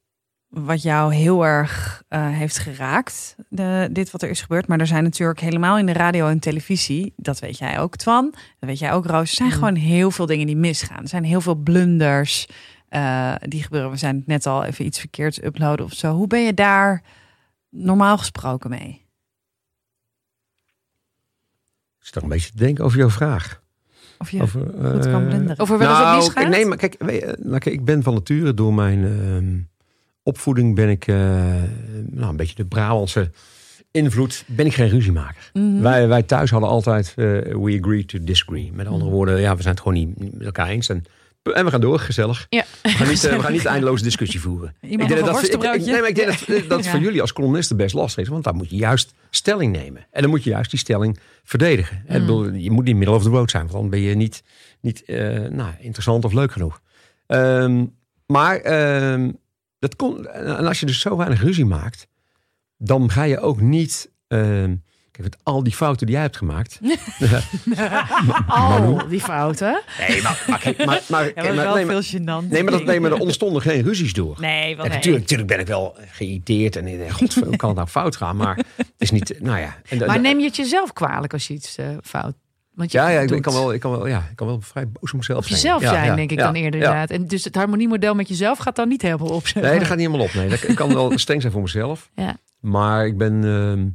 wat 0.53 0.83
jou 0.83 1.15
heel 1.15 1.45
erg 1.45 2.03
eh, 2.09 2.29
heeft 2.29 2.59
geraakt, 2.59 3.35
de, 3.49 3.89
dit 3.93 4.11
wat 4.11 4.23
er 4.23 4.31
is 4.31 4.41
gebeurd. 4.41 4.67
Maar 4.67 4.81
er 4.81 4.87
zijn 4.87 5.03
natuurlijk 5.03 5.41
helemaal 5.41 5.79
in 5.79 5.87
de 5.87 5.93
radio 5.93 6.29
en 6.29 6.39
televisie, 6.39 7.13
dat 7.17 7.39
weet 7.39 7.59
jij 7.59 7.79
ook 7.79 7.97
Twan, 7.97 8.31
dat 8.31 8.69
weet 8.69 8.79
jij 8.79 8.93
ook 8.93 9.07
Roos, 9.07 9.31
er 9.31 9.37
zijn 9.37 9.49
Mm. 9.49 9.55
gewoon 9.55 9.75
heel 9.75 10.11
veel 10.11 10.27
dingen 10.27 10.47
die 10.47 10.57
misgaan. 10.57 11.03
Er 11.03 11.09
zijn 11.09 11.25
heel 11.25 11.41
veel 11.41 11.55
blunders 11.55 12.47
eh, 12.89 13.35
die 13.41 13.63
gebeuren. 13.63 13.91
We 13.91 13.97
zijn 13.97 14.23
net 14.27 14.47
al 14.47 14.65
even 14.65 14.85
iets 14.85 14.99
verkeerds 14.99 15.43
uploaden 15.43 15.85
of 15.85 15.93
zo. 15.93 16.15
Hoe 16.15 16.27
ben 16.27 16.41
je 16.45 16.55
daar 16.55 17.03
normaal 17.71 18.19
gesproken 18.19 18.71
mee? 18.71 19.07
Ik 22.01 22.09
toch 22.11 22.23
een 22.23 22.29
beetje 22.29 22.51
te 22.51 22.57
denken 22.57 22.85
over 22.85 22.99
jouw 22.99 23.11
vraag. 23.11 23.63
Of 24.19 24.31
je 24.31 24.43
Over, 24.43 24.61
goed 24.61 25.05
kan 25.07 25.23
eh, 25.23 25.29
blunderen? 25.29 25.59
Over 25.59 25.79
wel 25.79 25.89
eens 25.91 25.99
nou, 25.99 26.17
misgaat? 26.17 26.49
nee, 26.49 26.67
maar 26.67 26.77
kijk, 26.77 26.99
nou, 27.39 27.59
kijk, 27.59 27.75
ik 27.75 27.85
ben 27.85 28.03
van 28.03 28.15
nature 28.15 28.55
door 28.55 28.75
mijn 28.75 29.05
ehm, 29.05 29.61
opvoeding 30.23 30.75
ben 30.75 30.89
ik 30.89 31.07
eh, 31.07 31.17
nou, 32.07 32.29
een 32.31 32.37
beetje 32.37 32.55
de 32.55 32.65
Brabantse 32.65 33.31
invloed. 33.91 34.45
Ben 34.47 34.67
ik 34.67 34.75
geen 34.75 34.89
ruziemaker. 34.89 35.51
Mhm. 35.53 35.81
Wij, 35.81 36.09
wij 36.09 36.23
thuis 36.23 36.51
hadden 36.51 36.69
altijd 36.69 37.09
eh, 37.09 37.15
we 37.25 37.79
agree 37.83 38.05
to 38.05 38.19
disagree. 38.23 38.71
Met 38.73 38.87
andere 38.87 39.05
Mhm. 39.05 39.13
woorden, 39.15 39.41
ja, 39.41 39.57
we 39.57 39.63
zijn 39.63 39.75
het 39.75 39.83
gewoon 39.83 39.99
niet 39.99 40.33
met 40.35 40.45
elkaar 40.47 40.69
eens. 40.69 40.89
En, 40.89 41.05
en 41.55 41.65
we 41.65 41.71
gaan 41.71 41.81
door, 41.81 41.99
gezellig. 41.99 42.47
Ja. 42.49 42.65
We 42.83 42.89
gaan 42.89 43.09
niet, 43.09 43.25
eh, 43.25 43.37
we 43.37 43.43
gaan 43.43 43.53
niet 43.53 43.65
eindeloos 43.75 44.03
discussie 44.03 44.41
voeren. 44.41 44.75
Iemand 44.81 45.11
Ik 45.11 45.17
denk 45.17 45.21
dat, 45.21 45.21
ik, 45.21 45.27
ik, 45.27 45.33
worstenbroodje? 45.33 45.91
nee, 45.93 46.01
maar 46.01 46.09
ik 46.09 46.15
denk 46.15 46.29
dat, 46.29 46.39
dat 46.69 46.77
het 46.79 46.85
Ja. 46.85 46.91
voor 46.91 47.01
jullie 47.01 47.21
als 47.21 47.33
columnisten 47.33 47.77
best 47.77 47.95
lastig 47.95 48.23
is. 48.23 48.29
Want 48.29 48.45
daar 48.45 48.55
moet 48.55 48.71
je 48.71 48.77
juist 48.77 49.15
stelling 49.31 49.73
nemen. 49.73 50.07
En 50.11 50.23
dan 50.23 50.31
moet 50.31 50.45
je 50.45 50.51
juist 50.51 50.71
die 50.71 50.79
stelling 50.79 51.19
verdedigen. 51.45 52.03
En 52.07 52.15
ik 52.15 52.21
bedoel, 52.27 52.53
je 52.53 52.71
moet 52.71 52.85
niet 52.85 52.97
middle 52.97 53.15
of 53.17 53.23
the 53.23 53.29
road 53.29 53.51
zijn. 53.51 53.63
Want 53.67 53.79
dan 53.81 53.91
ben 53.91 54.01
je 54.01 54.15
niet, 54.15 54.43
niet 54.81 55.03
nou, 55.51 55.71
interessant 55.79 56.25
of 56.25 56.33
leuk 56.33 56.53
genoeg. 56.53 56.81
Ehm, 57.27 57.85
maar 58.27 58.57
ehm, 58.57 59.31
dat 59.83 59.97
kon, 59.97 60.29
en 60.29 60.67
als 60.67 60.81
je 60.81 60.87
dus 60.87 61.01
zo 61.01 61.17
weinig 61.17 61.43
ruzie 61.43 61.65
maakt. 61.65 62.07
Dan 62.77 63.11
ga 63.11 63.23
je 63.23 63.41
ook 63.41 63.61
niet... 63.61 64.11
ehm, 64.29 64.75
kijk, 65.11 65.23
met 65.23 65.37
al 65.43 65.63
die 65.63 65.73
fouten 65.73 66.07
die 66.07 66.15
jij 66.15 66.25
hebt 66.25 66.37
gemaakt. 66.37 66.81
Al 68.47 69.09
die 69.09 69.21
fouten. 69.21 69.83
Nee, 70.09 70.23
maar, 70.23 70.45
maar, 70.49 70.75
maar, 70.87 71.03
maar, 71.09 71.27
Ja, 71.27 71.33
maar 71.35 71.55
wel 71.55 71.75
nee, 71.75 71.85
maar, 71.85 72.03
veel 72.03 72.21
gênant. 72.21 72.49
nee, 72.49 72.63
maar, 72.63 72.73
dat, 72.73 72.85
nee, 72.85 73.01
maar 73.01 73.11
er 73.13 73.19
ontstonden 73.19 73.63
geen 73.63 73.83
ruzies 73.83 74.13
door. 74.13 74.37
Nee, 74.41 74.77
wel 74.77 74.85
Ja, 74.85 74.91
nee. 74.91 74.99
natuurlijk, 74.99 75.23
natuurlijk 75.23 75.49
ben 75.49 75.61
ik 75.61 75.67
wel 75.67 75.97
geïrriteerd 76.11 76.77
en 76.77 76.85
denk, 76.85 77.11
god, 77.11 77.35
hoe 77.35 77.57
kan 77.57 77.69
het 77.69 77.79
nou 77.79 77.89
fout 77.89 78.17
gaan? 78.17 78.37
Maar 78.37 78.57
het 78.77 78.87
is 78.99 79.11
niet, 79.11 79.35
nou 79.41 79.59
ja. 79.59 79.77
En 79.89 80.07
Maar 80.07 80.21
neem 80.21 80.39
je 80.39 80.47
het 80.47 80.57
jezelf 80.57 80.93
kwalijk 80.93 81.33
als 81.33 81.47
je 81.47 81.55
iets 81.55 81.77
eh, 81.77 81.87
fout... 82.03 82.35
Want 82.75 82.93
je 82.93 82.99
ja, 82.99 83.09
ja 83.09 83.21
ik, 83.21 83.43
kan 83.43 83.53
wel, 83.53 83.73
ik 83.73 83.81
kan 83.81 83.91
wel, 83.91 84.07
ja, 84.07 84.19
ik 84.31 84.37
kan 84.37 84.47
wel 84.47 84.61
vrij 84.61 84.89
boos 84.89 85.13
op 85.13 85.19
mezelf 85.19 85.39
Op 85.39 85.45
zijn. 85.45 85.61
jezelf 85.61 85.83
zijn, 85.83 86.05
ja, 86.07 86.15
denk 86.15 86.31
ik 86.31 86.39
dan 86.39 86.55
eerder 86.55 86.81
inderdaad. 86.81 87.11
En 87.11 87.27
dus 87.27 87.45
het 87.45 87.55
harmoniemodel 87.55 88.15
met 88.15 88.29
jezelf 88.29 88.59
gaat 88.59 88.77
dan 88.77 88.89
niet 88.89 89.03
helemaal 89.03 89.29
op. 89.29 89.47
zeg 89.47 89.63
Nee, 89.63 89.79
dat 89.79 89.87
gaat 89.87 89.97
niet 89.97 90.07
helemaal 90.07 90.27
op. 90.27 90.35
Nee, 90.35 90.49
Dat- 90.49 90.69
ik 90.69 90.75
kan 90.77 90.95
wel 90.95 91.19
streng 91.19 91.41
zijn 91.41 91.53
voor 91.53 91.63
mezelf. 91.63 92.11
Ja. 92.15 92.37
Maar 92.61 93.07
ik 93.07 93.17
ben, 93.19 93.33
ehm, 93.45 93.87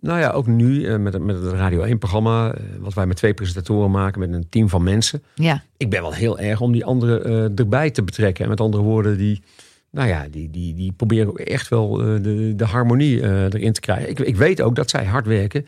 nou 0.00 0.20
ja, 0.20 0.30
ook 0.30 0.46
nu 0.46 0.86
eh, 0.86 0.96
met, 0.96 1.12
het- 1.12 1.22
met 1.22 1.42
het 1.42 1.52
Radio 1.52 1.84
1-programma, 1.84 2.52
eh, 2.54 2.62
wat 2.78 2.94
wij 2.94 3.06
met 3.06 3.16
twee 3.16 3.34
presentatoren 3.34 3.90
maken, 3.90 4.20
met 4.20 4.32
een 4.32 4.48
team 4.48 4.68
van 4.68 4.82
mensen. 4.82 5.22
Ja. 5.34 5.62
Ik 5.76 5.90
ben 5.90 6.00
wel 6.02 6.12
heel 6.12 6.38
erg 6.38 6.60
om 6.60 6.72
die 6.72 6.84
anderen 6.84 7.24
eh, 7.24 7.58
erbij 7.58 7.90
te 7.90 8.02
betrekken. 8.02 8.44
En 8.44 8.50
met 8.50 8.60
andere 8.60 8.82
woorden, 8.82 9.16
die, 9.18 9.42
nou 9.90 10.08
ja, 10.08 10.26
die, 10.30 10.50
die, 10.50 10.74
die 10.74 10.92
proberen 10.92 11.28
ook 11.28 11.38
echt 11.38 11.68
wel 11.68 11.90
de, 11.96 12.52
de 12.56 12.64
harmonie 12.64 13.22
erin 13.22 13.72
te 13.72 13.80
krijgen. 13.80 14.08
Ik, 14.10 14.18
ik 14.20 14.36
weet 14.36 14.62
ook 14.62 14.74
dat 14.76 14.90
zij 14.90 15.04
hard 15.04 15.26
werken 15.26 15.66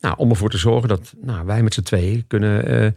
nou, 0.00 0.14
om 0.16 0.30
ervoor 0.30 0.50
te 0.50 0.58
zorgen 0.58 0.88
dat 0.88 1.14
nou, 1.20 1.46
wij 1.46 1.62
met 1.62 1.74
z'n 1.74 1.82
tweeën 1.82 2.26
kunnen, 2.26 2.66
eh, 2.66 2.90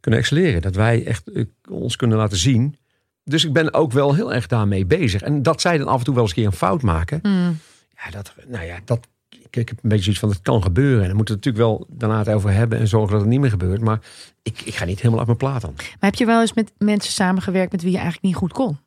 kunnen 0.00 0.20
excelleren. 0.20 0.62
Dat 0.62 0.74
wij 0.74 1.06
echt 1.06 1.32
eh, 1.32 1.44
ons 1.70 1.96
kunnen 1.96 2.18
laten 2.18 2.38
zien. 2.38 2.76
Dus 3.24 3.44
ik 3.44 3.52
ben 3.52 3.74
ook 3.74 3.92
wel 3.92 4.14
heel 4.14 4.34
erg 4.34 4.46
daarmee 4.46 4.86
bezig. 4.86 5.22
En 5.22 5.42
dat 5.42 5.60
zij 5.60 5.78
dan 5.78 5.88
af 5.88 5.98
en 5.98 6.04
toe 6.04 6.14
wel 6.14 6.22
eens 6.22 6.32
een 6.32 6.38
keer 6.38 6.46
een 6.46 6.52
fout 6.52 6.82
maken. 6.82 7.18
Hmm. 7.22 7.58
Ja, 8.04 8.10
dat, 8.10 8.34
nou 8.46 8.64
ja, 8.64 8.78
dat, 8.84 9.08
ik, 9.28 9.56
ik 9.56 9.68
heb 9.68 9.78
een 9.82 9.88
beetje 9.88 10.02
zoiets 10.02 10.20
van, 10.20 10.28
dat 10.28 10.42
kan 10.42 10.62
gebeuren. 10.62 11.00
En 11.00 11.06
dan 11.06 11.16
moeten 11.16 11.34
we 11.34 11.40
het 11.40 11.54
natuurlijk 11.54 11.86
wel 11.88 11.98
daarna 11.98 12.18
het 12.18 12.28
over 12.28 12.50
hebben 12.50 12.78
en 12.78 12.88
zorgen 12.88 13.10
dat 13.10 13.20
het 13.20 13.30
niet 13.30 13.40
meer 13.40 13.50
gebeurt. 13.50 13.80
Maar 13.80 14.00
ik, 14.42 14.60
ik 14.60 14.74
ga 14.74 14.84
niet 14.84 14.96
helemaal 14.96 15.18
uit 15.18 15.26
mijn 15.26 15.38
plaat 15.38 15.60
dan. 15.60 15.72
Maar 15.76 15.96
heb 15.98 16.14
je 16.14 16.26
wel 16.26 16.40
eens 16.40 16.52
met 16.52 16.72
mensen 16.78 17.12
samengewerkt 17.12 17.72
met 17.72 17.82
wie 17.82 17.90
je 17.90 17.96
eigenlijk 17.96 18.26
niet 18.26 18.36
goed 18.36 18.52
kon? 18.52 18.78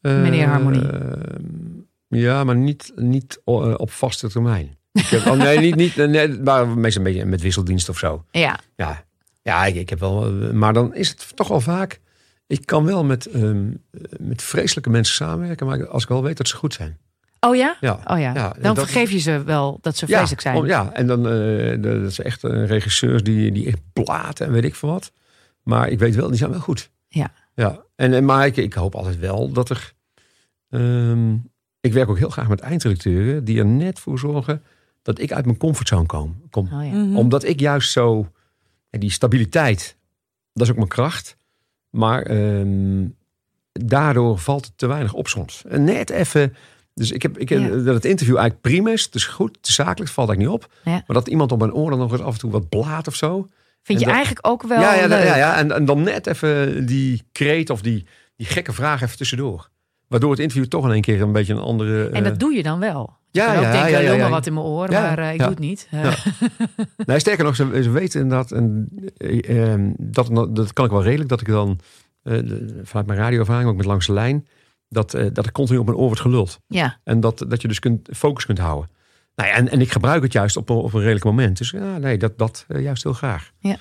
Meneer 0.00 0.46
Harmonie. 0.46 0.90
Eh, 0.90 1.40
ja, 2.08 2.44
maar 2.44 2.56
niet, 2.56 2.92
niet 2.96 3.40
eh, 3.44 3.74
op 3.76 3.90
vaste 3.90 4.28
termijn. 4.28 4.77
Ik 4.98 5.06
heb, 5.06 5.26
oh, 5.26 5.32
nee, 5.38 5.58
niet, 5.58 5.74
niet, 5.76 5.96
nee, 5.96 6.28
maar 6.28 6.68
meestal 6.68 7.04
een 7.04 7.12
beetje 7.12 7.26
met 7.26 7.40
wisseldienst 7.40 7.88
of 7.88 7.98
zo. 7.98 8.24
Ja. 8.30 8.58
Ja, 8.76 9.04
ja 9.42 9.64
ik, 9.66 9.74
ik 9.74 9.88
heb 9.90 10.00
wel. 10.00 10.32
Maar 10.52 10.72
dan 10.72 10.94
is 10.94 11.08
het 11.08 11.36
toch 11.36 11.48
wel 11.48 11.60
vaak. 11.60 12.00
Ik 12.46 12.66
kan 12.66 12.84
wel 12.84 13.04
met, 13.04 13.26
ehm, 13.26 13.70
met 14.18 14.42
vreselijke 14.42 14.90
mensen 14.90 15.14
samenwerken, 15.14 15.66
maar 15.66 15.88
als 15.88 16.02
ik 16.02 16.08
wel 16.08 16.22
weet 16.22 16.36
dat 16.36 16.48
ze 16.48 16.56
goed 16.56 16.74
zijn. 16.74 16.98
Oh 17.40 17.56
ja? 17.56 17.76
Ja, 17.80 17.92
Oh 18.06 18.18
ja. 18.18 18.34
Ja, 18.34 18.54
Dan 18.60 18.74
dat- 18.74 18.84
vergeef 18.84 19.10
je 19.10 19.18
ze 19.18 19.42
wel 19.42 19.78
dat 19.80 19.96
ze 19.96 20.06
vreselijk 20.06 20.40
zijn. 20.40 20.56
om- 20.56 20.66
ja, 20.66 20.92
en 20.92 21.06
dan 21.06 21.22
de- 21.22 21.78
dat 22.02 22.12
ze 22.12 22.22
echt 22.22 22.44
eh, 22.44 22.66
regisseurs 22.66 23.22
die, 23.22 23.52
die 23.52 23.66
echt 23.66 23.78
platen 23.92 24.46
en 24.46 24.52
weet 24.52 24.64
ik 24.64 24.74
veel 24.74 24.88
wat. 24.88 25.12
Maar 25.62 25.88
ik 25.88 25.98
weet 25.98 26.14
wel, 26.14 26.28
die 26.28 26.38
zijn 26.38 26.50
wel 26.50 26.60
goed. 26.60 26.90
Ja. 27.08 27.30
ja. 27.54 27.80
En, 27.96 28.12
en 28.14 28.24
maar 28.24 28.46
ik, 28.46 28.56
ik 28.56 28.72
hoop 28.74 28.94
altijd 28.94 29.18
wel 29.18 29.52
dat 29.52 29.70
er. 29.70 29.92
ehm, 30.70 31.34
ik 31.80 31.92
werk 31.92 32.08
ook 32.08 32.18
heel 32.18 32.30
graag 32.30 32.48
met 32.48 32.60
eindredacteuren 32.60 33.44
die 33.44 33.58
er 33.58 33.66
net 33.66 33.98
voor 33.98 34.18
zorgen 34.18 34.62
dat 35.08 35.18
ik 35.18 35.32
uit 35.32 35.44
mijn 35.44 35.56
comfortzone 35.56 36.06
kom. 36.06 36.42
kom. 36.50 36.64
Oh 36.72 36.84
ja. 36.84 36.90
Mhm. 36.92 37.16
Omdat 37.16 37.44
ik 37.44 37.60
juist 37.60 37.90
zo. 37.92 38.30
en 38.90 39.00
Die 39.00 39.10
stabiliteit, 39.10 39.96
dat 40.52 40.62
is 40.62 40.70
ook 40.70 40.76
mijn 40.76 40.88
kracht. 40.88 41.36
Maar 41.90 42.22
ehm, 42.22 43.06
daardoor 43.72 44.38
valt 44.38 44.64
het 44.64 44.78
te 44.78 44.86
weinig 44.86 45.12
op 45.12 45.28
soms. 45.28 45.62
En 45.68 45.84
net 45.84 46.10
even. 46.10 46.54
Dus 46.94 47.10
ik 47.12 47.22
heb, 47.22 47.38
ik 47.38 47.48
heb 47.48 47.60
Ja. 47.60 47.68
dat 47.68 47.94
het 47.94 48.04
interview 48.04 48.36
eigenlijk 48.36 48.60
prima 48.68 48.90
is. 48.90 49.04
Het 49.04 49.14
is 49.14 49.24
goed, 49.24 49.56
het 49.56 49.66
is 49.68 49.74
zakelijk, 49.74 50.00
het 50.00 50.10
valt 50.10 50.28
eigenlijk 50.28 50.60
niet 50.60 50.68
op. 50.68 50.72
Ja. 50.84 50.90
Maar 51.06 51.16
dat 51.16 51.28
iemand 51.28 51.52
op 51.52 51.58
mijn 51.58 51.72
oor 51.72 51.90
dan 51.90 51.98
nog 51.98 52.12
eens 52.12 52.20
af 52.20 52.32
en 52.32 52.38
toe 52.38 52.50
wat 52.50 52.68
blaat 52.68 53.06
of 53.06 53.14
zo. 53.14 53.46
Vind 53.82 53.98
je 53.98 54.04
dat- 54.04 54.14
eigenlijk 54.14 54.46
ook 54.46 54.62
wel 54.62 54.80
ja, 54.80 54.94
ja, 54.94 55.06
leuk? 55.06 55.24
ja, 55.24 55.36
ja. 55.36 55.56
En, 55.56 55.72
en 55.72 55.84
dan 55.84 56.02
net 56.02 56.26
even 56.26 56.86
die 56.86 57.22
kreet 57.32 57.70
of 57.70 57.80
die, 57.82 58.06
die 58.36 58.46
gekke 58.46 58.72
vraag 58.72 59.02
even 59.02 59.16
tussendoor. 59.16 59.68
Waardoor 60.08 60.30
het 60.30 60.38
interview 60.40 60.66
toch 60.68 60.84
in 60.84 60.90
één 60.92 61.00
keer 61.00 61.22
een 61.22 61.32
beetje 61.32 61.52
een 61.54 61.60
andere. 61.60 62.04
En 62.08 62.24
eh, 62.24 62.30
dat 62.30 62.38
doe 62.40 62.52
je 62.54 62.62
dan 62.62 62.78
wel. 62.78 63.16
Ja, 63.30 63.46
kan 63.46 63.56
ook 63.56 63.62
ja, 63.62 63.72
denken, 63.72 63.90
ja, 63.90 63.98
ja, 63.98 64.12
ja. 64.12 64.18
maar 64.20 64.30
wat 64.30 64.46
in 64.46 64.54
mijn 64.54 64.66
Ja, 64.66 65.00
maar 65.00 65.18
eh, 65.18 65.32
ik 65.32 65.36
ja. 65.38 65.44
doe 65.44 65.48
het 65.54 65.58
niet. 65.58 65.88
Eh, 65.90 66.02
Ja. 66.02 66.14
Nee, 67.06 67.18
sterker 67.18 67.44
nog, 67.44 67.56
ze, 67.56 67.82
ze 67.82 67.90
weten 67.90 68.20
inderdaad, 68.20 68.52
en 68.52 68.88
eh, 69.16 69.72
eh, 69.74 69.80
dat, 69.96 70.30
dat 70.56 70.72
kan 70.72 70.84
ik 70.84 70.90
wel 70.90 71.02
redelijk, 71.02 71.28
dat 71.28 71.40
ik 71.40 71.46
dan 71.46 71.78
eh, 72.22 72.38
vanuit 72.82 73.06
mijn 73.06 73.18
radioervaring, 73.18 73.68
ook 73.70 73.76
met 73.76 73.86
langs 73.86 74.06
de 74.06 74.12
lijn, 74.12 74.46
dat, 74.88 75.14
eh, 75.14 75.26
dat 75.32 75.46
ik 75.46 75.52
continu 75.52 75.78
op 75.78 75.84
mijn 75.86 75.96
oor 75.98 76.06
wordt 76.06 76.20
geluld. 76.20 76.60
ja. 76.66 76.98
En 77.04 77.20
dat, 77.20 77.44
dat 77.48 77.62
je 77.62 77.68
dus 77.68 77.78
kunt, 77.78 78.08
focus 78.16 78.46
kunt 78.46 78.58
houden. 78.58 78.90
Nou 79.34 79.48
ja, 79.50 79.54
en, 79.56 79.68
en 79.68 79.80
ik 79.80 79.92
gebruik 79.92 80.22
het 80.22 80.32
juist 80.32 80.56
op, 80.56 80.68
een- 80.68 80.76
op 80.76 80.92
een 80.92 81.00
redelijk 81.00 81.24
moment. 81.24 81.58
Dus 81.58 81.70
ja, 81.70 81.98
nee, 81.98 82.18
dat, 82.18 82.38
dat 82.38 82.64
eh, 82.68 82.82
juist 82.82 83.02
heel 83.02 83.12
graag. 83.12 83.50
Ja. 83.58 83.76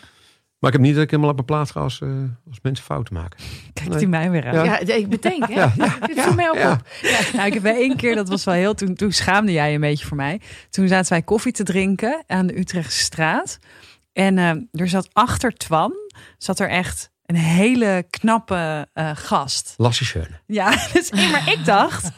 Maar 0.60 0.70
ik 0.72 0.78
heb 0.78 0.86
niet 0.86 0.94
dat 0.96 1.04
ik 1.04 1.10
helemaal 1.10 1.32
op 1.32 1.36
mijn 1.36 1.48
plaat 1.48 1.72
ga 1.72 1.80
als, 1.80 2.02
eh, 2.02 2.10
als 2.50 2.60
mensen 2.62 2.86
fouten 2.86 3.14
maken. 3.14 3.40
Kijkt 3.74 3.90
Nee. 3.90 4.00
hij 4.00 4.08
mij 4.08 4.32
weer 4.32 4.48
aan. 4.48 4.54
Ja. 4.66 4.80
Ja, 4.86 4.94
ik 4.94 5.10
bedenk, 5.10 5.48
hè? 5.48 5.54
Ja, 5.54 5.74
Dit 6.06 6.22
viel 6.22 6.34
mij 6.34 6.50
ook 6.50 6.56
ja. 6.58 6.72
op. 6.72 6.82
Nou, 7.34 7.48
ik 7.48 7.54
heb 7.54 7.64
wel 7.64 7.76
één 7.76 7.96
keer, 7.96 8.16
dat 8.16 8.30
was 8.30 8.44
wel 8.44 8.54
heel, 8.54 8.74
toen, 8.74 8.96
toen 8.96 9.12
schaamde 9.12 9.52
jij 9.52 9.74
een 9.74 9.82
beetje 9.82 10.06
voor 10.06 10.18
mij. 10.18 10.42
Toen 10.70 10.88
zaten 10.88 11.10
wij 11.12 11.22
koffie 11.22 11.52
te 11.52 11.64
drinken 11.64 12.24
aan 12.28 12.48
de 12.48 12.60
Utrechtse 12.60 13.00
straat. 13.00 13.58
En 14.14 14.38
eh, 14.38 14.82
er 14.82 14.88
zat 14.90 15.10
achter 15.14 15.54
Twan, 15.54 15.94
zat 16.38 16.60
er 16.60 16.70
echt 16.70 17.12
een 17.26 17.36
hele 17.36 18.06
knappe 18.10 18.88
eh, 18.94 19.10
gast. 19.14 19.74
Lassie 19.78 20.06
Schöne. 20.06 20.40
Ja, 20.46 20.70
dus, 20.94 21.12
maar 21.12 21.52
ik 21.52 21.66
dacht, 21.66 22.10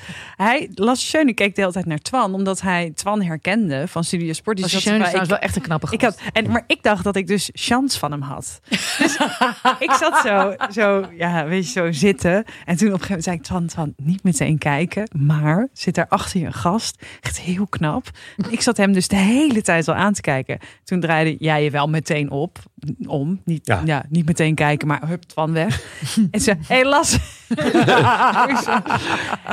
hij, 0.43 0.69
Lasse 0.75 1.05
Schöne 1.05 1.33
keek 1.33 1.55
de 1.55 1.61
hele 1.61 1.73
tijd 1.73 1.85
naar 1.85 1.97
Twan, 1.97 2.33
omdat 2.33 2.61
hij 2.61 2.91
Twan 2.95 3.21
herkende 3.21 3.87
van 3.87 4.03
Studio 4.03 4.33
Sport. 4.33 4.55
Die 4.55 4.65
Als 4.65 4.73
zat 4.73 4.81
Schöne 4.81 5.21
is 5.21 5.27
wel 5.27 5.37
echt 5.37 5.55
een 5.55 5.61
knappe 5.61 5.87
ik 5.91 6.01
gast. 6.01 6.21
had, 6.21 6.31
en, 6.33 6.51
maar 6.51 6.63
ik 6.67 6.83
dacht 6.83 7.03
dat 7.03 7.15
ik 7.15 7.27
dus 7.27 7.49
chance 7.53 7.99
van 7.99 8.11
hem 8.11 8.21
had. 8.21 8.59
Dus 8.69 9.17
ik 9.87 9.91
zat 9.91 10.21
zo, 10.23 10.55
zo, 10.71 11.05
ja, 11.17 11.45
weet 11.45 11.65
je, 11.65 11.71
zo 11.71 11.91
zitten. 11.91 12.43
En 12.65 12.77
toen 12.77 12.87
op 12.87 12.93
een 12.93 12.99
gegeven 12.99 13.07
moment 13.07 13.23
zei 13.23 13.35
ik, 13.35 13.43
Twan, 13.43 13.65
Twan, 13.65 13.93
niet 13.97 14.23
meteen 14.23 14.57
kijken. 14.57 15.09
Maar 15.17 15.67
zit 15.73 15.95
daar 15.95 16.07
achter 16.07 16.39
je 16.39 16.45
een 16.45 16.53
gast. 16.53 17.03
Echt 17.21 17.39
heel 17.39 17.67
knap. 17.67 18.09
Ik 18.49 18.61
zat 18.61 18.77
hem 18.77 18.93
dus 18.93 19.07
de 19.07 19.15
hele 19.15 19.61
tijd 19.61 19.87
al 19.87 19.95
aan 19.95 20.13
te 20.13 20.21
kijken. 20.21 20.59
Toen 20.83 20.99
draaide 20.99 21.35
jij 21.39 21.63
je 21.63 21.69
wel 21.69 21.89
meteen 21.89 22.31
op, 22.31 22.59
om. 23.07 23.41
Niet, 23.45 23.67
ja. 23.67 23.81
Ja. 23.85 24.05
niet 24.09 24.25
meteen 24.25 24.55
kijken, 24.55 24.87
maar 24.87 25.07
hup, 25.07 25.23
Twan 25.23 25.51
weg. 25.53 25.83
en 26.31 26.41
ze, 26.41 26.55
hé, 26.67 26.81
Las. 26.83 27.17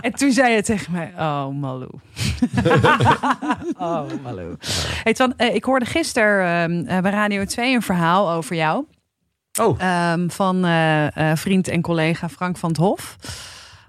en 0.00 0.12
toen 0.12 0.32
zei 0.32 0.54
je 0.54 0.62
tegen 0.76 0.92
mij, 0.92 1.12
oh, 1.18 1.48
Malou. 1.48 1.90
oh, 3.78 4.02
Malou. 4.22 4.56
Hey, 5.02 5.12
Twan, 5.12 5.34
eh, 5.36 5.54
ik 5.54 5.64
hoorde 5.64 5.84
gisteren 5.86 6.46
ehm, 6.86 6.96
eh, 6.96 7.02
bij 7.02 7.10
Radio 7.10 7.44
2 7.44 7.74
een 7.74 7.82
verhaal 7.82 8.30
over 8.30 8.56
jou. 8.56 8.84
Oh, 9.60 9.80
Ehm, 9.80 10.28
van 10.28 10.64
eh, 10.64 11.32
vriend 11.34 11.68
en 11.68 11.80
collega 11.80 12.28
Frank 12.28 12.56
van 12.56 12.68
het 12.68 12.78
Hof. 12.78 13.16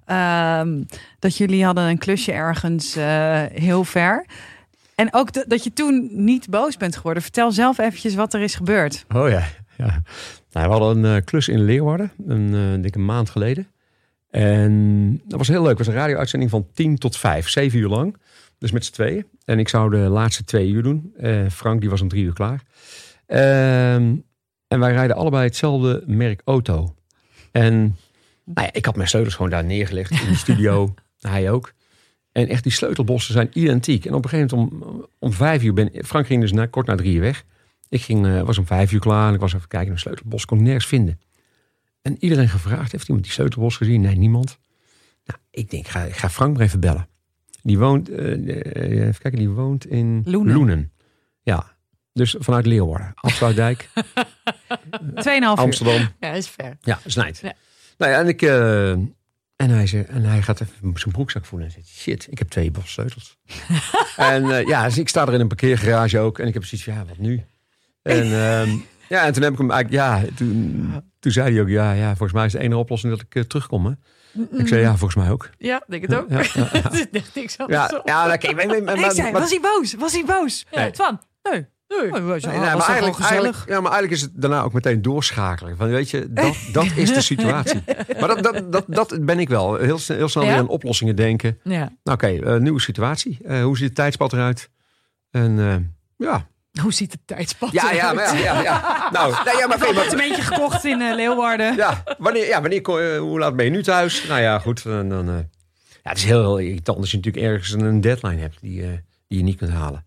Ehm, 0.05 0.83
dat 1.19 1.37
jullie 1.37 1.65
hadden 1.65 1.83
een 1.83 1.97
klusje 1.97 2.31
ergens 2.31 2.93
heel 3.53 3.83
ver. 3.83 4.25
En 4.95 5.13
ook 5.13 5.33
dat- 5.33 5.45
dat 5.49 5.63
je 5.63 5.73
toen 5.73 6.09
niet 6.11 6.49
boos 6.49 6.77
bent 6.77 6.95
geworden. 6.95 7.23
Vertel 7.23 7.51
zelf 7.51 7.77
eventjes 7.77 8.15
wat 8.15 8.33
er 8.33 8.41
is 8.41 8.55
gebeurd. 8.55 9.05
oh 9.15 9.29
ja. 9.29 9.43
ja. 9.77 10.01
Nou, 10.51 10.67
we 10.69 10.73
hadden 10.83 11.03
een 11.03 11.23
klus 11.23 11.47
in 11.47 11.63
Leeuwarden, 11.63 12.11
een 12.27 12.81
dikke 12.81 12.99
maand 12.99 13.29
geleden. 13.29 13.67
En 14.29 15.21
dat 15.25 15.37
was 15.37 15.47
heel 15.47 15.61
leuk. 15.61 15.77
Het 15.77 15.77
was 15.77 15.87
een 15.87 16.01
radio-uitzending 16.01 16.51
van 16.51 16.67
10 16.73 16.97
tot 16.97 17.17
5, 17.17 17.49
zeven 17.49 17.79
uur 17.79 17.89
lang. 17.89 18.17
Dus 18.57 18.71
met 18.71 18.85
z'n 18.85 18.93
tweeën. 18.93 19.25
En 19.45 19.59
ik 19.59 19.69
zou 19.69 19.89
de 19.89 19.97
laatste 19.97 20.43
twee 20.43 20.69
uur 20.69 20.83
doen. 20.83 21.13
Eh, 21.17 21.45
Frank, 21.51 21.81
die 21.81 21.89
was 21.89 22.01
om 22.01 22.07
drie 22.07 22.23
uur 22.23 22.33
klaar. 22.33 22.63
Ehm, 23.25 24.15
en 24.67 24.79
wij 24.79 24.91
rijden 24.91 25.15
allebei 25.15 25.45
hetzelfde 25.45 26.03
merk 26.05 26.41
auto. 26.45 26.95
En 27.51 27.73
nou 28.43 28.67
ja, 28.67 28.73
ik 28.73 28.85
had 28.85 28.95
mijn 28.95 29.07
sleutels 29.07 29.35
gewoon 29.35 29.51
daar 29.51 29.63
neergelegd 29.63 30.11
in 30.11 30.27
de 30.27 30.35
studio. 30.35 30.93
Hij 31.21 31.51
ook. 31.51 31.73
En 32.31 32.47
echt, 32.47 32.63
die 32.63 32.71
sleutelbossen 32.71 33.33
zijn 33.33 33.49
identiek. 33.53 34.05
En 34.05 34.13
op 34.13 34.23
een 34.23 34.29
gegeven 34.29 34.57
moment 34.57 34.83
om, 34.83 35.07
om 35.19 35.33
vijf 35.33 35.63
uur 35.63 35.73
ben 35.73 35.91
Frank 36.05 36.25
ging 36.25 36.41
dus 36.41 36.51
na, 36.51 36.65
kort 36.65 36.87
na 36.87 36.95
drie 36.95 37.13
uur 37.13 37.21
weg. 37.21 37.45
Ik 37.89 38.01
ging, 38.01 38.25
eh, 38.25 38.41
was 38.41 38.57
om 38.57 38.65
vijf 38.65 38.91
uur 38.91 38.99
klaar 38.99 39.27
en 39.27 39.33
ik 39.33 39.39
was 39.39 39.53
even 39.53 39.67
kijken 39.67 39.87
naar 39.87 39.95
de 39.95 40.01
sleutelbos. 40.01 40.45
Kon 40.45 40.57
ik 40.57 40.63
nergens 40.63 40.87
vinden. 40.87 41.19
En 42.07 42.15
iedereen 42.19 42.49
gevraagd, 42.49 42.91
heeft 42.91 43.07
iemand 43.07 43.25
die 43.25 43.33
sleutelbos 43.33 43.75
gezien? 43.77 44.01
Nee, 44.01 44.15
niemand. 44.15 44.57
Nou, 45.25 45.39
ik 45.51 45.69
denk, 45.69 45.87
ga, 45.87 46.01
ik 46.01 46.15
ga 46.15 46.29
Frank 46.29 46.53
maar 46.53 46.65
even 46.65 46.79
bellen. 46.79 47.07
Die 47.61 47.77
woont, 47.77 48.09
eh, 48.09 48.31
even 48.31 49.21
kijken, 49.21 49.35
die 49.39 49.49
woont 49.49 49.85
in 49.85 50.21
Loenen. 50.25 50.91
Ja, 51.41 51.75
dus 52.13 52.35
vanuit 52.39 52.65
Leeuwarden. 52.65 53.11
Afsluitdijk, 53.15 53.89
Tweeënhalf 55.15 55.57
uur. 55.57 55.63
Amsterdam. 55.63 56.09
Ja, 56.19 56.31
is 56.31 56.47
fair. 56.47 56.77
Ja, 56.81 56.99
snijdt. 57.05 57.39
Ja. 57.39 57.53
Nou 57.97 58.11
ja, 58.11 58.19
en 58.19 58.27
ik... 58.27 58.41
eh, 58.41 58.89
en 58.91 59.69
hij, 59.69 59.87
zei, 59.87 60.03
en 60.03 60.23
hij 60.23 60.41
gaat 60.41 60.61
even 60.61 60.93
zijn 60.99 61.13
broekzak 61.13 61.45
voelen 61.45 61.67
en 61.67 61.73
zegt... 61.73 61.87
Shit, 61.87 62.27
ik 62.29 62.37
heb 62.37 62.49
twee 62.49 62.71
bos 62.71 62.91
sleutels. 62.91 63.37
en 64.17 64.47
ja, 64.67 64.85
dus 64.85 64.97
ik 64.97 65.09
sta 65.09 65.27
er 65.27 65.33
in 65.33 65.39
een 65.39 65.47
parkeergarage 65.47 66.19
ook. 66.19 66.39
En 66.39 66.47
ik 66.47 66.53
heb 66.53 66.65
zoiets 66.65 66.87
van, 66.87 66.93
ja, 66.97 67.05
wat 67.05 67.17
nu? 67.17 67.43
En, 68.01 68.23
ehm, 68.43 68.69
ja, 69.09 69.25
en 69.25 69.33
toen 69.33 69.43
heb 69.43 69.51
ik 69.51 69.57
hem 69.57 69.71
eigenlijk... 69.71 70.03
Ja, 70.03 70.23
toen, 70.35 70.91
toen 71.19 71.31
zei 71.31 71.51
hij 71.53 71.61
ook... 71.61 71.67
Ja, 71.69 71.91
ja, 71.91 72.07
volgens 72.07 72.33
mij 72.33 72.45
is 72.45 72.51
de 72.51 72.59
enige 72.59 72.79
oplossing 72.79 73.13
dat 73.13 73.21
ik 73.21 73.35
eh, 73.35 73.43
terugkom. 73.43 73.85
Hè? 73.85 73.91
Ik 74.57 74.67
zei, 74.67 74.81
ja, 74.81 74.89
volgens 74.95 75.15
mij 75.15 75.31
ook. 75.31 75.49
Ja, 75.57 75.83
denk 75.87 76.01
het 76.01 76.15
ook. 76.15 76.29
Ja, 76.29 76.37
ja, 76.53 76.71
echt 77.11 77.35
niks 77.35 77.57
anders 77.57 77.89
Ja, 77.91 77.97
op. 77.97 78.05
maar, 78.05 78.33
ik 78.33 78.41
zei, 79.11 79.31
was 79.31 79.49
hij 79.49 79.59
boos? 79.61 79.93
Was 79.93 80.13
hij 80.13 80.23
boos? 80.25 80.65
Nee. 80.71 80.91
Twan, 80.91 81.21
nee. 81.51 81.65
Nee. 81.87 82.09
Was, 82.09 82.43
Nee, 82.43 82.59
was 82.59 82.87
maar, 82.87 82.87
eigenlijk, 82.87 83.55
ja, 83.67 83.81
maar 83.81 83.91
eigenlijk 83.91 84.11
is 84.11 84.21
het 84.21 84.31
daarna 84.33 84.61
ook 84.61 84.73
meteen 84.73 85.01
doorschakelen. 85.01 85.77
Van, 85.77 85.89
weet 85.89 86.09
je, 86.09 86.33
dat, 86.33 86.55
dat 86.73 86.85
is 86.95 87.13
de 87.13 87.21
situatie. 87.21 87.83
Maar 88.19 88.27
dat, 88.27 88.43
dat, 88.43 88.71
dat, 88.71 88.83
dat 88.87 89.25
ben 89.25 89.39
ik 89.39 89.49
wel. 89.49 89.75
Heel, 89.75 89.97
snel- 89.97 90.17
heel 90.17 90.29
snel 90.29 90.43
weer 90.43 90.55
aan 90.55 90.67
oplossingen 90.67 91.15
denken. 91.15 91.59
Ja. 91.63 91.89
Nou, 92.03 92.17
oké, 92.17 92.27
eh, 92.27 92.55
nieuwe 92.59 92.81
situatie. 92.81 93.37
Eh, 93.43 93.63
hoe 93.63 93.77
ziet 93.77 93.85
het 93.85 93.95
tijdspad 93.95 94.33
eruit? 94.33 94.69
En 95.31 95.57
ja. 96.17 96.47
Hoe 96.83 96.93
ziet 96.93 97.11
het 97.11 97.21
tijdspad 97.25 97.71
Ja, 97.71 97.91
ja, 97.91 98.13
maar 98.13 98.37
ja, 98.37 98.43
ja, 98.43 98.61
ja. 98.61 99.09
Nou, 99.11 99.33
nee, 99.45 99.55
ja, 99.57 99.67
maar, 99.67 99.77
maar 99.79 99.87
appartementje 99.87 100.41
gekocht 100.41 100.85
in 100.85 101.01
eh, 101.01 101.15
Leeuwarden. 101.15 101.75
ja, 101.75 102.03
wanneer, 102.17 102.47
ja, 102.47 102.61
wanneer, 102.61 102.81
kom 102.81 102.97
je- 102.99 103.17
hoe 103.17 103.39
laat 103.39 103.55
ben 103.55 103.65
je 103.65 103.71
nu 103.71 103.83
thuis? 103.83 104.25
Nou 104.27 104.41
ja, 104.41 104.59
goed. 104.59 104.83
Dan, 104.83 105.09
dan, 105.09 105.27
eh, 105.29 105.35
ja, 106.03 106.09
het 106.09 106.17
is 106.17 106.23
heel, 106.23 106.39
heel 106.41 106.57
irritant 106.57 106.97
als 106.97 107.11
je 107.11 107.17
natuurlijk 107.17 107.45
ergens 107.45 107.71
een 107.71 108.01
deadline 108.01 108.41
hebt 108.41 108.57
die, 108.61 108.81
eh, 108.83 108.89
die 109.27 109.37
je 109.37 109.43
niet 109.43 109.57
kunt 109.57 109.71
halen. 109.71 110.05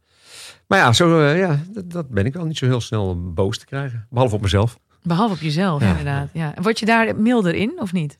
Maar 0.66 0.78
ja, 0.78 0.92
zo, 0.92 1.20
eh, 1.26 1.38
ja 1.38 1.60
dat, 1.68 1.90
dat 1.90 2.08
ben 2.08 2.26
ik 2.26 2.32
wel 2.32 2.44
niet 2.44 2.58
zo 2.58 2.66
heel 2.66 2.80
snel 2.80 3.32
boos 3.32 3.58
te 3.58 3.66
krijgen. 3.66 4.06
Behalve 4.10 4.34
op 4.34 4.40
mezelf. 4.40 4.78
Behalve 5.02 5.34
op 5.34 5.40
jezelf, 5.40 5.82
Ja. 5.82 5.88
inderdaad. 5.88 6.28
Ja. 6.32 6.54
Word 6.62 6.78
je 6.78 6.86
daar 6.86 7.16
milder 7.16 7.54
in 7.54 7.72
of 7.76 7.92
niet? 7.92 8.18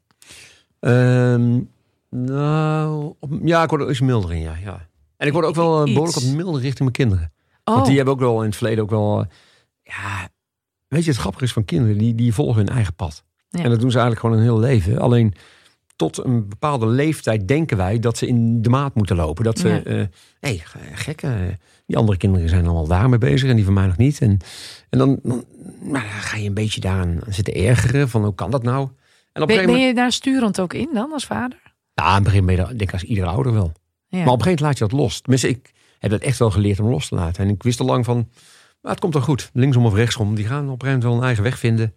Ehm, 0.81 1.59
nou, 2.11 3.15
op- 3.21 3.31
ja, 3.45 3.63
ik 3.63 3.69
word 3.71 3.83
er 3.83 3.91
iets 3.91 4.01
milder 4.01 4.33
in, 4.33 4.41
ja, 4.41 4.55
ja. 4.65 4.89
En 5.17 5.27
ik 5.27 5.33
word 5.33 5.45
ook 5.47 5.55
wel 5.55 5.75
eh, 5.77 5.83
Iets. 5.83 5.93
behoorlijk 5.93 6.19
wat 6.25 6.35
milder 6.35 6.61
richting 6.61 6.79
mijn 6.79 6.93
kinderen. 6.93 7.33
Oh, 7.71 7.77
Want 7.77 7.87
die 7.87 7.97
hebben 7.97 8.15
ook 8.15 8.21
wel 8.21 8.41
in 8.41 8.47
het 8.49 8.57
verleden 8.57 8.85
ook 8.85 8.91
wel... 8.91 9.21
eh, 9.21 9.27
ja, 9.83 10.29
weet 10.89 11.05
je, 11.05 11.11
het 11.11 11.21
grappige 11.21 11.45
is 11.45 11.53
van 11.53 11.65
kinderen, 11.65 11.99
die, 11.99 12.15
die 12.15 12.35
volgen 12.35 12.57
hun 12.65 12.75
eigen 12.75 12.95
pad. 12.95 13.25
Ja. 13.49 13.63
En 13.63 13.71
dat 13.71 13.81
doen 13.81 13.91
ze 13.91 13.99
eigenlijk 13.99 14.21
gewoon 14.21 14.37
een 14.37 14.43
heel 14.53 14.59
leven. 14.71 14.99
Alleen 14.99 15.35
tot 15.97 16.25
een 16.25 16.49
bepaalde 16.49 16.87
leeftijd 16.87 17.49
denken 17.49 17.77
wij 17.77 17.99
dat 17.99 18.19
ze 18.19 18.27
in 18.27 18.63
de 18.63 18.69
maat 18.69 18.95
moeten 18.95 19.17
lopen. 19.17 19.45
Dat 19.45 19.59
ze, 19.59 19.69
Ja. 19.69 19.83
eh 19.83 20.05
hey, 20.41 20.63
gek, 20.93 21.23
die 21.87 21.97
andere 21.97 22.19
kinderen 22.19 22.49
zijn 22.49 22.65
allemaal 22.65 22.87
daarmee 22.87 23.19
bezig 23.19 23.49
en 23.49 23.57
die 23.57 23.65
van 23.65 23.75
mij 23.75 23.87
nog 23.87 23.97
niet. 23.97 24.21
En, 24.21 24.39
en 24.91 24.99
dan, 24.99 25.19
dan, 25.23 25.45
nou, 25.81 25.93
dan 25.93 26.01
ga 26.03 26.37
je 26.37 26.49
een 26.49 26.55
beetje 26.55 26.81
daaraan 26.81 27.19
zitten 27.29 27.55
ergeren 27.55 28.09
van 28.09 28.25
hoe 28.25 28.35
kan 28.35 28.51
dat 28.51 28.63
nou? 28.63 28.89
En 29.33 29.43
op 29.43 29.49
ben, 29.49 29.67
ben 29.67 29.79
je 29.81 29.95
daar 29.95 30.13
sturend 30.13 30.61
ook 30.61 30.75
in 30.75 30.89
dan 30.93 31.13
als 31.13 31.27
vader? 31.27 31.59
ja, 31.95 32.05
aan 32.05 32.15
het 32.15 32.25
begin 32.25 32.47
ben 32.47 32.55
je 32.57 32.65
denk 32.67 32.81
ik 32.81 32.93
als 32.93 33.03
iedere 33.03 33.27
ouder 33.27 33.53
wel. 33.53 33.73
Ja. 34.09 34.19
Maar 34.19 34.27
op 34.33 34.39
een 34.39 34.43
gegeven 34.45 34.45
moment 34.45 34.61
laat 34.61 34.79
je 34.79 34.85
dat 34.85 34.93
los. 34.93 35.21
Tenminste, 35.21 35.49
ik 35.49 35.73
heb 36.01 36.11
dat 36.11 36.21
echt 36.21 36.39
wel 36.39 36.51
geleerd 36.51 36.81
om 36.81 36.87
los 36.89 37.09
te 37.09 37.15
laten. 37.15 37.45
En 37.45 37.51
ik 37.51 37.63
wist 37.63 37.81
al 37.81 37.87
lang 37.87 38.05
van, 38.05 38.29
maar 38.81 38.91
het 38.91 39.01
komt 39.01 39.15
wel 39.15 39.23
goed. 39.23 39.51
Linksom 39.53 39.87
of 39.87 39.95
rechtsom. 39.95 40.35
Die 40.35 40.47
gaan 40.47 40.59
op 40.59 40.63
een 40.65 40.71
gegeven 40.71 40.87
moment 40.87 41.05
wel 41.05 41.17
een 41.17 41.23
eigen 41.25 41.43
weg 41.43 41.59
vinden. 41.59 41.95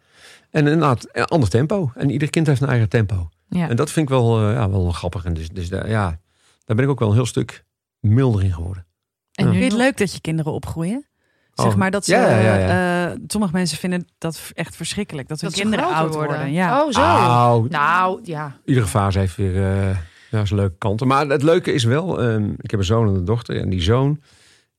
En 0.52 0.68
inderdaad, 0.68 1.08
een 1.12 1.26
ander 1.26 1.50
tempo. 1.50 1.92
En 1.96 2.10
ieder 2.10 2.30
kind 2.30 2.48
heeft 2.48 2.62
een 2.62 2.68
eigen 2.70 2.90
tempo. 2.90 3.30
ja. 3.50 3.70
En 3.70 3.76
dat 3.76 3.92
vind 3.92 4.10
ik 4.10 4.16
wel, 4.16 4.48
eh, 4.48 4.54
ja, 4.54 4.70
wel 4.70 4.92
grappig. 4.92 5.26
En 5.26 5.34
dus, 5.34 5.50
dus 5.50 5.70
daar, 5.70 5.90
ja, 5.90 6.20
daar 6.66 6.76
ben 6.76 6.86
ik 6.86 6.92
ook 6.92 7.00
wel 7.00 7.08
een 7.10 7.14
heel 7.16 7.26
stuk 7.26 7.64
milder 8.00 8.44
in 8.44 8.54
geworden. 8.54 8.86
En 9.34 9.46
Ja. 9.46 9.52
nu 9.52 9.58
Vind 9.60 9.72
je 9.72 9.78
het 9.78 9.86
leuk 9.88 9.98
dat 9.98 10.14
je 10.14 10.22
kinderen 10.22 10.52
opgroeien? 10.54 11.08
Oh, 11.56 11.66
Zeg 11.66 11.76
maar 11.76 11.92
dat 11.92 12.06
ze, 12.06 12.12
ja, 12.12 12.40
ja, 12.40 12.58
ja, 12.58 13.12
eh, 13.12 13.18
sommige 13.28 13.54
mensen 13.54 13.78
vinden 13.78 14.08
dat 14.18 14.40
echt 14.54 14.76
verschrikkelijk. 14.76 15.28
Dat 15.28 15.42
hun 15.42 15.50
dat 15.50 15.60
kinderen 15.60 15.86
groter 15.86 16.04
oud 16.04 16.14
worden. 16.14 16.52
Ja. 16.52 16.84
Oh, 16.84 16.92
zo. 16.92 17.02
Nou, 17.02 17.68
Nou, 17.70 18.20
ja. 18.24 18.58
iedere 18.66 18.88
fase 18.88 19.20
heeft 19.20 19.36
weer 19.36 19.64
eh, 19.90 19.98
ja, 20.40 20.46
zijn 20.46 20.60
leuke 20.60 20.76
kanten. 20.78 21.08
Maar 21.08 21.28
het 21.28 21.44
leuke 21.44 21.74
is 21.74 21.84
wel, 21.84 22.22
ehm, 22.22 22.50
ik 22.62 22.72
heb 22.72 22.80
een 22.80 22.86
zoon 22.86 23.08
en 23.08 23.16
een 23.16 23.26
dochter. 23.26 23.58
En 23.60 23.70
die 23.70 23.82
zoon, 23.82 24.22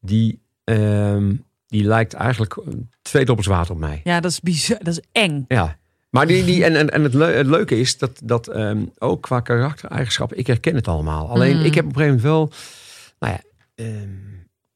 die, 0.01 0.41
ehm, 0.65 1.35
die 1.67 1.85
lijkt 1.85 2.13
eigenlijk 2.15 2.57
eh, 2.57 2.65
twee 3.03 3.25
druppels 3.25 3.47
water 3.47 3.73
op 3.73 3.79
mij. 3.79 4.01
ja, 4.05 4.21
dat 4.21 4.31
is 4.31 4.41
bizar. 4.41 4.79
Dat 4.83 4.99
is 4.99 5.01
eng. 5.13 5.45
Ja. 5.49 5.77
Maar 6.11 6.27
die, 6.27 6.45
die, 6.45 6.65
en, 6.65 6.77
en, 6.77 6.91
en 6.91 7.03
het, 7.03 7.15
leu- 7.15 7.35
het 7.35 7.47
leuke 7.47 7.79
is 7.79 7.99
dat, 7.99 8.21
dat 8.25 8.49
ehm, 8.49 8.83
ook 8.99 9.23
qua 9.23 9.41
karaktereigenschappen, 9.41 10.39
ik 10.39 10.47
herken 10.47 10.75
het 10.75 10.89
allemaal. 10.89 11.29
Alleen 11.29 11.57
Mm. 11.57 11.65
ik 11.65 11.75
heb 11.75 11.85
op 11.85 11.97
een 11.97 12.03
gegeven 12.03 12.23
moment 12.23 12.51
wel, 12.51 12.53
nou 13.19 13.33
ja, 13.33 13.41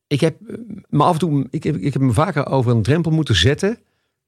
ik 0.06 0.20
heb 0.20 0.36
eh, 0.48 0.54
me 0.88 1.02
af 1.04 1.12
en 1.12 1.18
toe, 1.18 1.46
ik 1.50 1.62
heb, 1.64 1.76
ik 1.76 1.92
heb 1.92 2.02
me 2.02 2.12
vaker 2.12 2.46
over 2.46 2.70
een 2.72 2.82
drempel 2.82 3.10
moeten 3.12 3.34
zetten. 3.34 3.78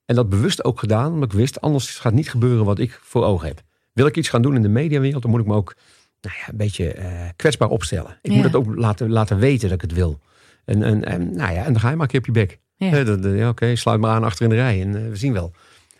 En 0.04 0.14
dat 0.14 0.28
bewust 0.28 0.64
ook 0.64 0.78
gedaan, 0.78 1.12
omdat 1.12 1.32
ik 1.32 1.38
wist, 1.38 1.60
anders 1.60 1.98
gaat 1.98 2.12
niet 2.12 2.30
gebeuren 2.30 2.64
wat 2.64 2.78
ik 2.78 3.00
voor 3.02 3.24
ogen 3.24 3.46
heb. 3.48 3.62
Wil 3.92 4.06
ik 4.06 4.16
iets 4.16 4.28
gaan 4.28 4.42
doen 4.42 4.54
in 4.54 4.62
de 4.62 4.68
mediawereld, 4.68 5.22
dan 5.22 5.30
moet 5.30 5.40
ik 5.40 5.46
me 5.46 5.54
ook 5.54 5.74
nou 6.20 6.36
ja, 6.38 6.48
een 6.48 6.56
beetje 6.56 6.92
eh, 6.92 7.10
kwetsbaar 7.36 7.68
opstellen. 7.68 8.18
Ik 8.22 8.30
Ja. 8.30 8.36
moet 8.36 8.44
het 8.44 8.54
ook 8.54 8.74
laten, 8.74 9.10
laten 9.10 9.38
weten 9.38 9.68
dat 9.68 9.82
ik 9.82 9.90
het 9.90 9.98
wil. 9.98 10.20
En, 10.64 10.82
en, 10.82 11.04
en, 11.04 11.36
nou 11.36 11.52
ja, 11.52 11.64
en 11.64 11.72
dan 11.72 11.80
ga 11.80 11.88
je 11.90 11.94
maar 11.96 12.04
een 12.04 12.10
keer 12.10 12.20
op 12.20 12.26
je 12.26 12.32
bek. 12.32 12.58
Ja. 12.76 12.92
Eh, 12.92 13.38
ja, 13.38 13.48
Oké, 13.48 13.76
sluit 13.76 14.00
maar 14.00 14.10
aan 14.10 14.24
achter 14.24 14.44
in 14.44 14.50
de 14.50 14.56
rij 14.56 14.80
en 14.80 14.96
eh, 14.96 15.08
we 15.08 15.16
zien 15.16 15.32
wel. 15.32 15.52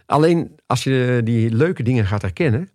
Alleen 0.07 0.57
als 0.67 0.85
je 0.85 1.21
die 1.25 1.55
leuke 1.55 1.83
dingen 1.83 2.07
gaat 2.07 2.23
herkennen, 2.23 2.69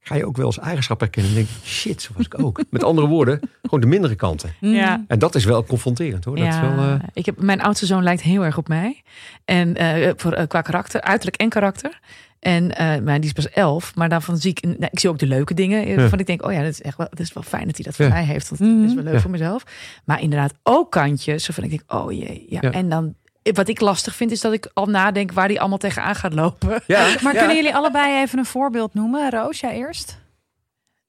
ga 0.00 0.14
je 0.14 0.26
ook 0.26 0.36
wel 0.36 0.46
als 0.46 0.58
eigenschap 0.58 1.00
herkennen. 1.00 1.30
En 1.32 1.36
denk 1.36 1.48
je, 1.48 1.68
shit, 1.68 2.02
zo 2.02 2.12
was 2.16 2.26
ik 2.26 2.40
ook. 2.40 2.62
Met 2.70 2.84
andere 2.84 3.06
woorden, 3.06 3.40
gewoon 3.62 3.80
de 3.80 3.86
mindere 3.86 4.14
kanten. 4.14 4.54
Ja. 4.60 5.04
En 5.08 5.18
dat 5.18 5.34
is 5.34 5.44
wel 5.44 5.64
confronterend 5.64 6.24
hoor. 6.24 6.36
Dat 6.36 6.46
is 6.46 6.60
wel, 6.60 6.78
eh, 6.78 6.94
ik 7.12 7.26
heb, 7.26 7.40
mijn 7.40 7.60
oudste 7.62 7.86
zoon 7.86 8.02
lijkt 8.02 8.22
heel 8.22 8.44
erg 8.44 8.58
op 8.58 8.68
mij. 8.68 9.02
En 9.44 9.76
eh, 9.76 10.12
voor, 10.16 10.32
eh, 10.32 10.46
qua 10.46 10.60
karakter, 10.60 11.00
uiterlijk 11.00 11.36
en 11.36 11.48
karakter. 11.48 12.00
En 12.40 12.76
eh, 12.76 12.98
maar 13.00 13.14
die 13.20 13.24
is 13.28 13.32
pas 13.32 13.48
elf, 13.50 13.94
maar 13.94 14.08
daarvan 14.08 14.36
zie 14.36 14.50
ik, 14.50 14.62
nou, 14.62 14.88
ik 14.90 14.98
zie 14.98 15.10
ook 15.10 15.18
de 15.18 15.26
leuke 15.26 15.54
dingen. 15.54 15.82
eh, 15.84 15.90
Ja. 15.90 15.96
Waarvan 15.96 16.18
ik 16.18 16.26
denk, 16.26 16.44
oh 16.46 16.52
ja, 16.52 16.60
dat 16.60 16.70
is 16.70 16.82
echt 16.82 16.96
wel, 16.96 17.06
dat 17.10 17.20
is 17.20 17.32
wel 17.32 17.42
fijn 17.42 17.66
dat 17.66 17.74
hij 17.76 17.84
dat 17.84 17.94
voor 17.94 18.04
Ja. 18.04 18.10
mij 18.10 18.24
heeft. 18.24 18.48
Want 18.48 18.60
Mhm. 18.60 18.80
dat 18.80 18.88
is 18.88 18.94
wel 18.94 19.04
leuk 19.04 19.12
Ja. 19.14 19.20
voor 19.20 19.30
mezelf. 19.30 19.62
Maar 20.04 20.20
inderdaad 20.20 20.52
ook 20.62 20.90
kantjes 20.90 21.46
waarvan 21.46 21.64
ik 21.64 21.70
denk, 21.70 21.82
oh 21.86 22.12
jee. 22.12 22.46
Ja. 22.48 22.58
Ja. 22.62 22.70
En 22.70 22.88
dan, 22.88 23.14
wat 23.42 23.68
ik 23.68 23.80
lastig 23.80 24.14
vind, 24.16 24.30
is 24.30 24.40
dat 24.40 24.52
ik 24.52 24.70
al 24.74 24.86
nadenk 24.86 25.32
waar 25.32 25.48
die 25.48 25.60
allemaal 25.60 25.78
tegenaan 25.78 26.14
gaat 26.14 26.34
lopen. 26.34 26.82
ja, 26.86 27.06
Maar 27.22 27.32
ja. 27.32 27.38
kunnen 27.38 27.56
jullie 27.56 27.74
allebei 27.74 28.22
even 28.22 28.38
een 28.38 28.44
voorbeeld 28.46 28.94
noemen? 28.94 29.30
Roos, 29.30 29.60
jij 29.60 29.74
eerst? 29.76 30.18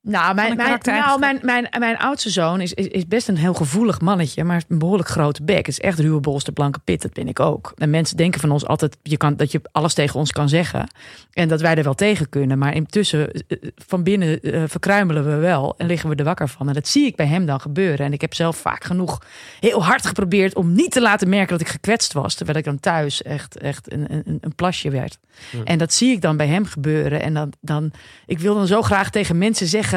Nou, 0.07 0.35
mijn, 0.35 0.55
mijn, 0.55 0.79
nou 0.83 1.19
mijn, 1.19 1.39
mijn, 1.41 1.67
mijn 1.79 1.97
oudste 1.97 2.29
zoon 2.29 2.61
is, 2.61 2.73
is, 2.73 2.87
is 2.87 3.07
best 3.07 3.27
een 3.27 3.37
heel 3.37 3.53
gevoelig 3.53 4.01
mannetje, 4.01 4.43
maar 4.43 4.63
een 4.67 4.79
behoorlijk 4.79 5.09
grote 5.09 5.43
bek. 5.43 5.57
Het 5.57 5.67
is 5.67 5.79
echt 5.79 5.99
ruwe 5.99 6.19
bolste 6.19 6.51
blanke 6.51 6.79
pit, 6.79 7.01
dat 7.01 7.13
ben 7.13 7.27
ik 7.27 7.39
ook. 7.39 7.73
En 7.77 7.89
mensen 7.89 8.17
denken 8.17 8.39
van 8.39 8.51
ons 8.51 8.65
altijd 8.65 8.97
je 9.03 9.17
kan, 9.17 9.35
dat 9.35 9.51
je 9.51 9.61
alles 9.71 9.93
tegen 9.93 10.19
ons 10.19 10.31
kan 10.31 10.49
zeggen. 10.49 10.89
En 11.33 11.47
dat 11.47 11.61
wij 11.61 11.75
er 11.75 11.83
wel 11.83 11.93
tegen 11.93 12.29
kunnen. 12.29 12.57
Maar 12.57 12.75
intussen, 12.75 13.31
eh, 13.31 13.57
van 13.75 14.03
binnen 14.03 14.41
eh, 14.41 14.63
verkruimelen 14.67 15.25
we 15.25 15.35
wel 15.35 15.73
en 15.77 15.87
liggen 15.87 16.09
we 16.09 16.15
er 16.15 16.23
wakker 16.23 16.47
van. 16.47 16.67
En 16.67 16.73
dat 16.73 16.87
zie 16.87 17.05
ik 17.05 17.15
bij 17.15 17.27
hem 17.27 17.45
dan 17.45 17.59
gebeuren. 17.59 18.05
En 18.05 18.13
ik 18.13 18.21
heb 18.21 18.33
zelf 18.33 18.57
vaak 18.57 18.83
genoeg 18.83 19.21
heel 19.59 19.83
hard 19.83 20.05
geprobeerd 20.05 20.55
om 20.55 20.73
niet 20.73 20.91
te 20.91 21.01
laten 21.01 21.29
merken 21.29 21.57
dat 21.57 21.61
ik 21.61 21.67
gekwetst 21.67 22.13
was. 22.13 22.33
Terwijl 22.35 22.57
ik 22.57 22.63
dan 22.63 22.79
thuis 22.79 23.21
echt, 23.21 23.57
echt 23.57 23.91
een, 23.91 24.05
een, 24.09 24.37
een 24.41 24.55
plasje 24.55 24.89
werd. 24.89 25.19
En 25.63 25.77
dat 25.77 25.93
zie 25.93 26.11
ik 26.11 26.21
dan 26.21 26.37
bij 26.37 26.47
hem 26.47 26.65
gebeuren. 26.65 27.21
En 27.21 27.33
dan, 27.33 27.53
dan, 27.61 27.91
ik 28.25 28.39
wil 28.39 28.55
dan 28.55 28.67
zo 28.67 28.81
graag 28.81 29.09
tegen 29.09 29.37
mensen 29.37 29.67
zeggen. 29.67 29.96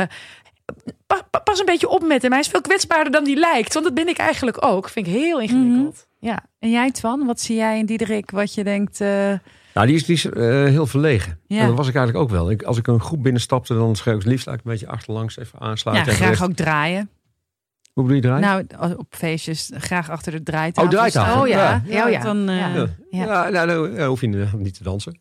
Pa- 1.06 1.22
pa- 1.30 1.38
pas 1.38 1.58
een 1.58 1.64
beetje 1.66 1.88
op 1.88 2.02
met 2.06 2.22
hem. 2.22 2.30
Hij 2.30 2.40
is 2.40 2.48
veel 2.48 2.60
kwetsbaarder 2.60 3.12
dan 3.12 3.24
die 3.24 3.36
lijkt. 3.36 3.72
Want 3.72 3.84
dat 3.84 3.94
ben 3.94 4.08
ik 4.08 4.16
eigenlijk 4.18 4.64
ook. 4.64 4.88
Vind 4.88 5.06
ik 5.06 5.12
heel 5.12 5.40
ingewikkeld. 5.40 6.06
Ja. 6.18 6.38
En 6.58 6.70
jij, 6.70 6.90
Twan, 6.90 7.26
wat 7.26 7.40
zie 7.40 7.56
jij 7.56 7.78
in 7.78 7.86
Diederik 7.86 8.30
wat 8.30 8.54
je 8.54 8.64
denkt... 8.64 9.00
eh, 9.00 9.32
Nou, 9.74 9.86
die 9.86 9.94
is, 9.96 10.04
die 10.04 10.14
is 10.14 10.24
eh, 10.26 10.42
heel 10.64 10.86
verlegen. 10.86 11.40
Ja. 11.46 11.60
En 11.60 11.66
dat 11.66 11.76
was 11.76 11.88
ik 11.88 11.94
eigenlijk 11.94 12.24
ook 12.24 12.30
wel. 12.30 12.50
Ik, 12.50 12.62
als 12.62 12.76
ik 12.78 12.86
een 12.86 13.00
groep 13.00 13.22
binnenstapte, 13.22 13.74
dan 13.74 13.96
schreef 13.96 14.14
ik 14.14 14.20
het 14.22 14.30
liefst 14.30 14.46
eigenlijk 14.46 14.66
een 14.66 14.86
beetje 14.86 14.98
achterlangs 14.98 15.38
even 15.38 15.58
ja, 15.60 15.66
aansluiten. 15.66 16.08
en 16.12 16.14
graag 16.18 16.28
rest- 16.28 16.42
ook 16.42 16.52
draaien? 16.52 17.10
Hoe 18.00 18.08
bedoel 18.08 18.32
je 18.32 18.40
draaien? 18.40 18.66
Nou, 18.78 18.94
op 18.96 19.06
feestjes 19.10 19.70
graag 19.74 20.10
achter 20.10 20.32
de 20.32 20.42
draaitafel. 20.42 20.90
Oh, 20.90 20.96
draaitafel. 20.96 21.40
Oh 21.42 21.48
ja. 21.48 21.82
Ja. 21.86 22.06
Ja. 22.08 22.22
Dan, 22.22 22.48
eh, 22.48 22.56
Ja. 22.58 22.68
Ja, 22.74 22.88
Ja. 23.10 23.24
ja. 23.24 23.48
nou, 23.50 23.66
nou, 23.66 23.94
eh, 23.96 24.06
hoef 24.06 24.20
je 24.20 24.26
niet 24.56 24.74
te 24.76 24.82
dansen. 24.82 25.18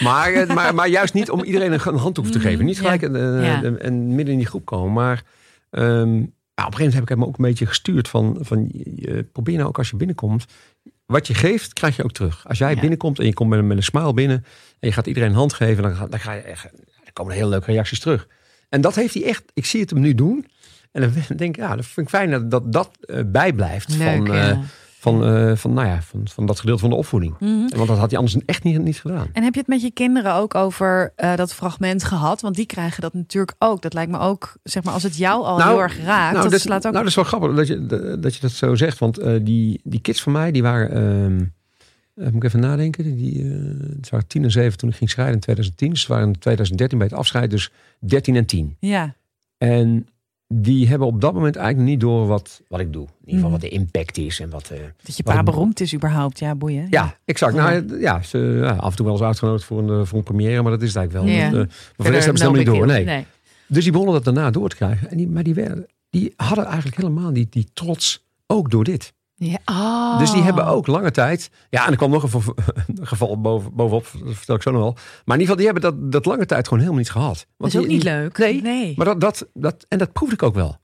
maar, 0.00 0.32
eh, 0.32 0.54
maar, 0.54 0.74
maar 0.74 0.88
juist 0.88 1.14
niet 1.14 1.30
om 1.30 1.42
iedereen 1.44 1.72
een, 1.72 1.80
een 1.84 1.96
hand 1.96 2.14
te 2.14 2.20
hoeven 2.20 2.40
te 2.40 2.48
geven. 2.48 2.64
Niet 2.64 2.78
gelijk 2.78 3.02
en, 3.02 3.12
Ja. 3.42 3.62
en- 3.62 3.80
en 3.82 4.06
midden 4.14 4.32
in 4.32 4.38
die 4.38 4.46
groep 4.48 4.64
komen. 4.64 4.92
Maar 4.92 5.22
ehm, 5.70 5.86
ja, 5.86 6.66
op 6.66 6.72
een 6.72 6.78
gegeven 6.78 6.78
moment 6.78 6.92
heb 6.94 7.02
ik 7.02 7.08
hem 7.08 7.24
ook 7.24 7.38
een 7.38 7.44
beetje 7.44 7.66
gestuurd 7.66 8.08
van, 8.08 8.36
van 8.40 8.68
je- 8.72 9.26
probeer 9.32 9.56
nou 9.56 9.68
ook 9.68 9.78
als 9.78 9.90
je 9.90 9.96
binnenkomt. 9.96 10.44
Wat 11.06 11.26
je 11.26 11.34
geeft, 11.34 11.72
krijg 11.72 11.96
je 11.96 12.04
ook 12.04 12.12
terug. 12.12 12.48
Als 12.48 12.58
jij 12.58 12.74
Ja. 12.74 12.80
binnenkomt 12.80 13.18
en 13.18 13.26
je 13.26 13.34
komt 13.34 13.50
met, 13.50 13.58
een- 13.58 13.66
met 13.66 13.76
een 13.76 13.82
smile 13.82 14.14
binnen 14.14 14.44
en 14.80 14.88
je 14.88 14.92
gaat 14.92 15.06
iedereen 15.06 15.28
een 15.28 15.34
hand 15.36 15.52
geven, 15.52 15.82
dan, 15.82 15.94
ga- 15.94 16.06
dan, 16.06 16.20
ga 16.20 16.32
je 16.32 16.40
echt, 16.40 16.62
dan 16.72 17.12
komen 17.12 17.32
er 17.32 17.38
hele 17.38 17.50
leuke 17.50 17.70
reacties 17.72 18.00
terug. 18.00 18.26
En 18.68 18.80
dat 18.80 18.94
heeft 18.94 19.14
hij 19.14 19.24
echt, 19.24 19.42
ik 19.54 19.64
zie 19.66 19.80
het 19.80 19.90
hem 19.90 20.00
nu 20.00 20.14
doen. 20.14 20.46
En 20.94 21.00
dan 21.00 21.10
denk 21.36 21.56
ik, 21.56 21.56
ja, 21.56 21.76
dat 21.76 21.86
vind 21.86 22.06
ik 22.06 22.14
fijn 22.14 22.30
dat 22.30 22.50
dat, 22.50 22.72
dat 22.72 22.90
eh, 23.00 23.20
bijblijft 23.26 23.96
Leuk, 23.96 24.26
van, 24.26 24.36
ja. 24.36 24.50
eh, 24.50 24.58
van, 24.98 25.24
eh, 25.24 25.56
van, 25.56 25.72
nou 25.72 25.88
ja, 25.88 26.02
van, 26.02 26.20
van 26.28 26.46
dat 26.46 26.60
gedeelte 26.60 26.80
van 26.80 26.90
de 26.90 26.96
opvoeding. 26.96 27.34
mhm. 27.38 27.76
Want 27.76 27.88
dat 27.88 27.98
had 27.98 28.10
hij 28.10 28.18
anders 28.18 28.38
echt 28.46 28.62
niet, 28.62 28.82
niet 28.82 29.00
gedaan. 29.00 29.28
En 29.32 29.42
heb 29.42 29.54
je 29.54 29.60
het 29.60 29.68
met 29.68 29.82
je 29.82 29.90
kinderen 29.90 30.34
ook 30.34 30.54
over 30.54 31.12
dat 31.16 31.54
fragment 31.54 32.04
gehad? 32.04 32.40
Want 32.40 32.54
die 32.54 32.66
krijgen 32.66 33.00
dat 33.00 33.14
natuurlijk 33.14 33.56
ook. 33.58 33.82
Dat 33.82 33.92
lijkt 33.94 34.10
me 34.10 34.18
ook, 34.18 34.56
zeg 34.62 34.82
maar, 34.82 34.94
als 34.94 35.02
het 35.02 35.16
jou 35.16 35.44
al 35.44 35.58
Nou, 35.58 35.70
heel 35.70 35.82
erg 35.82 35.96
raakt. 36.04 36.32
nou, 36.32 36.42
dat 36.42 36.52
dat, 36.52 36.60
slaat 36.60 36.86
ook... 36.86 36.92
nou, 36.92 37.04
dat 37.04 37.06
is 37.06 37.14
wel 37.14 37.24
grappig 37.24 37.54
dat 37.54 37.66
je 37.66 37.86
dat, 38.20 38.34
je 38.34 38.40
dat 38.40 38.50
zo 38.50 38.74
zegt. 38.74 38.98
Want 38.98 39.20
die, 39.44 39.80
die 39.84 40.00
kids 40.00 40.22
van 40.22 40.32
mij, 40.32 40.50
die 40.52 40.62
waren... 40.62 41.52
eh, 42.14 42.24
moet 42.24 42.34
ik 42.34 42.44
even 42.44 42.60
nadenken. 42.60 43.16
Die, 43.16 43.44
het 43.96 44.10
waren 44.10 44.26
10 44.26 44.42
en 44.42 44.50
7 44.50 44.78
toen 44.78 44.88
ik 44.88 44.96
ging 44.96 45.10
scheiden 45.10 45.34
in 45.34 45.40
2010. 45.40 45.90
Dus 45.90 46.00
ze 46.00 46.08
waren 46.08 46.26
in 46.26 46.38
2013 46.38 46.98
bij 46.98 47.06
het 47.06 47.16
afscheid. 47.16 47.50
Dus 47.50 47.70
13 47.98 48.36
en 48.36 48.46
10. 48.46 48.76
ja. 48.80 49.14
En 49.58 50.08
die 50.48 50.88
hebben 50.88 51.06
op 51.08 51.20
dat 51.20 51.34
moment 51.34 51.56
eigenlijk 51.56 51.88
niet 51.88 52.00
door 52.00 52.26
wat, 52.26 52.62
wat 52.68 52.80
ik 52.80 52.92
doe. 52.92 53.02
In 53.02 53.10
ieder 53.18 53.34
geval 53.34 53.50
Mhm. 53.50 53.60
wat 53.60 53.60
de 53.60 53.68
impact 53.76 54.18
is. 54.18 54.40
En 54.40 54.50
wat, 54.50 54.70
eh, 54.70 54.78
Dat 55.02 55.16
je 55.16 55.22
Wat 55.22 55.32
pa 55.32 55.38
een- 55.38 55.44
beroemd 55.44 55.80
is 55.80 55.94
überhaupt. 55.94 56.38
Ja, 56.38 56.54
boeien. 56.54 56.86
ja, 56.90 57.16
exact. 57.24 57.54
Nou, 57.54 58.00
ja, 58.00 58.22
ze, 58.22 58.38
ja, 58.62 58.70
af 58.74 58.90
en 58.90 58.96
toe 58.96 59.04
wel 59.06 59.14
eens 59.14 59.24
uitgenodigd 59.24 59.64
voor 59.64 59.78
een, 59.78 60.00
eh, 60.00 60.06
voor 60.06 60.18
een 60.18 60.24
première. 60.24 60.62
Maar 60.62 60.70
dat 60.70 60.82
is 60.82 60.88
het 60.88 60.96
eigenlijk 60.96 61.26
wel. 61.26 61.36
Ja. 61.36 61.42
Want, 61.50 61.54
eh, 61.54 61.58
maar 61.60 61.68
voor 61.96 62.04
de 62.04 62.10
rest 62.10 62.24
hebben 62.24 62.42
ze 62.42 62.48
helemaal 62.50 62.72
niet 62.72 62.78
door. 62.80 62.86
Nee. 62.94 63.04
nee. 63.04 63.24
Dus 63.68 63.82
die 63.82 63.92
begonnen 63.92 64.14
dat 64.22 64.24
daarna 64.34 64.50
door 64.50 64.68
te 64.68 64.76
krijgen. 64.76 65.10
En 65.10 65.16
die, 65.16 65.28
maar 65.28 65.42
die, 65.42 65.54
werden, 65.54 65.86
die 66.10 66.32
hadden 66.36 66.64
eigenlijk 66.64 66.96
helemaal 66.96 67.32
die, 67.32 67.46
die 67.50 67.66
trots 67.74 68.24
ook 68.46 68.70
door 68.70 68.84
dit. 68.84 69.12
Ja. 69.36 69.58
Oh. 69.64 70.18
Dus 70.18 70.30
die 70.32 70.42
hebben 70.42 70.66
ook 70.66 70.86
lange 70.86 71.10
tijd. 71.10 71.50
Ja, 71.70 71.84
en 71.84 71.90
er 71.90 71.96
kwam 71.96 72.10
nog 72.10 72.22
een, 72.22 72.42
geval 73.06 73.40
boven, 73.40 73.74
bovenop, 73.74 74.06
dat 74.24 74.34
vertel 74.36 74.54
ik 74.54 74.62
zo 74.62 74.70
nog 74.70 74.80
wel. 74.80 74.92
Maar 75.24 75.36
in 75.36 75.40
ieder 75.42 75.56
geval, 75.56 75.56
die 75.56 75.64
hebben 75.66 75.82
dat, 75.82 76.12
dat 76.12 76.24
lange 76.24 76.46
tijd 76.46 76.64
gewoon 76.64 76.78
helemaal 76.78 77.00
niet 77.02 77.10
gehad. 77.10 77.34
Dat 77.36 77.46
Want 77.56 77.74
is 77.74 77.80
ook 77.80 77.86
niet 77.86 78.02
leuk. 78.02 78.38
Nee, 78.38 78.62
nee. 78.62 78.92
Maar 78.96 79.06
dat, 79.06 79.20
dat, 79.20 79.46
dat, 79.54 79.86
en 79.88 79.98
dat 79.98 80.12
proefde 80.12 80.34
ik 80.34 80.42
ook 80.42 80.54
wel. 80.54 80.76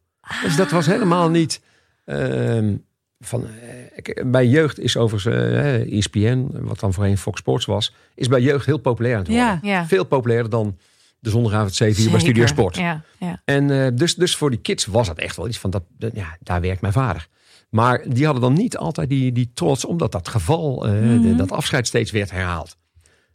Dus 0.42 0.56
dat 0.56 0.70
was 0.70 0.86
helemaal 0.86 1.28
niet. 1.30 1.60
ehm, 2.04 2.74
van, 3.20 3.46
eh, 3.46 4.24
bij 4.26 4.46
jeugd 4.46 4.78
is 4.78 4.96
overigens 4.96 5.34
eh, 5.36 5.96
ESPN, 5.98 6.48
wat 6.52 6.80
dan 6.80 6.92
voorheen 6.92 7.18
Fox 7.18 7.40
Sports 7.40 7.64
was, 7.66 7.94
is 8.14 8.28
bij 8.28 8.40
jeugd 8.40 8.66
heel 8.66 8.78
populair 8.78 9.14
aan 9.14 9.20
het 9.20 9.28
worden. 9.28 9.46
Ja. 9.46 9.58
ja. 9.62 9.86
Veel 9.86 10.04
populairder 10.04 10.50
dan 10.50 10.76
de 11.18 11.30
zondagavond 11.30 11.74
7 11.74 12.02
uur 12.04 12.10
bij 12.10 12.20
Studio. 12.20 12.46
Sport. 12.46 12.76
Ja, 12.76 13.02
ja. 13.18 13.42
En 13.44 13.70
eh, 13.70 13.86
dus, 13.94 14.14
dus 14.14 14.36
voor 14.36 14.50
die 14.50 14.58
kids 14.60 14.86
was 14.86 15.06
dat 15.06 15.18
echt 15.18 15.36
wel 15.36 15.48
iets 15.48 15.58
van, 15.58 15.70
dat, 15.70 15.82
dat- 15.98 16.14
ja, 16.14 16.36
daar 16.40 16.60
werkt 16.60 16.80
mijn 16.80 16.92
vader. 16.92 17.28
Maar 17.70 18.04
die 18.08 18.24
hadden 18.24 18.42
dan 18.42 18.52
niet 18.52 18.76
altijd 18.76 19.08
die, 19.08 19.32
die 19.32 19.50
trots, 19.54 19.84
omdat 19.84 20.12
dat 20.12 20.28
geval, 20.28 20.86
eh, 20.86 20.92
Mhm. 20.92 21.22
de- 21.22 21.34
dat 21.34 21.50
afscheid 21.52 21.86
steeds 21.86 22.10
werd 22.10 22.30
herhaald. 22.30 22.76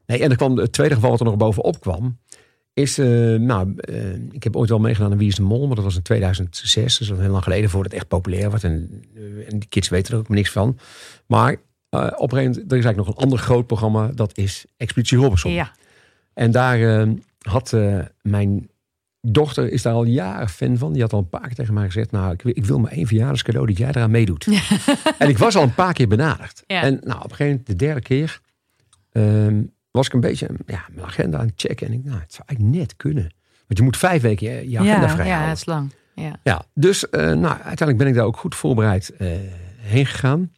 Nee, 0.06 0.22
en 0.22 0.28
dan 0.28 0.38
kwam 0.38 0.58
het 0.58 0.72
tweede 0.72 0.94
geval 0.96 1.10
wat 1.10 1.20
er 1.20 1.26
nog 1.26 1.38
bovenop 1.38 1.80
kwam. 1.80 2.20
Is, 2.74 2.98
eh, 2.98 3.08
nou, 3.36 3.74
eh, 3.76 4.14
ik 4.32 4.44
heb 4.44 4.56
ooit 4.56 4.70
wel 4.70 4.80
meegedaan 4.80 5.12
aan 5.12 5.18
Wie 5.18 5.28
is 5.28 5.36
de 5.36 5.42
Mol, 5.42 5.66
maar 5.68 5.76
dat 5.76 5.84
was 5.84 5.96
in 5.96 6.02
2006. 6.02 6.98
Dus 6.98 7.08
dat 7.08 7.18
is 7.18 7.24
heel 7.24 7.32
lang 7.32 7.44
geleden 7.44 7.70
voordat 7.70 7.92
het 7.92 8.02
echt 8.02 8.10
populair 8.10 8.50
werd. 8.52 8.64
En, 8.64 9.04
en 9.50 9.60
die 9.60 9.70
kids 9.70 9.90
weten 9.90 10.14
er 10.14 10.20
ook 10.20 10.30
niks 10.30 10.52
van. 10.52 10.78
Maar 11.28 11.52
op 11.52 12.02
een 12.02 12.10
gegeven 12.10 12.38
moment, 12.38 12.56
er 12.56 12.78
is 12.78 12.84
eigenlijk 12.86 12.98
nog 12.98 13.08
een 13.08 13.24
ander 13.24 13.40
groot 13.40 13.68
programma. 13.68 14.08
Dat 14.08 14.38
is 14.38 14.66
Expeditie 14.78 15.18
Robinson. 15.18 15.52
Ja. 15.52 15.72
En 16.34 16.52
daar 16.52 17.08
had 17.42 17.76
mijn 18.22 18.70
dochter, 19.32 19.72
is 19.72 19.82
daar 19.82 19.94
al 19.94 20.04
jaren 20.04 20.50
fan 20.50 20.78
van. 20.78 20.94
Die 20.94 21.02
had 21.02 21.14
al 21.14 21.20
een 21.20 21.30
paar 21.30 21.42
keer 21.42 21.56
tegen 21.56 21.74
mij 21.74 21.86
gezegd. 21.86 22.12
Nou, 22.12 22.34
ik, 22.34 22.42
wil- 22.42 22.54
ik 22.56 22.66
wil 22.66 22.80
maar 22.80 22.92
één 22.92 23.08
verjaardagscadeau 23.08 23.68
dat 23.68 23.78
jij 23.78 23.88
eraan 23.90 24.12
meedoet. 24.12 24.48
en 25.20 25.30
ik 25.30 25.38
was 25.38 25.56
al 25.56 25.64
een 25.64 25.74
paar 25.74 25.94
keer 25.94 26.08
benaderd. 26.08 26.64
Ja. 26.68 26.82
En 26.82 27.00
nou, 27.04 27.18
op 27.18 27.24
een 27.24 27.30
gegeven 27.30 27.46
moment, 27.46 27.68
de 27.68 27.76
derde 27.76 28.02
keer, 28.02 28.40
ehm, 29.12 29.62
was 29.92 30.08
ik 30.08 30.14
een 30.14 30.20
beetje 30.20 30.50
ja, 30.66 30.86
mijn 30.92 31.06
agenda 31.08 31.38
aan 31.38 31.46
het 31.46 31.54
checken. 31.56 31.88
En 31.88 31.94
ik, 31.94 32.04
nou, 32.04 32.20
het 32.20 32.34
zou 32.34 32.44
eigenlijk 32.48 32.78
net 32.78 32.96
kunnen. 32.96 33.34
Want 33.68 33.80
je 33.80 33.84
moet 33.84 33.98
vijf 33.98 34.22
weken 34.22 34.52
je 34.52 34.70
je 34.70 34.80
agenda 34.80 35.08
Ja, 35.08 35.14
vrij 35.14 35.28
ja, 35.28 35.52
is 35.52 35.66
lang. 35.66 35.92
Ja. 36.16 36.40
Ja, 36.44 36.66
dus 36.74 37.10
eh, 37.10 37.22
nou, 37.22 37.46
uiteindelijk 37.54 37.98
ben 37.98 38.08
ik 38.08 38.14
daar 38.14 38.26
ook 38.26 38.38
goed 38.38 38.56
voorbereid 38.56 39.10
eh, 39.18 39.28
heen 39.78 40.06
gegaan. 40.06 40.52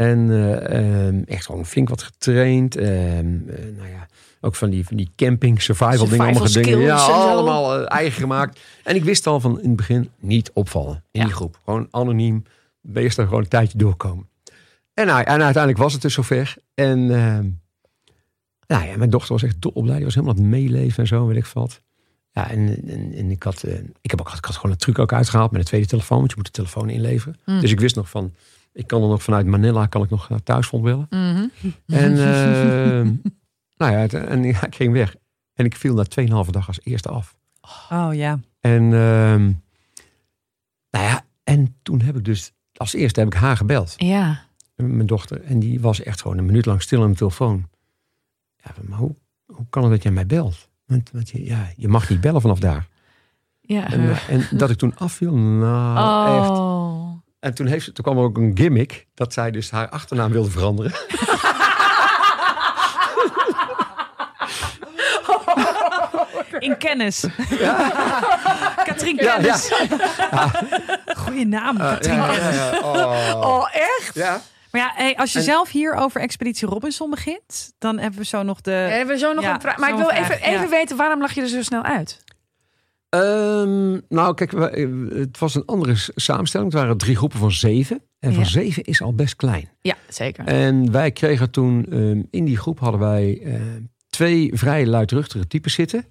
En 0.00 0.30
eh, 0.30 1.06
ehm, 1.06 1.22
echt 1.26 1.46
gewoon 1.46 1.66
flink 1.66 1.88
wat 1.88 2.02
getraind. 2.02 2.76
Ehm, 2.76 2.88
eh, 2.88 3.64
nou 3.76 3.88
ja, 3.88 4.06
ook 4.40 4.54
van 4.54 4.70
die, 4.70 4.86
van 4.86 4.96
die 4.96 5.10
camping 5.16 5.62
survival, 5.62 6.08
dingen. 6.08 6.26
Allemaal 6.26 6.52
dingen. 6.52 6.78
Ja, 6.78 6.96
allemaal 6.96 7.78
eh, 7.78 7.84
eigen 7.96 8.20
gemaakt. 8.20 8.60
En 8.84 8.94
ik 8.94 9.04
wist 9.04 9.26
al 9.26 9.40
van 9.40 9.60
in 9.60 9.68
het 9.68 9.76
begin 9.76 10.10
niet 10.18 10.50
opvallen 10.52 11.04
in 11.10 11.20
Ja. 11.20 11.26
die 11.26 11.34
groep. 11.34 11.60
Gewoon 11.64 11.88
anoniem. 11.90 12.42
Wees 12.80 13.16
er 13.16 13.24
gewoon 13.24 13.40
een 13.42 13.48
tijdje 13.48 13.78
doorkomen. 13.78 14.28
En, 14.94 15.06
nou, 15.06 15.18
en 15.18 15.42
uiteindelijk 15.42 15.78
was 15.78 15.92
het 15.92 16.02
dus 16.02 16.14
zover. 16.14 16.54
En 16.74 16.98
ehm, 17.10 17.48
nou 18.66 18.86
ja, 18.86 18.96
mijn 18.96 19.10
dochter 19.10 19.32
was 19.32 19.42
echt 19.42 19.62
dolblij. 19.62 19.96
Die 19.96 20.04
was 20.04 20.14
helemaal 20.14 20.36
aan 20.36 20.42
het 20.42 20.50
meeleven 20.50 20.98
en 20.98 21.06
zo, 21.06 21.26
weet 21.26 21.36
ik 21.36 21.46
wat. 21.46 21.80
Ja, 22.32 22.50
en, 22.50 22.88
en, 22.88 23.12
en 23.14 23.30
ik, 23.30 23.42
had, 23.42 23.64
ik, 24.00 24.10
heb 24.10 24.20
ook, 24.20 24.32
ik 24.32 24.44
had 24.44 24.56
gewoon 24.56 24.70
een 24.70 24.76
truc 24.76 24.98
ook 24.98 25.12
uitgehaald 25.12 25.50
met 25.50 25.60
een 25.60 25.66
tweede 25.66 25.86
telefoon. 25.86 26.18
Want 26.18 26.30
je 26.30 26.36
moet 26.36 26.46
de 26.46 26.52
telefoon 26.52 26.90
inleveren. 26.90 27.40
Hmm. 27.44 27.60
Dus 27.60 27.70
ik 27.70 27.80
wist 27.80 27.96
nog 27.96 28.10
van, 28.10 28.34
ik 28.80 28.86
kan 28.86 29.02
er 29.02 29.08
nog 29.08 29.22
vanuit 29.22 29.46
Manila 29.46 29.86
kan 29.86 30.02
ik 30.02 30.10
nog 30.10 30.28
naar 30.28 30.42
thuisfront 30.42 30.84
bellen. 30.84 31.06
Mhm. 31.10 31.46
En, 31.86 32.16
ehm, 32.16 33.06
nou 33.80 33.92
ja, 33.92 34.06
en 34.06 34.42
ja, 34.42 34.66
ik 34.66 34.74
ging 34.74 34.92
weg. 34.92 35.16
En 35.54 35.64
ik 35.64 35.76
viel 35.76 35.94
na 35.94 36.04
2,5 36.44 36.50
dag 36.50 36.66
als 36.66 36.80
eerste 36.82 37.08
af. 37.08 37.36
Oh 37.90 38.08
ja. 38.12 38.40
En, 38.60 38.82
ehm, 38.82 39.52
nou 40.90 41.04
ja, 41.04 41.24
en 41.44 41.76
toen 41.82 42.00
heb 42.00 42.16
ik 42.16 42.24
dus, 42.24 42.52
als 42.74 42.94
eerste 42.94 43.20
heb 43.20 43.28
ik 43.28 43.38
haar 43.40 43.56
gebeld. 43.56 43.94
ja. 43.96 44.48
Mijn 44.74 45.06
dochter. 45.06 45.42
En 45.42 45.58
die 45.58 45.80
was 45.80 46.02
echt 46.02 46.20
gewoon 46.20 46.38
een 46.38 46.46
minuut 46.46 46.66
lang 46.66 46.82
stil 46.82 47.02
aan 47.02 47.10
de 47.10 47.16
telefoon. 47.16 47.68
Ja, 48.56 48.70
maar 48.88 48.98
hoe, 48.98 49.14
hoe 49.46 49.66
kan 49.70 49.82
het 49.82 49.92
dat 49.92 50.02
jij 50.02 50.12
mij 50.12 50.26
belt? 50.26 50.68
Want, 50.86 51.10
want 51.12 51.30
je, 51.30 51.44
ja, 51.44 51.72
je 51.76 51.88
mag 51.88 52.08
niet 52.08 52.20
bellen 52.20 52.40
vanaf 52.40 52.58
daar. 52.58 52.88
Ja. 53.60 53.90
En, 53.90 54.10
eh, 54.10 54.28
en 54.28 54.56
dat 54.58 54.70
ik 54.70 54.76
toen 54.76 54.96
afviel, 54.96 55.36
nou 55.36 56.40
echt. 56.40 56.69
En 57.40 57.54
toen, 57.54 57.66
heeft 57.66 57.84
ze, 57.84 57.92
toen 57.92 58.04
kwam 58.04 58.16
er 58.18 58.22
ook 58.24 58.36
een 58.36 58.50
gimmick 58.54 59.06
dat 59.14 59.32
zij 59.32 59.50
dus 59.50 59.70
haar 59.70 59.88
achternaam 59.88 60.32
wilde 60.32 60.50
veranderen. 60.50 60.92
In 66.58 66.76
kennis. 66.78 67.24
Katrien 68.84 69.16
Ja, 69.16 69.34
Kennis. 69.36 69.72
Goeie 71.16 71.46
naam, 71.46 71.76
Katrien 71.78 72.14
ja, 72.16 72.26
Kennis. 72.26 72.54
ja, 72.56 72.72
ja. 72.72 72.80
Oh. 72.80 73.40
oh, 73.56 73.68
echt? 73.72 74.14
Ja. 74.14 74.40
Maar 74.70 74.80
ja, 74.80 74.90
hey, 74.94 75.16
als 75.16 75.32
je 75.32 75.38
En- 75.38 75.44
zelf 75.44 75.70
hier 75.70 75.94
over 75.94 76.20
Expeditie 76.20 76.68
Robinson 76.68 77.10
begint, 77.10 77.72
dan 77.78 77.98
hebben 77.98 78.20
we 78.20 78.26
zo 78.26 78.42
nog 78.42 78.60
de... 78.60 78.70
We 78.70 78.76
hebben 78.76 79.18
zo 79.18 79.32
nog 79.32 79.44
Ja, 79.44 79.54
een 79.54 79.60
vraag. 79.60 79.76
Maar 79.76 79.88
ik 79.90 79.96
wil 79.96 80.10
even, 80.10 80.40
even 80.40 80.60
ja. 80.60 80.68
weten, 80.68 80.96
waarom 80.96 81.20
lag 81.20 81.32
je 81.32 81.40
er 81.42 81.48
zo 81.48 81.62
snel 81.62 81.82
uit? 81.82 82.22
Ehm, 83.10 83.98
nou, 84.08 84.34
kijk, 84.34 84.52
eh, 84.52 84.88
het 85.18 85.38
was 85.38 85.54
een 85.54 85.64
andere 85.66 85.94
samenstelling. 86.14 86.72
Het 86.72 86.80
waren 86.80 86.96
drie 86.96 87.16
groepen 87.16 87.38
van 87.38 87.52
zeven. 87.52 88.02
En 88.18 88.32
van 88.34 88.42
Ja. 88.42 88.48
zeven 88.48 88.84
is 88.84 89.02
al 89.02 89.14
best 89.14 89.36
klein. 89.36 89.68
Ja, 89.80 89.94
zeker. 90.08 90.44
En 90.44 90.92
wij 90.92 91.10
kregen 91.10 91.50
toen, 91.50 91.86
ehm, 91.90 92.22
in 92.30 92.44
die 92.44 92.56
groep 92.56 92.78
hadden 92.78 93.00
wij 93.00 93.40
eh, 93.44 93.60
twee 94.08 94.50
vrij 94.54 94.86
luidruchtige 94.86 95.46
types 95.46 95.74
zitten. 95.74 96.04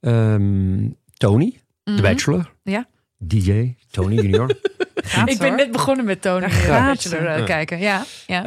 Ehm, 0.00 0.88
Tony, 1.16 1.60
Mhm. 1.84 1.96
de 1.96 2.02
bachelor. 2.02 2.52
Ja. 2.62 2.86
DJ, 3.18 3.74
Tony 3.90 4.14
junior. 4.14 4.54
Gaat 4.94 5.30
Ik 5.30 5.38
ben 5.38 5.48
hoor. 5.48 5.56
net 5.56 5.70
begonnen 5.72 6.04
met 6.04 6.22
Tony 6.22 6.40
Daar 6.40 6.50
eh, 6.50 6.56
gaat 6.56 6.86
Bachelor 6.86 7.26
eh, 7.26 7.38
Ja. 7.38 7.44
kijken. 7.44 7.78
Ja, 7.78 8.04
ja. 8.26 8.44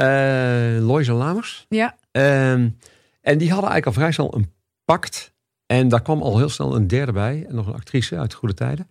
Eh 0.78 0.86
Loisa 0.86 1.14
Lamers. 1.14 1.66
ja. 1.70 1.98
Ehm, 2.12 2.70
en 3.22 3.38
die 3.38 3.52
hadden 3.52 3.70
eigenlijk 3.70 3.86
al 3.86 3.94
vrij 3.94 4.12
snel 4.12 4.36
een 4.36 4.52
pact. 4.86 5.33
En 5.74 5.88
daar 5.88 6.02
kwam 6.02 6.22
al 6.22 6.38
heel 6.38 6.50
snel 6.50 6.76
een 6.76 6.88
derde 6.88 7.12
bij. 7.12 7.46
En 7.50 7.56
nog 7.56 7.68
een 7.68 7.74
actrice 7.74 8.18
uit 8.18 8.32
de 8.32 8.38
goede 8.38 8.54
tijden. 8.54 8.90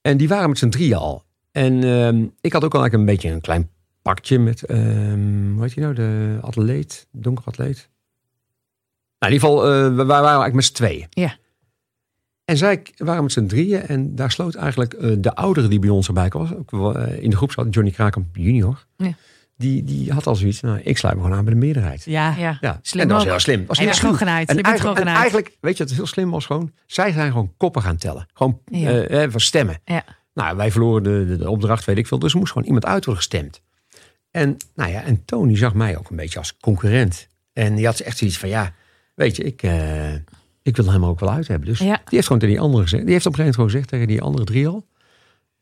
En 0.00 0.16
die 0.16 0.28
waren 0.28 0.48
met 0.48 0.58
z'n 0.58 0.68
drieën 0.68 0.96
al. 0.96 1.24
En 1.52 1.84
ehm, 1.84 2.26
ik 2.40 2.52
had 2.52 2.64
ook 2.64 2.74
al 2.74 2.80
eigenlijk 2.80 2.92
een 2.92 3.14
beetje 3.14 3.30
een 3.30 3.40
klein 3.40 3.70
pakje 4.02 4.38
met, 4.38 4.62
ehm 4.62 5.52
hoe 5.52 5.62
heet 5.62 5.74
die 5.74 5.82
nou, 5.82 5.94
de 5.94 6.38
atleet, 6.40 7.06
donker 7.12 7.44
atleet. 7.44 7.88
Nou, 9.18 9.32
in 9.32 9.38
ieder 9.38 9.48
geval, 9.48 9.64
eh, 9.64 9.88
we 9.88 9.94
wij 9.94 10.04
waren 10.04 10.24
eigenlijk 10.24 10.54
met 10.54 10.64
z'n 10.64 10.72
tweeën. 10.72 11.06
Ja. 11.10 11.36
En 12.44 12.56
zij 12.56 12.82
waren 12.96 13.22
met 13.22 13.32
z'n 13.32 13.46
drieën 13.46 13.80
en 13.80 14.14
daar 14.14 14.30
sloot 14.30 14.54
eigenlijk 14.54 14.94
eh, 14.94 15.12
de 15.18 15.34
oudere 15.34 15.68
die 15.68 15.78
bij 15.78 15.88
ons 15.88 16.06
erbij 16.06 16.28
was. 16.28 16.54
Ook, 16.54 16.96
eh, 16.96 17.22
in 17.22 17.30
de 17.30 17.36
groep 17.36 17.52
zat 17.52 17.74
Johnny 17.74 17.92
Krakamp 17.92 18.36
junior. 18.36 18.86
Ja. 18.96 19.12
Die, 19.58 19.84
die 19.84 20.12
had 20.12 20.26
al 20.26 20.34
zoiets, 20.34 20.60
nou, 20.60 20.80
ik 20.82 20.98
sluit 20.98 21.14
me 21.16 21.22
gewoon 21.22 21.36
aan 21.36 21.44
bij 21.44 21.52
de 21.54 21.60
meerderheid. 21.60 22.04
Ja, 22.04 22.34
ja. 22.36 22.58
Ja, 22.60 22.78
Slim 22.82 23.02
en 23.02 23.08
dat 23.08 23.16
was 23.16 23.26
heel 23.26 23.38
slim. 23.38 23.66
Was 23.66 23.78
heel 23.78 23.86
slim. 23.88 24.00
gewoon 24.00 24.16
genaaid. 24.16 24.48
En 24.48 24.56
Je 24.56 24.62
eigenlijk, 24.62 24.96
gewoon 24.98 25.12
en 25.14 25.20
eigenlijk, 25.20 25.56
weet 25.60 25.76
je 25.76 25.84
wat 25.84 25.92
heel 25.92 26.06
slim 26.06 26.30
was 26.30 26.46
gewoon? 26.46 26.72
Zij 26.86 27.12
zijn 27.12 27.30
gewoon 27.30 27.52
koppen 27.56 27.82
gaan 27.82 27.96
tellen. 27.96 28.26
Gewoon 28.32 28.60
Ja. 28.64 28.88
eh, 28.90 29.22
eh, 29.24 29.30
van 29.30 29.40
stemmen. 29.40 29.80
Ja. 29.84 30.04
Nou, 30.34 30.56
wij 30.56 30.70
verloren 30.70 31.02
de, 31.02 31.24
de, 31.26 31.36
de 31.36 31.50
opdracht, 31.50 31.84
weet 31.84 31.98
ik 31.98 32.06
veel. 32.06 32.18
Dus 32.18 32.32
er 32.32 32.38
moest 32.38 32.52
gewoon 32.52 32.66
iemand 32.66 32.84
uit 32.86 33.04
worden 33.04 33.22
gestemd. 33.24 33.60
En, 34.30 34.56
nou 34.74 34.90
ja, 34.90 35.02
en 35.02 35.24
Tony 35.24 35.56
zag 35.56 35.74
mij 35.74 35.98
ook 35.98 36.10
een 36.10 36.16
beetje 36.16 36.38
als 36.38 36.56
concurrent. 36.60 37.26
En 37.52 37.74
die 37.74 37.86
had 37.86 37.98
echt 38.00 38.18
zoiets 38.18 38.38
van, 38.38 38.48
ja, 38.48 38.72
weet 39.14 39.36
je, 39.36 39.42
ik, 39.42 39.62
eh, 39.62 40.14
ik 40.62 40.76
wil 40.76 40.90
hem 40.92 41.04
ook 41.04 41.20
wel 41.20 41.30
uit 41.30 41.48
hebben. 41.48 41.68
Dus 41.68 41.78
Ja. 41.78 41.84
die 41.96 42.02
heeft 42.08 42.26
gewoon 42.26 42.38
tegen 42.42 42.54
die 42.54 42.64
anderen 42.64 42.82
gezegd. 42.84 43.02
Die 43.04 43.12
heeft 43.12 43.26
op 43.26 43.32
een 43.32 43.38
gegeven 43.38 43.60
moment 43.60 43.74
gewoon 43.74 43.84
gezegd 43.84 43.88
tegen 43.88 44.06
die 44.06 44.22
andere 44.28 44.44
drie 44.44 44.68
al. 44.68 44.86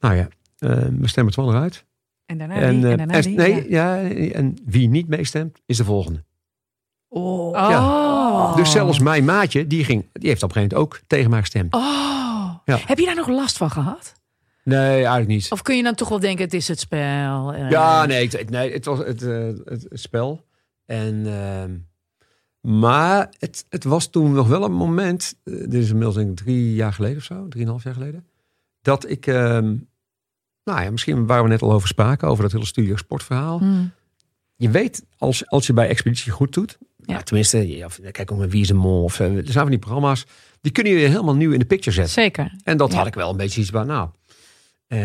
Nou 0.00 0.14
ja, 0.14 0.28
eh, 0.58 0.70
we 1.00 1.08
stemmen 1.08 1.32
het 1.34 1.42
wel 1.44 1.54
eruit. 1.54 1.84
En 2.26 2.38
daarna 2.38 2.54
en, 2.54 2.80
die, 2.80 2.84
en 2.84 2.90
eh, 2.90 2.96
daarna 2.96 3.12
en- 3.14 3.22
die. 3.22 3.36
nee, 3.36 3.70
ja. 3.70 3.94
ja. 3.96 4.10
en 4.32 4.54
wie 4.64 4.88
niet 4.88 5.08
meestemt, 5.08 5.60
is 5.66 5.76
de 5.76 5.84
volgende. 5.84 6.24
Oh. 7.08 7.46
Oh. 7.48 8.56
Dus 8.56 8.70
zelfs 8.70 8.98
mijn 8.98 9.24
maatje, 9.24 9.66
die, 9.66 9.84
ging, 9.84 10.08
die 10.12 10.28
heeft 10.28 10.42
op 10.42 10.48
een 10.48 10.54
gegeven 10.54 10.76
moment 10.76 10.94
ook 10.94 11.00
tegen 11.06 11.30
mij 11.30 11.40
gestemd. 11.40 11.74
Oh. 11.74 12.54
Ja. 12.64 12.78
Heb 12.86 12.98
je 12.98 13.04
daar 13.04 13.14
nog 13.14 13.28
last 13.28 13.56
van 13.56 13.70
gehad? 13.70 14.12
Nee, 14.64 14.88
eigenlijk 14.96 15.26
niet. 15.28 15.52
Of 15.52 15.62
kun 15.62 15.76
je 15.76 15.82
dan 15.82 15.94
toch 15.94 16.08
wel 16.08 16.20
denken, 16.20 16.44
het 16.44 16.54
is 16.54 16.68
het 16.68 16.80
spel? 16.80 17.52
eh, 17.54 17.70
Ja, 17.70 18.06
nee, 18.06 18.28
het, 18.28 18.50
nee, 18.50 18.72
het 18.72 18.84
was 18.84 18.98
het, 18.98 19.22
eh, 19.22 19.46
het, 19.64 19.86
spel. 19.90 20.44
En, 20.86 21.26
ehm, 21.26 21.76
maar 22.76 23.28
het, 23.38 23.66
het 23.68 23.84
was 23.84 24.06
toen 24.06 24.32
nog 24.32 24.48
wel 24.48 24.64
een 24.64 24.72
moment, 24.72 25.34
dit 25.44 25.74
is 25.74 25.88
inmiddels 25.88 26.14
denk 26.14 26.30
ik 26.30 26.36
drie 26.36 26.74
jaar 26.74 26.92
geleden 26.92 27.16
of 27.16 27.22
zo, 27.22 27.48
drieënhalf 27.48 27.84
jaar 27.84 27.94
geleden, 27.94 28.26
dat 28.82 29.08
ik, 29.10 29.26
ehm, 29.26 29.76
nou 30.66 30.82
ja, 30.82 30.90
misschien 30.90 31.26
waar 31.26 31.42
we 31.42 31.48
net 31.48 31.62
al 31.62 31.72
over 31.72 31.88
spraken, 31.88 32.28
over 32.28 32.42
dat 32.42 32.52
hele 32.52 32.66
studio 32.66 32.96
sportverhaal. 32.96 33.60
Je 34.56 34.70
weet, 34.70 35.04
als, 35.18 35.46
als 35.48 35.66
je 35.66 35.72
bij 35.72 35.88
Expeditie 35.88 36.32
goed 36.32 36.52
doet, 36.52 36.78
Ja. 36.80 37.12
nou, 37.12 37.24
tenminste, 37.24 37.82
of, 37.84 37.98
kijk 38.12 38.32
ook 38.32 38.38
met 38.38 38.50
Wie 38.50 38.60
is 38.60 38.68
de 38.68 38.74
Mol, 38.74 39.02
of 39.04 39.20
eh, 39.20 39.26
er 39.36 39.42
zijn 39.44 39.52
van 39.52 39.70
die 39.70 39.78
programma's, 39.78 40.26
die 40.60 40.72
kunnen 40.72 40.92
je 40.92 40.98
helemaal 41.08 41.34
nieuw 41.36 41.52
in 41.52 41.58
de 41.58 41.64
picture 41.64 41.94
zetten. 41.96 42.12
Zeker. 42.14 42.52
En 42.64 42.76
dat 42.76 42.92
Ja. 42.92 42.98
had 42.98 43.06
ik 43.06 43.14
wel 43.14 43.30
een 43.30 43.36
beetje 43.36 43.60
iets 43.60 43.70
van, 43.70 43.86
nou, 43.86 44.08
eh, 44.86 45.00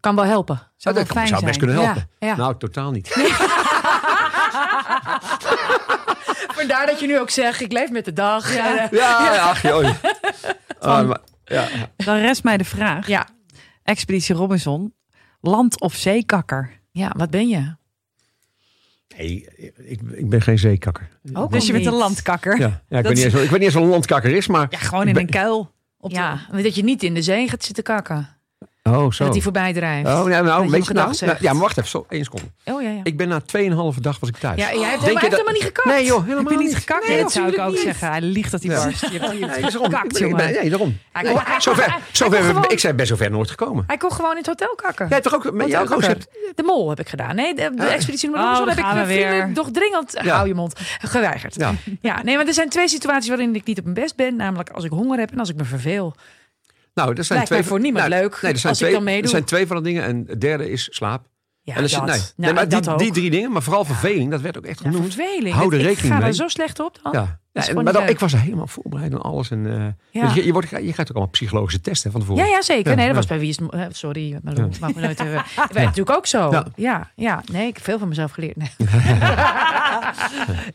Kan 0.00 0.14
wel 0.14 0.24
helpen. 0.24 0.56
Zou 0.56 0.68
dat 0.76 0.94
wel 0.94 1.04
kan- 1.04 1.14
fijn 1.16 1.26
zou 1.28 1.40
zijn. 1.40 1.44
best 1.44 1.58
kunnen 1.58 1.76
helpen. 1.76 2.08
Ja, 2.18 2.26
ja. 2.28 2.36
Nou, 2.36 2.54
totaal 2.58 2.90
niet. 2.90 3.08
Vandaar 6.58 6.86
dat 6.86 7.00
je 7.00 7.06
nu 7.06 7.20
ook 7.20 7.30
zegt, 7.30 7.60
ik 7.60 7.72
leef 7.72 7.90
met 7.90 8.04
de 8.04 8.12
dag. 8.12 8.54
Ja. 8.54 8.74
Ja. 8.74 8.88
Ja, 9.34 9.48
ach 9.50 9.62
joh. 9.62 9.88
Ah, 10.80 11.06
maar- 11.08 11.20
ja. 11.44 11.68
Dan 11.96 12.16
rest 12.16 12.44
mij 12.44 12.56
de 12.56 12.64
vraag. 12.64 13.06
ja. 13.06 13.26
Expeditie 13.84 14.34
Robinson, 14.34 14.94
land 15.40 15.80
of 15.80 15.94
zeekakker? 15.94 16.80
Ja, 16.90 17.12
wat 17.16 17.30
ben 17.30 17.48
je? 17.48 17.74
Nee, 19.16 19.48
ik, 19.76 20.00
ik 20.12 20.28
ben 20.28 20.42
geen 20.42 20.58
zeekakker. 20.58 21.08
Ook 21.32 21.52
Dus 21.52 21.66
je 21.66 21.72
bent 21.72 21.86
een 21.86 21.92
landkakker? 21.92 22.58
Ja, 22.58 22.82
ja, 22.88 22.98
ik, 22.98 23.04
weet 23.04 23.14
niet 23.14 23.24
eens, 23.24 23.34
ik 23.34 23.40
weet 23.40 23.50
niet 23.50 23.60
eens 23.62 23.74
wat 23.74 23.82
een 23.82 23.88
landkakker 23.88 24.30
is, 24.30 24.46
maar 24.46 24.66
Ja, 24.70 24.78
gewoon 24.78 25.06
in 25.06 25.12
ben- 25.12 25.22
een 25.22 25.28
kuil. 25.28 25.72
Op 25.98 26.10
de- 26.10 26.16
Ja, 26.16 26.46
dat 26.52 26.74
je 26.74 26.84
niet 26.84 27.02
in 27.02 27.14
de 27.14 27.22
zee 27.22 27.48
gaat 27.48 27.64
zitten 27.64 27.84
kakken. 27.84 28.33
Oh, 28.90 29.10
zo. 29.12 29.24
Dat 29.24 29.32
die 29.32 29.42
voorbij 29.42 29.72
drijft. 29.72 30.06
Oh, 30.08 30.14
Dat 30.16 30.26
nou, 30.44 30.70
weet 30.70 30.86
je 30.86 30.92
nou, 30.92 31.14
nou, 31.20 31.36
Ja, 31.40 31.52
maar 31.52 31.62
wacht 31.62 31.78
even, 31.78 31.90
zo, 31.90 32.06
één 32.08 32.24
seconde. 32.24 32.46
Oh 32.64 32.82
ja, 32.82 32.88
ja. 32.90 33.00
Ik 33.02 33.16
ben 33.16 33.28
na 33.28 33.40
2,5 33.40 34.00
dag 34.00 34.18
was 34.20 34.28
ik 34.28 34.36
thuis. 34.36 34.60
Ja, 34.60 34.72
jij 34.72 34.72
hebt 34.72 34.80
Denk 34.80 34.90
helemaal, 34.90 34.98
je 35.00 35.04
hij 35.04 35.12
heeft 35.12 35.20
dat- 35.20 35.30
helemaal 35.30 35.52
niet 35.52 35.62
gekakt. 35.62 35.88
Nee 35.88 36.04
joh, 36.04 36.22
helemaal 36.22 36.44
Heb 36.52 36.52
je 36.60 36.66
niet 36.66 36.76
gekakt? 36.76 37.00
Nee, 37.06 37.14
Nee, 37.14 37.22
dat 37.22 37.32
zou 37.32 37.48
ik 37.52 37.58
ook 37.58 37.70
niet. 37.70 37.80
zeggen. 37.80 38.08
Hij 38.08 38.20
liegt 38.20 38.50
dat 38.50 38.62
hij 38.62 38.74
Ja. 38.74 38.84
barst. 38.84 39.00
Je 39.00 39.06
hebt 39.18 39.30
hier 39.30 39.40
Nee, 39.40 39.60
daarom. 39.60 39.84
gekakt, 39.84 40.06
Ik 40.06 40.12
ben- 40.12 40.28
jongen. 40.28 40.52
Nee, 40.52 40.70
daarom. 40.70 40.98
Hij 41.12 41.22
kon, 41.24 41.40
hij, 41.44 41.60
Zover, 41.60 41.84
hij- 41.90 41.98
zover, 42.12 42.32
hij 42.38 42.44
kon 42.46 42.54
gewoon, 42.54 42.70
ik 42.70 42.80
zei 42.80 42.92
ben 42.92 43.06
zover 43.06 43.30
nooit 43.30 43.50
gekomen. 43.50 43.84
hij 43.86 43.96
kon 43.96 44.12
gewoon 44.12 44.30
in 44.30 44.36
het 44.36 44.46
hotel 44.46 44.74
kakken. 44.74 45.06
Jij 45.08 45.20
toch 45.20 45.34
ook 45.34 45.52
met 45.52 45.68
jouw 45.68 45.80
Hotel 45.80 45.96
concept? 45.96 46.26
De 46.54 46.62
mol 46.62 46.88
heb 46.88 47.00
ik 47.00 47.08
gedaan. 47.08 47.34
Nee, 47.36 47.54
de, 47.54 47.70
de 47.74 47.84
expeditie 47.86 48.28
nummer 48.30 48.46
Oh, 48.50 48.56
daar 48.58 48.66
heb 48.68 48.76
ik 48.78 48.84
gaan 48.84 48.94
mijn 48.94 49.06
we 49.06 49.12
vrienden 49.12 49.44
weer. 49.46 49.54
toch 49.54 49.70
dringend, 49.70 50.18
Ja. 50.22 50.34
hou 50.34 50.48
je 50.48 50.54
mond, 50.54 50.80
geweigerd. 51.00 51.54
Ja. 51.54 51.72
Ja, 52.00 52.22
nee, 52.22 52.36
maar 52.36 52.46
er 52.46 52.54
zijn 52.54 52.68
twee 52.68 52.88
situaties 52.88 53.28
waarin 53.28 53.54
ik 53.54 53.64
niet 53.64 53.78
op 53.78 53.84
mijn 53.84 53.96
best 53.96 54.16
ben. 54.16 54.36
Namelijk 54.36 54.70
als 54.70 54.84
ik 54.84 54.90
honger 54.90 55.18
heb 55.18 55.30
en 55.30 55.38
als 55.38 55.48
ik 55.48 55.56
me 55.56 55.64
verveel. 55.64 56.14
Nou, 56.94 57.14
er 57.14 57.24
zijn 57.24 57.38
Lijkt 57.38 57.46
twee 57.46 57.60
mij 57.60 57.68
voor 57.68 57.80
niemand 57.80 58.08
nou, 58.08 58.22
leuk 58.22 58.42
Nee, 58.42 58.52
er 58.52 58.58
zijn 58.58 58.72
als 58.72 58.82
ik 58.82 58.86
twee, 58.86 58.92
dan 58.92 59.04
meedoe. 59.04 59.22
Er 59.22 59.28
zijn 59.28 59.44
twee 59.44 59.66
van 59.66 59.76
de 59.76 59.82
dingen 59.82 60.02
en 60.04 60.24
het 60.26 60.40
derde 60.40 60.70
is 60.70 60.88
slaap. 60.90 61.26
Ja, 61.66 61.74
en 61.76 61.82
als 61.82 61.90
je- 61.90 61.96
dat. 61.96 62.06
nee, 62.06 62.16
Nou, 62.16 62.30
nee, 62.36 62.52
maar 62.52 62.68
dat 62.68 62.82
die, 62.84 62.92
ook. 62.92 62.98
die 62.98 63.12
drie 63.12 63.30
dingen, 63.30 63.52
maar 63.52 63.62
vooral 63.62 63.84
verveling, 63.84 64.30
dat 64.30 64.40
werd 64.40 64.56
ook 64.58 64.64
echt 64.64 64.80
Ja, 64.82 64.90
genoemd. 64.90 65.14
verveling. 65.14 65.54
Hou 65.54 65.72
er 65.74 65.80
Ik 65.80 65.86
rekening 65.86 66.12
ga 66.14 66.18
mee. 66.18 66.28
er 66.28 66.34
zo 66.34 66.48
slecht 66.48 66.80
op 66.80 66.98
dan. 67.02 67.12
Ja. 67.12 67.38
en- 67.52 67.74
maar 67.84 67.92
dan, 67.92 68.06
ik 68.08 68.18
was 68.18 68.32
helemaal 68.36 68.66
voorbereid 68.66 69.12
en 69.12 69.20
alles. 69.22 69.50
En, 69.50 69.66
eh, 70.12 70.20
Ja. 70.22 70.32
je, 70.34 70.44
je, 70.46 70.52
wordt, 70.52 70.68
je 70.70 70.76
krijgt 70.76 71.00
ook 71.00 71.08
allemaal 71.08 71.26
psychologische 71.28 71.80
testen 71.80 72.10
van 72.10 72.20
tevoren. 72.20 72.44
Ja, 72.44 72.50
ja, 72.50 72.62
zeker. 72.62 72.90
Ja, 72.90 72.96
nee, 72.96 73.06
dat 73.06 73.14
ja. 73.14 73.20
was 73.20 73.26
bij 73.26 73.38
wie 73.38 73.48
is 73.48 73.58
eh, 73.70 73.80
Sorry, 73.90 74.38
maar 74.42 74.56
Ja. 74.56 74.62
dat 74.62 74.78
mag 74.78 74.94
me 74.94 75.00
nooit. 75.00 75.20
eh, 75.20 75.26
Dat 75.56 75.72
werd 75.72 75.86
natuurlijk 75.86 76.16
ook 76.16 76.26
zo. 76.26 76.50
Ja. 76.50 76.64
Ja. 76.76 77.10
ja, 77.16 77.42
Nee, 77.52 77.66
ik 77.66 77.74
heb 77.74 77.84
veel 77.84 77.98
van 77.98 78.08
mezelf 78.08 78.30
geleerd. 78.32 78.56
Nee. 78.56 78.70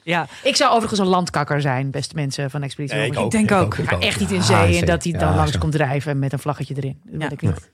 Ja, 0.04 0.28
Ik 0.44 0.56
zou 0.56 0.72
overigens 0.72 1.00
een 1.00 1.06
landkakker 1.08 1.62
zijn, 1.62 1.92
beste 1.92 2.16
mensen 2.16 2.50
van 2.50 2.64
Expeditie 2.64 2.98
Nee, 2.98 3.12
ik 3.26 3.32
denk 3.32 3.52
ook. 3.52 3.78
ik 3.78 3.92
Maar 3.92 4.00
echt 4.00 4.20
niet 4.20 4.32
in 4.32 4.44
zee 4.44 4.80
en 4.80 4.86
dat 4.86 5.04
hij 5.04 5.12
dan 5.14 5.30
Ja, 5.30 5.36
langs 5.36 5.52
zo. 5.52 5.60
komt 5.60 5.72
drijven 5.72 6.20
met 6.20 6.34
een 6.34 6.40
vlaggetje 6.40 6.74
erin. 6.78 7.02
Dat 7.04 7.32
ik 7.32 7.42
niet. 7.42 7.72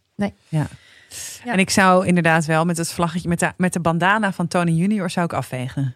Ja. 0.48 0.68
Ja. 1.46 1.52
En 1.52 1.60
ik 1.60 1.70
zou 1.70 2.06
inderdaad 2.06 2.46
wel 2.46 2.66
met 2.66 2.78
het 2.78 2.92
vlaggetje, 2.92 3.30
met 3.30 3.40
de, 3.40 3.54
met 3.58 3.74
de 3.74 3.80
bandana 3.80 4.32
van 4.34 4.48
Tony 4.48 4.72
Junior 4.72 5.10
zou 5.10 5.26
ik 5.26 5.34
afvegen. 5.34 5.96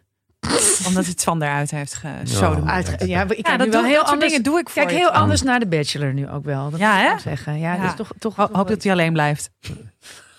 Omdat 0.87 1.05
het 1.05 1.23
Van 1.23 1.41
eruit 1.41 1.71
heeft 1.71 1.93
gesoden. 1.93 2.63
Ja. 2.63 2.69
Uit, 2.71 2.95
ja, 3.05 3.23
ik 3.29 3.47
Ja, 3.47 3.57
dat, 3.57 3.65
nu 3.67 3.71
wel 3.71 3.83
heel 3.83 3.89
dat 3.91 3.99
soort 3.99 4.09
anders. 4.11 4.29
dingen 4.31 4.43
doe 4.43 4.59
ik 4.59 4.69
voor 4.69 4.81
Kijk 4.81 4.93
je. 4.93 4.97
heel 4.97 5.09
anders 5.11 5.41
naar 5.41 5.59
de 5.59 5.67
Bachelor 5.67 6.13
nu 6.13 6.29
ook 6.29 6.43
wel. 6.45 6.69
Dat 6.69 6.79
Ja, 6.79 6.95
ik 6.97 7.03
hè? 7.03 7.09
wel 7.09 7.19
zeggen. 7.19 7.59
Ja, 7.59 7.73
Ja. 7.73 7.81
Dat 7.81 7.89
is 7.89 7.95
toch, 7.95 8.09
toch, 8.19 8.35
Ho- 8.35 8.49
hoop 8.51 8.67
dat 8.67 8.83
hij 8.83 8.91
alleen 8.91 9.13
blijft. 9.13 9.49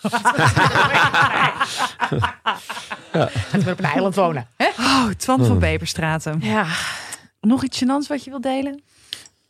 Gaat 3.13 3.63
weer 3.63 3.73
op 3.73 3.79
een 3.79 3.85
eiland 3.85 4.15
wonen. 4.15 4.47
Hè? 4.57 4.67
Oh, 4.79 5.09
Twan 5.17 5.45
van. 5.47 5.59
Beperstraten. 5.59 6.39
Ja. 6.43 6.67
Nog 7.41 7.65
iets 7.65 7.85
gênants 7.85 8.07
wat 8.09 8.25
je 8.25 8.31
wilt 8.31 8.43
delen? 8.43 8.83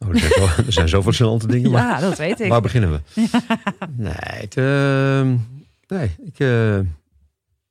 Oh, 0.05 0.09
er, 0.09 0.19
zijn 0.19 0.33
zo- 0.33 0.63
er 0.67 0.73
zijn 0.73 0.89
zoveel 0.89 1.03
verschillende 1.03 1.47
dingen. 1.47 1.71
Maar 1.71 1.83
Ja, 1.83 2.01
dat 2.01 2.19
weet 2.19 2.41
ik. 2.41 2.49
waar 2.49 2.61
beginnen 2.61 2.91
we? 2.91 3.01
Nee, 3.97 4.13
het, 4.17 4.57
ehm, 4.57 5.37
nee 5.89 6.11
ik, 6.25 6.39
eh, 6.39 6.79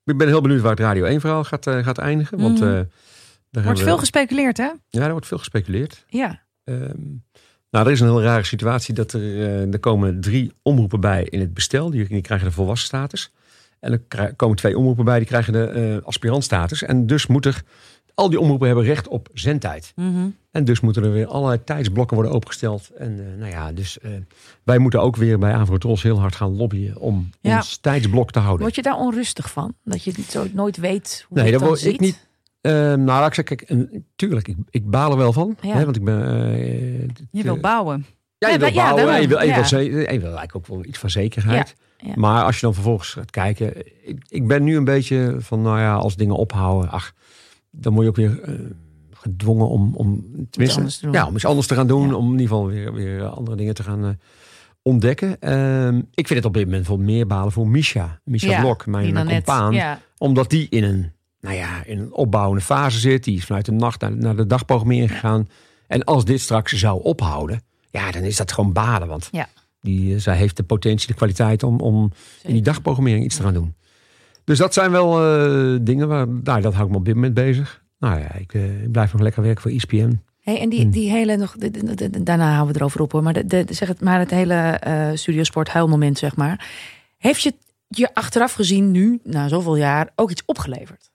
ik 0.04 0.18
ben 0.18 0.28
heel 0.28 0.42
benieuwd 0.42 0.62
waar 0.62 0.72
het 0.72 0.80
Radio 0.80 1.06
1 1.06 1.20
verhaal 1.20 1.44
gaat, 1.44 1.68
eh, 1.68 1.84
gaat 1.84 1.98
eindigen. 1.98 2.40
Want 2.40 2.62
eh, 2.62 2.66
daar 2.66 2.74
Er 2.78 2.86
wordt 3.52 3.66
hebben 3.66 3.84
veel 3.86 3.98
gespeculeerd, 3.98 4.58
hè? 4.58 4.70
Ja, 4.90 5.04
er 5.06 5.12
wordt 5.12 5.28
veel 5.28 5.38
gespeculeerd. 5.38 6.06
ja. 6.08 6.42
Ehm, 6.64 6.92
nou, 7.72 7.86
er 7.86 7.92
is 7.92 8.00
een 8.00 8.08
heel 8.08 8.22
rare 8.24 8.44
situatie 8.44 8.94
dat 8.94 9.14
er, 9.14 9.22
eh, 9.22 9.74
er 9.74 9.80
komen 9.80 10.22
drie 10.22 10.52
omroepen 10.62 11.00
bij 11.00 11.24
in 11.24 11.40
het 11.40 11.54
bestel. 11.54 11.90
Die, 11.90 12.08
die 12.08 12.22
krijgen 12.22 12.48
de 12.48 12.54
volwassen 12.54 12.88
status. 12.88 13.32
En 13.80 13.92
er 14.10 14.34
komen 14.36 14.58
twee 14.58 14.78
omroepen 14.78 15.06
bij, 15.06 15.18
die 15.18 15.28
krijgen 15.28 15.54
de 15.54 15.64
eh 15.66 16.08
aspirantstatus. 16.08 16.84
En 16.84 17.08
dus 17.08 17.28
moet 17.28 17.46
er, 17.46 17.62
al 18.20 18.30
die 18.30 18.40
omroepen 18.40 18.68
hebben 18.68 18.86
recht 18.86 19.08
op 19.08 19.30
zendtijd. 19.34 19.92
Mhm. 19.96 20.28
En 20.52 20.64
dus 20.66 20.80
moeten 20.80 21.04
er 21.04 21.12
weer 21.12 21.28
allerlei 21.28 21.64
tijdsblokken 21.64 22.16
worden 22.16 22.34
opengesteld. 22.36 22.90
En 22.98 23.20
eh, 23.20 23.40
nou 23.40 23.52
ja, 23.52 23.72
dus 23.72 24.00
eh, 24.00 24.12
wij 24.64 24.78
moeten 24.78 25.02
ook 25.02 25.16
weer 25.16 25.40
bij 25.40 25.54
Avrotros 25.54 26.04
heel 26.04 26.20
hard 26.20 26.36
gaan 26.36 26.56
lobbyen 26.56 26.98
om 26.98 27.30
Ja. 27.42 27.56
ons 27.56 27.78
tijdsblok 27.78 28.32
te 28.32 28.40
houden. 28.40 28.62
Word 28.62 28.76
je 28.76 28.82
daar 28.82 28.98
onrustig 28.98 29.52
van? 29.52 29.74
Dat 29.84 30.04
je 30.04 30.12
het 30.16 30.32
zo 30.32 30.46
nooit 30.54 30.78
weet 30.78 31.26
hoe 31.28 31.42
Nee, 31.42 31.52
dan 31.52 31.62
word 31.68 31.86
ik 31.86 32.00
niet- 32.00 32.28
Ehm, 32.62 33.04
nou, 33.04 33.26
ik 33.26 33.34
zeggen, 33.34 33.44
kijk, 33.58 33.62
en, 33.70 34.06
tuurlijk, 34.16 34.48
ik, 34.48 34.56
ik 34.70 34.90
baal 34.90 35.12
er 35.12 35.18
wel 35.18 35.34
van. 35.34 35.56
Ja. 35.62 35.76
Hè, 35.76 35.84
want 35.84 35.96
ik 35.96 36.04
ben... 36.04 36.24
eh, 36.54 37.08
Je 37.32 37.44
wil 37.44 37.58
bouwen. 37.60 38.06
Ja, 38.38 38.48
Ja, 38.48 38.54
je 38.54 38.60
wil 38.60 38.68
ja, 38.74 38.74
bouwen, 38.94 39.14
en 39.16 39.22
je 39.22 39.28
wil, 39.28 39.40
je 39.42 39.54
wil, 39.54 39.80
Ja. 39.80 39.88
je 40.12 40.20
wil 40.20 40.24
eigenlijk 40.38 40.56
ook 40.56 40.68
wel 40.68 40.86
iets 40.86 40.98
van 41.00 41.10
zekerheid. 41.10 41.76
Ja, 41.98 42.08
ja. 42.08 42.14
Maar 42.16 42.44
als 42.44 42.56
je 42.56 42.62
dan 42.62 42.74
vervolgens 42.74 43.10
gaat 43.10 43.32
kijken... 43.32 43.78
Ik, 44.08 44.24
ik 44.30 44.48
ben 44.48 44.64
nu 44.64 44.78
een 44.78 44.84
beetje 44.84 45.36
van, 45.40 45.62
nou 45.62 45.80
ja, 45.80 45.94
als 45.96 46.16
dingen 46.16 46.36
ophouden... 46.36 46.90
Ach, 46.92 47.14
dan 47.72 47.94
word 47.94 48.04
je 48.04 48.10
ook 48.10 48.16
weer 48.16 48.42
eh, 48.44 48.60
gedwongen 49.12 49.70
om, 49.70 49.96
om 49.96 50.26
tenminste, 50.50 50.78
anders 50.80 50.98
te 50.98 51.04
doen. 51.06 51.14
Ja, 51.14 51.28
om 51.28 51.36
iets 51.36 51.46
anders 51.46 51.68
te 51.68 51.74
gaan 51.76 51.88
doen. 51.88 52.08
Ja. 52.08 52.16
Om 52.16 52.26
in 52.26 52.32
ieder 52.32 52.48
geval 52.48 52.68
weer, 52.68 52.94
weer 52.94 53.24
andere 53.26 53.58
dingen 53.58 53.74
te 53.74 53.84
gaan 53.84 54.04
eh, 54.06 54.10
ontdekken. 54.82 55.42
Ehm, 55.42 55.98
ik 55.98 56.28
vind 56.28 56.40
het 56.40 56.46
op 56.46 56.54
dit 56.54 56.66
moment 56.66 56.88
wel 56.88 56.98
meer 56.98 57.28
balen 57.28 57.52
voor 57.52 57.68
Misha. 57.68 58.20
Misha 58.24 58.50
Ja, 58.50 58.62
Blok, 58.62 58.86
mijn, 58.86 59.14
net- 59.14 59.28
compaan. 59.28 59.74
Ja. 59.74 60.00
Omdat 60.18 60.50
die 60.50 60.68
in 60.70 60.84
een, 60.84 61.12
nou 61.42 61.56
ja, 61.56 61.84
in 61.86 62.00
een 62.00 62.14
opbouwende 62.14 62.64
fase 62.64 63.00
zit. 63.00 63.24
Die 63.24 63.38
is 63.38 63.46
vanuit 63.46 63.66
de 63.66 63.72
nacht 63.72 64.02
naar, 64.02 64.16
naar 64.16 64.36
de 64.36 64.48
dagprogrammering 64.48 65.12
gegaan. 65.12 65.50
En 65.88 66.04
als 66.04 66.26
dit 66.26 66.42
straks 66.42 66.74
zou 66.74 67.04
ophouden, 67.04 67.62
ja, 67.90 68.12
dan 68.12 68.22
is 68.24 68.38
dat 68.38 68.52
gewoon 68.52 68.74
baden. 68.74 69.08
Want 69.08 69.30
die, 69.82 70.14
eh, 70.16 70.20
zij 70.22 70.36
heeft 70.38 70.58
de 70.58 70.64
potentie, 70.64 71.08
de 71.08 71.14
kwaliteit 71.14 71.64
om, 71.64 71.80
om 71.80 72.12
in 72.44 72.54
die 72.54 72.62
dagprogrammering 72.62 73.24
iets 73.24 73.36
te 73.36 73.44
gaan 73.44 73.54
doen. 73.54 73.76
Dus 74.50 74.58
dat 74.58 74.74
zijn 74.74 74.91
wel 74.91 75.24
eh, 75.24 75.78
dingen 75.82 76.08
waar, 76.08 76.28
nou, 76.28 76.62
dat 76.62 76.74
hou 76.74 76.86
ik 76.86 76.91
me 76.91 76.97
op 76.97 77.06
dit 77.06 77.16
moment 77.16 77.34
bezig. 77.34 77.84
Nou 78.00 78.20
ja, 78.20 78.34
ik, 78.34 78.54
eh, 78.54 78.82
ik 78.84 78.91
blijf 78.91 79.12
nog 79.12 79.22
lekker 79.22 79.41
werken 79.43 79.62
voor 79.62 79.72
ESPN. 79.72 80.22
Hey, 80.39 80.60
en 80.62 80.70
die, 80.70 80.82
Hmm. 80.82 80.91
die 80.91 81.10
hele 81.12 81.38
nog, 81.38 81.56
de- 81.58 81.72
de- 81.72 82.10
de- 82.10 82.24
daarna 82.24 82.52
houden 82.54 82.74
we 82.74 82.80
erover 82.80 83.02
op 83.02 83.12
hoor. 83.12 83.24
Maar, 83.24 83.47
de, 83.47 83.66
zeg 83.70 83.88
het, 83.88 84.02
maar 84.02 84.20
het 84.20 84.30
hele 84.30 84.54
eh 84.54 85.10
studiosport 85.14 85.70
huilmoment, 85.70 86.18
zeg 86.18 86.36
maar. 86.36 86.70
Heeft 87.18 87.41
je 87.41 87.54
je 87.88 88.14
achteraf 88.14 88.54
gezien 88.54 88.91
nu, 88.91 89.20
na 89.24 89.47
zoveel 89.47 89.76
jaar, 89.76 90.10
ook 90.16 90.32
iets 90.32 90.43
opgeleverd? 90.45 91.10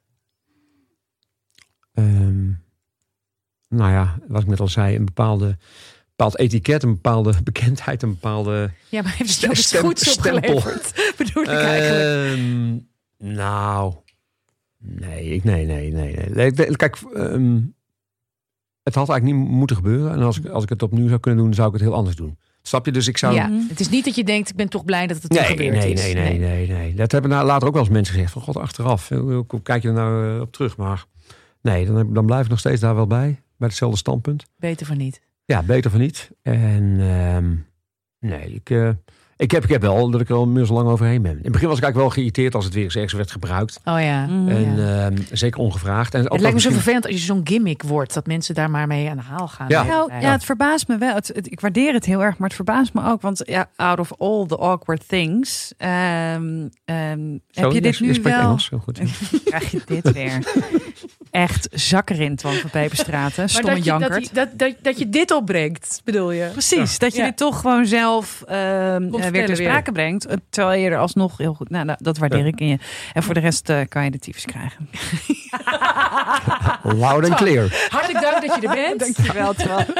Ehm, 1.94 2.46
nou 3.68 3.90
ja, 3.92 4.18
wat 4.28 4.42
ik 4.42 4.48
net 4.48 4.60
al 4.60 4.68
zei, 4.68 4.96
een 4.96 5.04
bepaalde, 5.04 5.56
bepaald 6.08 6.38
etiket, 6.38 6.82
een 6.82 6.92
bepaalde 6.94 7.34
bekendheid, 7.44 8.02
een 8.02 8.10
bepaalde 8.10 8.70
Ja, 8.88 9.02
maar 9.02 9.14
heeft 9.16 9.40
het 9.42 9.56
Stem- 9.56 9.90
stempel. 9.90 9.90
opgeleverd? 9.90 10.92
Bedoel 11.18 11.42
ik 11.42 11.48
eigenlijk. 11.48 12.38
Ehm, 12.38 12.78
nou, 13.18 13.94
nee, 14.78 15.40
nee, 15.44 15.66
nee, 15.66 15.92
nee. 15.92 16.30
nee. 16.30 16.76
Kijk, 16.76 16.96
ehm, 17.14 17.60
het 18.82 18.94
had 18.94 19.08
eigenlijk 19.08 19.22
niet 19.38 19.48
moeten 19.48 19.76
gebeuren. 19.76 20.12
En 20.12 20.22
als 20.22 20.38
ik, 20.38 20.46
als 20.46 20.62
ik 20.62 20.68
het 20.68 20.82
opnieuw 20.82 21.08
zou 21.08 21.20
kunnen 21.20 21.44
doen, 21.44 21.54
zou 21.54 21.66
ik 21.66 21.72
het 21.72 21.82
heel 21.82 21.94
anders 21.94 22.16
doen. 22.16 22.38
Snap 22.62 22.86
je? 22.86 22.92
Dus 22.92 23.08
ik 23.08 23.18
zou... 23.18 23.34
Ja, 23.34 23.50
het 23.68 23.80
is 23.80 23.88
niet 23.88 24.04
dat 24.04 24.14
je 24.14 24.24
denkt, 24.24 24.48
ik 24.48 24.56
ben 24.56 24.68
toch 24.68 24.84
blij 24.84 25.06
dat 25.06 25.22
het 25.22 25.32
Nee, 25.32 25.44
gebeurd 25.44 25.70
nee, 25.70 25.92
is. 25.92 26.02
nee, 26.02 26.14
nee, 26.14 26.38
nee, 26.38 26.68
nee. 26.68 26.94
Dat 26.94 27.12
hebben 27.12 27.30
nou 27.30 27.46
later 27.46 27.68
ook 27.68 27.74
wel 27.74 27.82
eens 27.82 27.92
mensen 27.92 28.14
gezegd. 28.14 28.32
Van 28.32 28.42
god, 28.42 28.56
achteraf. 28.56 29.08
Hoe 29.08 29.62
kijk 29.62 29.82
je 29.82 29.88
er 29.88 29.94
nou 29.94 30.34
eh, 30.34 30.40
op 30.40 30.52
terug? 30.52 30.76
Maar 30.76 31.04
nee, 31.62 31.86
dan, 31.86 32.12
dan 32.12 32.26
blijf 32.26 32.44
ik 32.44 32.50
nog 32.50 32.58
steeds 32.58 32.80
daar 32.80 32.94
wel 32.94 33.06
bij. 33.06 33.40
Bij 33.56 33.68
hetzelfde 33.68 33.98
standpunt. 33.98 34.44
Beter 34.58 34.86
van 34.86 34.96
niet. 34.96 35.20
Ja, 35.44 35.62
beter 35.62 35.90
van 35.90 36.00
niet. 36.00 36.30
En 36.42 36.96
ehm, 37.00 37.54
nee, 38.30 38.54
ik, 38.54 38.70
eh, 38.70 38.90
ik, 39.36 39.50
heb, 39.50 39.64
ik 39.64 39.70
heb 39.70 39.80
wel 39.80 40.10
dat 40.10 40.20
ik 40.20 40.28
er 40.28 40.34
al 40.34 40.42
inmiddels 40.42 40.70
lang 40.70 40.88
overheen 40.88 41.22
ben. 41.22 41.30
In 41.36 41.42
het 41.42 41.52
begin 41.52 41.68
was 41.68 41.76
ik 41.78 41.82
eigenlijk 41.84 41.96
wel 41.96 42.08
geïrriteerd 42.10 42.54
als 42.54 42.64
het 42.64 42.74
weer 42.74 42.84
eens 42.84 42.94
ergens 42.94 43.12
werd 43.12 43.30
gebruikt. 43.30 43.80
Oh 43.84 44.00
ja. 44.00 44.26
Mhm. 44.26 44.48
En 44.48 44.76
Ja. 44.76 45.04
ehm, 45.06 45.16
zeker 45.32 45.60
ongevraagd. 45.60 46.14
En 46.14 46.22
Het 46.22 46.40
lijkt 46.40 46.54
me 46.56 46.62
zo 46.62 46.70
vervelend 46.70 47.06
als 47.06 47.14
je 47.14 47.20
zo'n 47.20 47.40
gimmick 47.44 47.82
wordt. 47.82 48.14
Dat 48.14 48.26
mensen 48.26 48.54
daar 48.54 48.70
maar 48.70 48.86
mee 48.86 49.10
aan 49.10 49.16
de 49.16 49.22
haal 49.22 49.48
gaan. 49.48 49.68
Ja. 49.68 49.82
Nou, 49.82 50.12
ja, 50.20 50.32
het 50.32 50.44
verbaast 50.44 50.88
me 50.88 50.98
wel. 50.98 51.14
Het, 51.14 51.30
het- 51.34 51.50
ik 51.52 51.60
waardeer 51.60 51.92
het 51.92 52.04
heel 52.04 52.22
erg, 52.22 52.38
maar 52.38 52.46
het 52.48 52.56
verbaast 52.56 52.94
me 52.94 53.04
ook. 53.06 53.20
Want 53.20 53.42
ja, 53.46 53.68
out 53.76 53.98
of 53.98 54.12
all 54.18 54.46
the 54.46 54.56
awkward 54.56 55.08
things, 55.08 55.72
ehm, 55.76 56.68
ehm, 56.84 57.18
Zo, 57.50 57.60
heb 57.62 57.72
je 57.72 57.80
dit 57.80 57.96
je 57.98 58.04
nu 58.04 58.14
spreekt 58.14 58.36
wel? 58.36 58.44
Engels, 58.46 58.64
zo 58.64 58.78
goed. 58.78 59.00
Krijg 59.44 59.70
je 59.70 59.80
dit 59.86 60.12
weer? 60.12 60.38
Echt 61.34 61.68
zakkerin, 61.72 62.36
Twan 62.36 62.52
van 62.54 62.70
Peperstraten. 62.70 63.38
Maar 63.40 63.48
Stomme 63.48 63.74
dat 63.74 63.84
je, 63.84 63.90
dat, 63.90 64.00
jankert. 64.00 64.24
je- 64.28 64.34
dat, 64.34 64.48
dat, 64.58 64.74
dat 64.82 64.98
je 64.98 65.08
dit 65.08 65.30
opbrengt, 65.30 66.00
bedoel 66.04 66.30
je? 66.30 66.48
Precies, 66.52 66.98
dat 66.98 67.12
je 67.12 67.18
Ja. 67.18 67.24
dit 67.24 67.36
toch 67.36 67.60
gewoon 67.60 67.86
zelf 67.86 68.42
ehm, 68.46 68.56
eh, 68.56 69.10
weer 69.10 69.46
ter 69.46 69.56
weer. 69.56 69.56
sprake 69.56 69.92
brengt. 69.92 70.26
eh, 70.26 70.36
Terwijl 70.50 70.80
je 70.80 70.90
er 70.90 70.98
alsnog 70.98 71.38
heel 71.38 71.54
goed... 71.54 71.70
Nou, 71.70 71.84
nou, 71.84 71.98
dat 72.02 72.18
waardeer 72.18 72.38
Ja. 72.38 72.44
ik 72.46 72.60
in 72.60 72.68
je. 72.68 72.78
En 73.12 73.22
voor 73.22 73.34
de 73.34 73.40
rest 73.40 73.68
eh, 73.68 73.80
kan 73.88 74.04
je 74.04 74.10
de 74.10 74.18
tyfus 74.18 74.44
krijgen. 74.44 74.88
Loud 76.82 77.24
and 77.24 77.34
clear. 77.34 77.86
Hartelijk 77.88 78.20
dank 78.24 78.46
dat 78.46 78.54
je 78.60 78.68
er 78.68 78.74
bent. 78.74 79.00
Dankjewel, 79.14 79.54
Twan. 79.54 79.84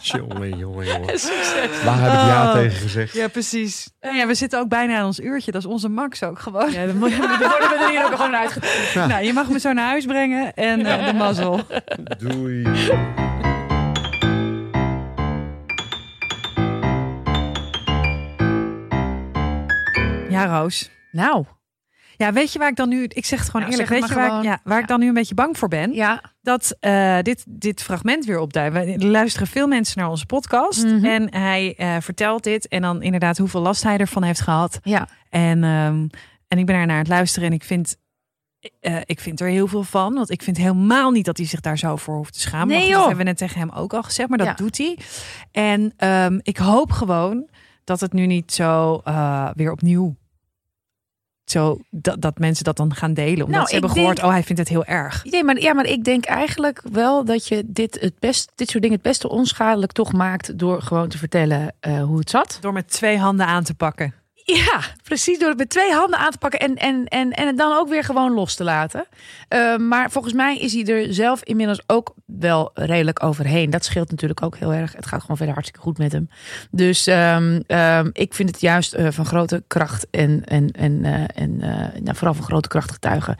jongen, 0.00 0.56
jongen, 0.58 0.86
jongen. 0.86 1.18
Succes. 1.28 1.82
Waar 1.84 2.00
heb 2.00 2.12
ik 2.12 2.18
ja 2.18 2.46
Oh. 2.46 2.52
tegen 2.52 2.76
gezegd? 2.78 3.12
Ja, 3.14 3.28
precies. 3.28 3.90
Nou 4.00 4.16
ja, 4.16 4.26
we 4.26 4.34
zitten 4.34 4.58
ook 4.58 4.68
bijna 4.68 4.98
aan 4.98 5.06
ons 5.06 5.20
uurtje. 5.20 5.50
Dat 5.52 5.60
is 5.60 5.66
onze 5.68 5.88
max 5.88 6.22
ook 6.22 6.38
gewoon. 6.38 6.72
Ja, 6.72 6.86
dan 6.86 6.98
worden 6.98 7.18
we 7.18 7.78
er 7.80 7.90
hier 7.90 8.04
ook 8.04 8.14
gewoon 8.14 8.36
uitgetrokken. 8.36 9.08
Nou, 9.08 9.24
je 9.24 9.32
mag 9.32 9.48
me 9.48 9.58
zo 9.60 9.72
naar 9.72 9.88
huis 9.88 10.04
brengen 10.04 10.54
en 10.54 10.86
eh, 10.86 11.06
de 11.06 11.12
mazzel. 11.12 11.60
Doei. 12.18 12.66
Ja, 20.28 20.46
Roos. 20.46 20.90
Nou, 21.10 21.44
Ja, 22.18 22.32
weet 22.32 22.52
je 22.52 22.58
waar 22.58 22.68
ik 22.68 22.76
dan 22.76 22.88
nu... 22.88 23.04
Ik 23.04 23.24
zeg 23.26 23.38
het 23.38 23.50
gewoon 23.50 23.66
Ja, 23.66 23.72
eerlijk. 23.72 23.88
Weet 23.88 24.08
je 24.08 24.14
waar, 24.14 24.38
ik, 24.38 24.44
ja, 24.44 24.60
waar 24.64 24.78
ik 24.80 24.86
dan 24.86 25.00
nu 25.00 25.08
een 25.08 25.14
beetje 25.14 25.34
bang 25.34 25.58
voor 25.58 25.68
ben? 25.68 25.92
Ja, 25.92 26.22
dat 26.42 26.76
eh, 26.80 27.18
dit, 27.22 27.44
dit 27.48 27.82
fragment 27.82 28.24
weer 28.24 28.38
opduikt. 28.38 28.76
Er 28.76 29.06
luisteren 29.06 29.46
veel 29.48 29.66
mensen 29.66 29.98
naar 29.98 30.08
onze 30.10 30.26
podcast. 30.26 30.84
Mhm. 30.84 31.04
En 31.04 31.34
hij 31.34 31.74
eh, 31.76 31.96
vertelt 32.00 32.44
dit. 32.44 32.68
En 32.68 32.82
dan 32.82 33.02
inderdaad 33.02 33.38
hoeveel 33.38 33.60
last 33.60 33.82
hij 33.82 33.96
ervan 33.98 34.22
heeft 34.22 34.40
gehad. 34.40 34.78
ja. 34.82 35.08
En, 35.30 35.64
ehm, 35.64 36.06
en 36.48 36.58
ik 36.58 36.66
ben 36.66 36.74
er 36.76 36.86
naar 36.86 36.98
het 36.98 37.08
luisteren. 37.08 37.48
En 37.48 37.54
ik 37.54 37.64
vind, 37.64 37.96
eh, 38.80 38.96
ik 39.04 39.20
vind 39.20 39.40
er 39.40 39.48
heel 39.48 39.66
veel 39.66 39.82
van. 39.84 40.14
Want 40.14 40.30
ik 40.30 40.42
vind 40.42 40.56
helemaal 40.56 41.10
niet 41.10 41.24
dat 41.24 41.36
hij 41.36 41.46
zich 41.46 41.60
daar 41.60 41.78
zo 41.78 41.96
voor 41.96 42.16
hoeft 42.16 42.32
te 42.32 42.40
schamen. 42.40 42.66
Nee, 42.68 42.82
joh. 42.86 42.90
Dat 42.90 43.00
hebben 43.00 43.18
we 43.18 43.24
net 43.30 43.36
tegen 43.38 43.58
hem 43.60 43.70
ook 43.70 43.92
al 43.94 44.02
gezegd. 44.02 44.28
Maar 44.28 44.38
dat 44.38 44.46
Ja. 44.46 44.54
doet 44.54 44.78
hij. 44.78 44.98
En 45.52 45.92
ehm, 45.96 46.38
ik 46.42 46.56
hoop 46.56 46.90
gewoon 46.92 47.48
dat 47.84 48.00
het 48.00 48.12
nu 48.12 48.26
niet 48.26 48.52
zo 48.52 49.00
weer 49.54 49.72
opnieuw... 49.72 50.16
Zo, 51.50 51.78
dat, 51.90 52.22
dat 52.22 52.38
mensen 52.38 52.64
dat 52.64 52.76
dan 52.76 52.94
gaan 52.94 53.14
delen. 53.14 53.32
Omdat 53.44 53.48
Nou, 53.50 53.66
ze 53.66 53.72
hebben 53.72 53.90
gehoord, 53.90 54.16
denk- 54.16 54.28
oh 54.28 54.32
hij 54.32 54.42
vindt 54.42 54.60
het 54.60 54.70
heel 54.70 54.84
erg. 54.84 55.24
Nee, 55.24 55.44
maar, 55.44 55.60
ja, 55.60 55.74
maar 55.74 55.86
ik 55.86 56.04
denk 56.04 56.24
eigenlijk 56.24 56.82
wel 56.92 57.24
dat 57.24 57.48
je 57.48 57.62
dit, 57.66 58.00
het 58.00 58.18
best, 58.18 58.52
dit 58.54 58.70
soort 58.70 58.82
dingen 58.82 58.98
het 58.98 59.06
beste 59.06 59.28
onschadelijk 59.28 59.92
toch 59.92 60.12
maakt 60.12 60.58
door 60.58 60.82
gewoon 60.82 61.08
te 61.08 61.18
vertellen 61.18 61.74
eh, 61.80 62.02
hoe 62.02 62.18
het 62.18 62.30
zat. 62.30 62.58
Door 62.60 62.72
met 62.72 62.88
twee 62.88 63.18
handen 63.18 63.46
aan 63.46 63.64
te 63.64 63.74
pakken. 63.74 64.14
Ja, 64.54 64.80
precies. 65.02 65.38
Door 65.38 65.48
het 65.48 65.58
met 65.58 65.68
twee 65.70 65.92
handen 65.92 66.18
aan 66.18 66.30
te 66.30 66.38
pakken 66.38 66.60
en, 66.60 66.76
en, 66.76 67.04
en, 67.04 67.32
en 67.32 67.46
het 67.46 67.56
dan 67.56 67.78
ook 67.78 67.88
weer 67.88 68.04
gewoon 68.04 68.32
los 68.32 68.54
te 68.54 68.64
laten. 68.64 69.06
Eh, 69.48 69.76
maar 69.76 70.10
volgens 70.10 70.34
mij 70.34 70.58
is 70.58 70.72
hij 70.72 70.84
er 70.84 71.14
zelf 71.14 71.42
inmiddels 71.42 71.82
ook 71.86 72.14
wel 72.26 72.70
redelijk 72.74 73.22
overheen. 73.22 73.70
Dat 73.70 73.84
scheelt 73.84 74.10
natuurlijk 74.10 74.42
ook 74.42 74.56
heel 74.56 74.72
erg. 74.72 74.92
Het 74.92 75.06
gaat 75.06 75.20
gewoon 75.20 75.36
verder 75.36 75.54
hartstikke 75.54 75.86
goed 75.86 75.98
met 75.98 76.12
hem. 76.12 76.28
Dus 76.70 77.06
ehm, 77.06 77.60
ehm, 77.66 78.10
ik 78.12 78.34
vind 78.34 78.48
het 78.48 78.60
juist 78.60 78.94
eh, 78.94 79.10
van 79.10 79.26
grote 79.26 79.64
kracht 79.66 80.06
en, 80.10 80.44
en, 80.44 80.70
en, 80.70 81.04
eh, 81.04 81.42
en 81.42 81.60
eh, 81.60 82.00
nou, 82.00 82.16
vooral 82.16 82.34
van 82.34 82.44
grote 82.44 82.68
kracht 82.68 82.92
getuigen. 82.92 83.36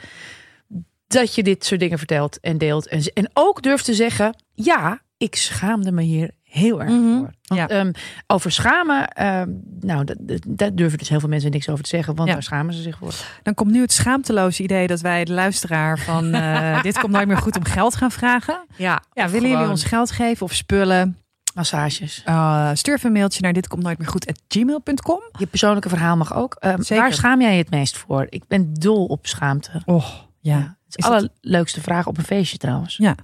Dat 1.07 1.35
je 1.35 1.43
dit 1.43 1.65
soort 1.65 1.81
dingen 1.81 1.99
vertelt 1.99 2.41
en 2.41 2.59
deelt. 2.59 2.89
En, 2.89 3.03
en 3.15 3.31
ook 3.33 3.63
durft 3.63 3.85
te 3.85 3.95
zeggen: 3.95 4.37
ja, 4.55 5.03
ik 5.17 5.35
schaamde 5.35 5.93
me 5.93 6.03
hier 6.03 6.31
heel 6.49 6.81
erg 6.81 6.91
Mhm. 6.91 7.03
voor. 7.19 7.31
Want, 7.43 7.61
Ja. 7.61 7.69
ehm, 7.69 7.93
over 8.27 8.53
schamen, 8.53 9.09
ehm, 9.09 9.49
nou, 9.81 10.05
dat, 10.05 10.17
dat- 10.21 10.43
daar 10.47 10.75
durven 10.75 10.99
dus 10.99 11.09
heel 11.09 11.21
veel 11.21 11.29
mensen 11.29 11.51
niks 11.51 11.69
over 11.69 11.83
te 11.85 11.89
zeggen, 11.91 12.15
want 12.15 12.29
Ja. 12.29 12.35
daar 12.35 12.43
schamen 12.43 12.75
ze 12.75 12.83
zich 12.83 12.99
voor. 12.99 13.15
Dan 13.43 13.55
komt 13.55 13.71
nu 13.71 13.81
het 13.81 13.93
schaamteloze 13.93 14.63
idee 14.63 14.87
dat 14.87 15.01
wij 15.01 15.25
de 15.25 15.33
luisteraar 15.33 15.99
van 15.99 16.33
eh, 16.35 16.83
dit 16.83 16.99
komt 16.99 17.13
nooit 17.13 17.27
meer 17.29 17.37
goed 17.37 17.57
om 17.57 17.65
geld 17.65 17.97
gaan 17.97 18.11
vragen. 18.11 18.65
Ja, 18.77 19.03
Ja, 19.13 19.29
willen 19.29 19.51
jullie 19.51 19.69
ons 19.69 19.85
geld 19.85 20.11
geven 20.11 20.47
of 20.47 20.53
spullen? 20.55 21.17
massages? 21.55 22.23
Uh, 22.29 22.71
stuur 22.73 22.95
even 22.95 23.07
een 23.07 23.13
mailtje 23.13 23.41
naar 23.43 23.53
dit 23.53 23.69
komt 23.69 23.83
nooit 23.83 23.99
meer 23.99 24.09
goed 24.09 24.33
gmail.com. 24.49 25.21
Je 25.39 25.47
persoonlijke 25.47 25.89
verhaal 25.89 26.17
mag 26.17 26.35
ook. 26.35 26.55
Ehm, 26.55 26.81
Zeker. 26.83 27.05
waar 27.05 27.13
schaam 27.15 27.41
jij 27.41 27.53
je 27.53 27.59
het 27.63 27.71
meest 27.71 27.97
voor? 27.97 28.27
Ik 28.29 28.43
ben 28.49 28.75
dol 28.75 29.05
op 29.07 29.27
schaamte. 29.27 29.83
Oh, 29.85 30.07
ja. 30.41 30.57
Het 30.57 30.67
is 30.89 30.97
Is 30.97 31.05
de 31.05 31.11
allerleukste 31.11 31.81
vraag 31.81 32.07
op 32.07 32.19
een 32.19 32.25
feestje 32.25 32.59
trouwens. 32.59 32.97
Ja. 32.97 33.15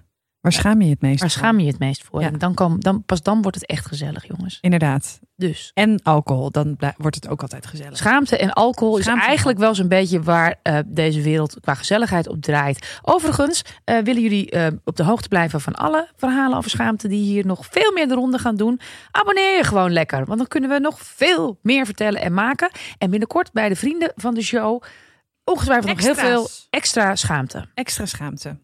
Waar 0.45 0.53
schaam 0.53 0.81
je 0.81 0.85
je 0.85 0.91
het 0.91 1.01
meest 1.01 1.21
Waar 1.21 1.31
voor? 1.31 1.39
schaam 1.39 1.61
je 1.61 1.67
het 1.67 1.79
meest 1.79 2.05
voor? 2.05 2.21
Ja. 2.21 2.27
En 2.27 2.39
dan 2.39 2.55
kom, 2.55 2.81
dan, 2.81 3.05
pas 3.05 3.23
dan 3.23 3.43
wordt 3.43 3.57
het 3.57 3.67
echt 3.67 3.87
gezellig, 3.87 4.27
jongens. 4.27 4.59
Inderdaad. 4.61 5.21
Dus 5.37 5.71
En 5.75 6.03
alcohol, 6.03 6.51
dan 6.51 6.77
wordt 6.97 7.17
het 7.17 7.29
ook 7.29 7.43
altijd 7.43 7.67
gezellig. 7.67 7.97
schaamte 7.97 8.37
en 8.37 8.53
alcohol 8.53 8.97
Schaamte 8.97 9.21
is 9.21 9.23
en 9.23 9.29
eigenlijk 9.29 9.59
wel 9.59 9.75
zo'n 9.75 9.89
beetje 9.89 10.23
waar 10.23 10.55
eh, 10.63 10.79
deze 10.87 11.21
wereld 11.21 11.57
qua 11.61 11.75
gezelligheid 11.75 12.29
op 12.29 12.43
draait. 12.43 12.99
Overigens 13.03 13.63
eh, 13.85 13.99
willen 13.99 14.23
jullie 14.23 14.51
eh, 14.51 14.67
op 14.85 14.97
de 14.97 15.03
hoogte 15.03 15.29
blijven 15.29 15.61
van 15.61 15.75
alle 15.75 16.09
verhalen 16.17 16.57
over 16.57 16.71
schaamte 16.71 17.09
die 17.09 17.23
hier 17.23 17.47
nog 17.47 17.67
veel 17.71 17.93
meer 17.93 18.09
de 18.09 18.15
ronde 18.15 18.39
gaan 18.39 18.57
doen. 18.57 18.81
Abonneer 19.11 19.57
je 19.57 19.65
gewoon 19.65 19.93
lekker, 19.93 20.25
want 20.25 20.39
dan 20.39 20.49
kunnen 20.49 20.71
we 20.71 20.79
nog 20.79 21.01
veel 21.01 21.59
meer 21.63 21.85
vertellen 21.85 22.21
en 22.21 22.35
maken. 22.35 22.71
En 22.99 23.11
binnenkort 23.11 23.53
bij 23.53 23.69
de 23.69 23.77
vrienden 23.77 24.13
van 24.17 24.35
de 24.35 24.43
show 24.43 24.83
ongetwijfeld 25.45 25.97
nog 25.97 26.05
heel 26.05 26.15
veel 26.15 26.49
extra 26.71 27.17
schaamte. 27.17 27.67
Extra 27.75 28.07
schaamte. 28.07 28.57